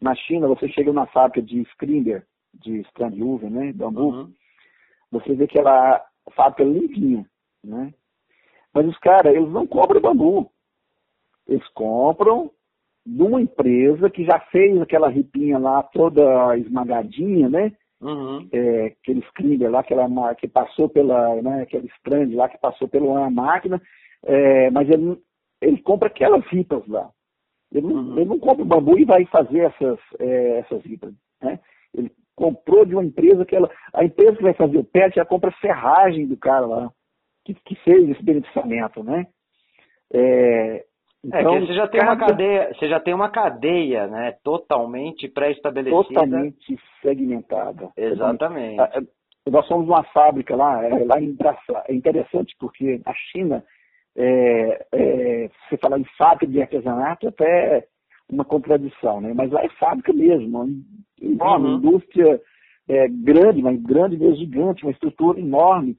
Na 0.00 0.14
China, 0.14 0.48
você 0.48 0.68
chega 0.68 0.92
numa 0.92 1.06
fábrica 1.06 1.42
de 1.42 1.60
Springer, 1.62 2.26
de 2.54 2.80
Strandjuven, 2.80 3.50
né, 3.50 3.72
bambu, 3.72 4.10
uhum. 4.10 4.32
você 5.12 5.34
vê 5.34 5.46
que 5.46 5.58
ela, 5.58 5.96
a 5.96 6.30
fábrica 6.32 6.62
é 6.62 6.66
limpinha, 6.66 7.26
né? 7.62 7.92
Mas 8.72 8.86
os 8.86 8.98
caras, 8.98 9.34
eles 9.34 9.50
não 9.50 9.66
compram 9.66 10.00
bambu. 10.00 10.50
Eles 11.46 11.66
compram 11.68 12.50
de 13.04 13.22
uma 13.22 13.40
empresa 13.40 14.08
que 14.08 14.24
já 14.24 14.38
fez 14.52 14.80
aquela 14.80 15.08
ripinha 15.08 15.58
lá 15.58 15.82
toda 15.82 16.56
esmagadinha, 16.56 17.48
né? 17.48 17.72
Uhum. 18.00 18.48
É, 18.52 18.86
aquele 18.86 19.22
screener 19.26 19.70
lá, 19.70 19.80
aquela 19.80 20.34
que 20.34 20.48
passou 20.48 20.88
pela, 20.88 21.34
né, 21.42 21.62
aquele 21.62 21.86
strand 21.98 22.34
lá 22.34 22.48
que 22.48 22.56
passou 22.58 22.88
pela 22.88 23.28
máquina, 23.28 23.80
é, 24.24 24.70
mas 24.70 24.88
ele, 24.88 25.18
ele 25.60 25.82
compra 25.82 26.08
aquelas 26.08 26.44
ripas 26.46 26.86
lá. 26.86 27.10
Ele, 27.72 27.86
uhum. 27.86 28.16
ele 28.16 28.24
não 28.24 28.38
compra 28.38 28.62
o 28.62 28.66
bambu 28.66 28.98
e 28.98 29.04
vai 29.04 29.24
fazer 29.26 29.60
essas, 29.60 29.98
é, 30.18 30.58
essas 30.58 30.82
ripas. 30.82 31.12
Né? 31.42 31.58
Ele 31.94 32.10
comprou 32.34 32.84
de 32.84 32.94
uma 32.94 33.04
empresa 33.04 33.44
que 33.44 33.54
ela. 33.54 33.70
A 33.92 34.04
empresa 34.04 34.36
que 34.36 34.42
vai 34.42 34.54
fazer 34.54 34.78
o 34.78 34.84
pet 34.84 35.14
já 35.14 35.24
compra 35.24 35.52
ferragem 35.52 36.26
do 36.26 36.36
cara 36.36 36.66
lá 36.66 36.90
que, 37.44 37.54
que 37.54 37.74
fez 37.76 38.08
esse 38.08 38.22
beneficiamento, 38.22 39.02
né? 39.02 39.26
É, 40.12 40.84
então, 41.24 41.56
é 41.56 41.60
você 41.60 41.74
já 41.74 41.86
tem 41.86 42.00
cada... 42.00 42.12
uma 42.12 42.26
cadeia, 42.26 42.74
você 42.74 42.88
já 42.88 43.00
tem 43.00 43.14
uma 43.14 43.30
cadeia, 43.30 44.06
né, 44.06 44.36
totalmente 44.42 45.28
pré-estabelecida. 45.28 46.02
Totalmente 46.02 46.78
segmentada. 47.02 47.90
Exatamente. 47.96 48.80
É, 48.80 49.50
nós 49.50 49.66
somos 49.66 49.86
uma 49.86 50.02
fábrica 50.04 50.56
lá, 50.56 50.84
é, 50.84 51.04
lá 51.04 51.20
em 51.20 51.36
É 51.86 51.94
interessante 51.94 52.54
porque 52.58 53.00
a 53.04 53.12
China, 53.14 53.62
é, 54.16 54.86
é, 54.92 55.50
você 55.68 55.76
fala 55.76 55.98
em 55.98 56.04
fábrica 56.16 56.46
de 56.46 56.60
artesanato, 56.60 57.28
até 57.28 57.86
uma 58.30 58.44
contradição, 58.44 59.20
né? 59.20 59.32
Mas 59.34 59.50
lá 59.50 59.64
é 59.64 59.68
fábrica 59.70 60.12
mesmo, 60.12 60.46
uma 60.46 60.68
enorme 61.20 61.68
uhum. 61.68 61.76
indústria 61.76 62.40
é, 62.88 63.08
grande, 63.08 63.62
mas 63.62 63.80
grande 63.82 64.16
mesmo, 64.16 64.36
gigante, 64.36 64.84
uma 64.84 64.92
estrutura 64.92 65.40
enorme 65.40 65.96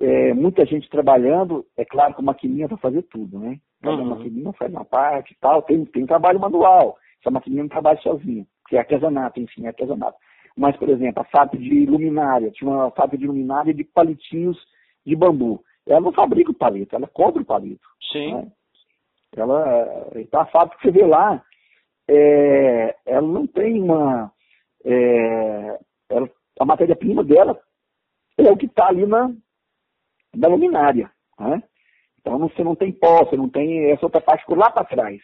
é, 0.00 0.32
muita 0.32 0.64
gente 0.64 0.88
trabalhando, 0.88 1.64
é 1.76 1.84
claro 1.84 2.14
que 2.14 2.20
a 2.20 2.24
maquininha 2.24 2.68
vai 2.68 2.78
fazer 2.78 3.02
tudo, 3.02 3.38
né? 3.38 3.58
Cada 3.82 3.96
uhum. 3.96 4.08
maquininha 4.08 4.52
faz 4.54 4.70
uma 4.72 4.84
parte 4.84 5.32
e 5.32 5.36
tal, 5.40 5.62
tem, 5.62 5.84
tem 5.84 6.06
trabalho 6.06 6.40
manual, 6.40 6.96
essa 7.20 7.30
maquininha 7.30 7.62
não 7.62 7.68
trabalha 7.68 8.00
sozinha, 8.00 8.46
que 8.68 8.76
é 8.76 8.78
artesanato, 8.80 9.40
enfim, 9.40 9.64
é 9.64 9.68
artesanato. 9.68 10.16
Mas, 10.56 10.76
por 10.76 10.88
exemplo, 10.88 11.22
a 11.22 11.24
fábrica 11.24 11.62
de 11.62 11.86
luminária, 11.86 12.50
tinha 12.50 12.70
uma 12.70 12.90
fábrica 12.90 13.18
de 13.18 13.26
luminária 13.26 13.72
de 13.72 13.84
palitinhos 13.84 14.58
de 15.04 15.16
bambu. 15.16 15.62
Ela 15.86 16.00
não 16.00 16.12
fabrica 16.12 16.50
o 16.50 16.54
palito, 16.54 16.94
ela 16.94 17.08
compra 17.08 17.42
o 17.42 17.44
palito. 17.44 17.86
Sim. 18.12 18.34
Né? 18.34 18.52
Ela, 19.36 20.10
então 20.16 20.40
a 20.40 20.46
fábrica 20.46 20.76
que 20.76 20.82
você 20.82 20.90
vê 20.92 21.06
lá, 21.06 21.42
é, 22.08 22.96
ela 23.06 23.26
não 23.26 23.46
tem 23.46 23.80
uma. 23.82 24.30
É, 24.84 25.78
ela, 26.10 26.30
a 26.60 26.64
matéria-prima 26.64 27.24
dela 27.24 27.58
é 28.36 28.50
o 28.50 28.56
que 28.56 28.66
está 28.66 28.88
ali 28.88 29.06
na, 29.06 29.32
da 30.34 30.48
luminária. 30.48 31.10
Né? 31.38 31.62
Então 32.20 32.38
você 32.38 32.62
não 32.62 32.74
tem 32.74 32.92
pó, 32.92 33.24
você 33.24 33.36
não 33.36 33.48
tem 33.48 33.90
essa 33.90 34.06
outra 34.06 34.20
parte 34.20 34.44
lá 34.54 34.70
para 34.70 34.84
trás. 34.84 35.20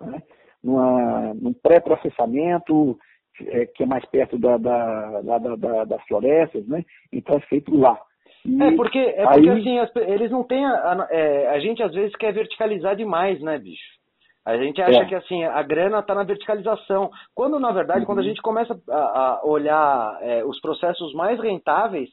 Né? 0.00 0.22
Numa, 0.62 1.34
num 1.34 1.52
pré-processamento, 1.52 2.98
é, 3.46 3.66
que 3.66 3.82
é 3.82 3.86
mais 3.86 4.04
perto 4.06 4.38
da, 4.38 4.56
da, 4.56 5.20
da, 5.20 5.56
da, 5.56 5.84
das 5.84 6.02
florestas, 6.06 6.66
né? 6.66 6.84
então 7.12 7.36
é 7.36 7.40
feito 7.40 7.74
lá. 7.76 8.00
E 8.44 8.62
é 8.62 8.76
porque, 8.76 8.98
é 8.98 9.26
porque 9.26 9.50
aí... 9.50 9.58
assim, 9.58 9.78
as, 9.78 9.96
eles 9.96 10.30
não 10.30 10.44
têm. 10.44 10.64
A, 10.64 10.70
a, 10.70 11.08
é, 11.10 11.48
a, 11.48 11.58
gente 11.60 11.82
às 11.82 11.92
vezes 11.92 12.14
quer 12.16 12.32
verticalizar 12.32 12.96
demais, 12.96 13.40
né, 13.40 13.58
bicho? 13.58 14.00
A 14.44 14.56
gente 14.56 14.80
acha 14.80 15.02
é. 15.02 15.04
que 15.04 15.14
assim, 15.14 15.44
a 15.44 15.62
grana 15.62 15.98
está 15.98 16.14
na 16.14 16.24
verticalização. 16.24 17.10
Quando, 17.34 17.58
na 17.60 17.70
verdade, 17.72 18.00
uhum. 18.00 18.06
quando 18.06 18.18
a 18.18 18.22
uhum. 18.22 18.28
gente 18.28 18.40
começa 18.40 18.78
a, 18.88 18.96
a 18.96 19.40
olhar 19.44 20.18
é, 20.22 20.44
os 20.44 20.58
processos 20.60 21.12
mais 21.12 21.38
rentáveis, 21.38 22.08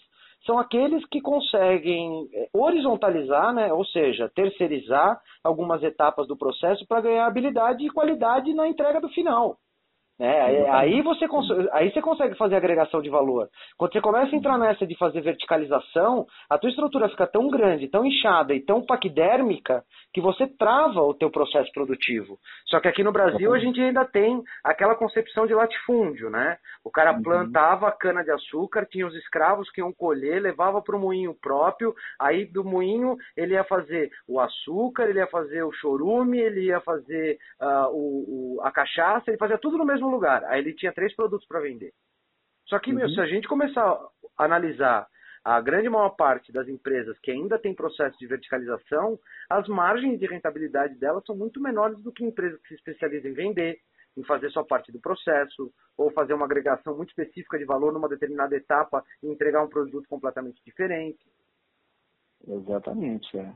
são 0.45 0.59
aqueles 0.59 1.05
que 1.07 1.19
conseguem 1.19 2.27
eh, 2.33 2.47
horizontalizar, 2.53 3.53
né, 3.53 3.73
ou 3.73 3.83
seja, 3.85 4.31
terceirizar 4.33 5.19
algumas 5.43 5.83
etapas 5.83 6.27
do 6.27 6.37
processo 6.37 6.85
para 6.87 7.01
ganhar 7.01 7.25
habilidade 7.25 7.85
e 7.85 7.89
qualidade 7.89 8.53
na 8.53 8.67
entrega 8.67 9.01
do 9.01 9.09
final. 9.09 9.57
Né? 10.19 10.67
Aí, 10.71 11.01
você 11.01 11.25
aí 11.73 11.91
você 11.91 12.01
consegue 12.01 12.35
fazer 12.35 12.55
agregação 12.55 13.01
de 13.01 13.09
valor. 13.09 13.49
Quando 13.77 13.93
você 13.93 14.01
começa 14.01 14.33
a 14.33 14.37
entrar 14.37 14.57
nessa 14.57 14.87
de 14.87 14.97
fazer 14.97 15.21
verticalização, 15.21 16.25
a 16.49 16.57
tua 16.57 16.71
estrutura 16.71 17.07
fica 17.09 17.27
tão 17.27 17.47
grande, 17.49 17.87
tão 17.87 18.03
inchada 18.03 18.53
e 18.53 18.59
tão 18.59 18.83
paquidérmica 18.83 19.83
que 20.11 20.19
você 20.19 20.47
trava 20.47 21.01
o 21.01 21.13
teu 21.13 21.29
processo 21.29 21.71
produtivo. 21.71 22.39
Só 22.65 22.79
que 22.79 22.87
aqui 22.87 23.03
no 23.03 23.11
Brasil 23.11 23.53
a 23.53 23.59
gente 23.59 23.79
ainda 23.79 24.05
tem 24.05 24.41
aquela 24.63 24.95
concepção 24.95 25.45
de 25.45 25.53
latifúndio, 25.53 26.31
né? 26.31 26.57
O 26.83 26.89
cara 26.89 27.13
uhum. 27.13 27.21
plantava 27.21 27.91
cana 27.91 28.23
de 28.23 28.31
açúcar, 28.31 28.87
tinha 28.89 29.05
os 29.05 29.13
escravos 29.15 29.69
que 29.69 29.81
iam 29.81 29.93
colher, 29.93 30.41
levava 30.41 30.81
para 30.81 30.95
o 30.95 30.99
moinho 30.99 31.35
próprio, 31.39 31.93
aí 32.19 32.45
do 32.45 32.63
moinho 32.63 33.15
ele 33.35 33.53
ia 33.53 33.63
fazer 33.63 34.09
o 34.27 34.39
açúcar, 34.39 35.09
ele 35.09 35.19
ia 35.19 35.27
fazer 35.27 35.61
o 35.63 35.71
chorume, 35.73 36.39
ele 36.39 36.65
ia 36.65 36.81
fazer 36.81 37.37
uh, 37.61 37.89
o, 37.91 38.57
o, 38.57 38.61
a 38.63 38.71
cachaça, 38.71 39.29
ele 39.29 39.37
fazia 39.37 39.57
tudo 39.59 39.77
no 39.77 39.85
mesmo 39.85 40.06
mesmo 40.07 40.11
lugar. 40.11 40.43
Aí 40.45 40.59
ele 40.59 40.73
tinha 40.73 40.93
três 40.93 41.15
produtos 41.15 41.47
para 41.47 41.59
vender. 41.59 41.93
Só 42.67 42.79
que, 42.79 42.91
uhum. 42.91 42.97
meu, 42.97 43.09
se 43.09 43.19
a 43.19 43.27
gente 43.27 43.47
começar 43.47 43.83
a 44.37 44.43
analisar 44.43 45.07
a 45.43 45.61
grande 45.61 45.89
maior 45.89 46.09
parte 46.09 46.51
das 46.51 46.67
empresas 46.67 47.17
que 47.19 47.31
ainda 47.31 47.57
tem 47.57 47.73
processo 47.73 48.17
de 48.17 48.27
verticalização, 48.27 49.17
as 49.49 49.67
margens 49.67 50.19
de 50.19 50.25
rentabilidade 50.25 50.95
delas 50.95 51.23
são 51.25 51.35
muito 51.35 51.61
menores 51.61 52.01
do 52.01 52.11
que 52.11 52.25
empresas 52.25 52.59
que 52.61 52.69
se 52.69 52.75
especializam 52.75 53.31
em 53.31 53.33
vender, 53.33 53.79
em 54.17 54.23
fazer 54.23 54.49
só 54.49 54.63
parte 54.63 54.91
do 54.91 54.99
processo, 54.99 55.71
ou 55.95 56.11
fazer 56.11 56.33
uma 56.33 56.45
agregação 56.45 56.97
muito 56.97 57.09
específica 57.09 57.57
de 57.57 57.65
valor 57.65 57.93
numa 57.93 58.09
determinada 58.09 58.55
etapa 58.55 59.03
e 59.23 59.27
entregar 59.27 59.63
um 59.63 59.69
produto 59.69 60.07
completamente 60.09 60.61
diferente. 60.65 61.25
Exatamente, 62.45 63.37
é. 63.37 63.53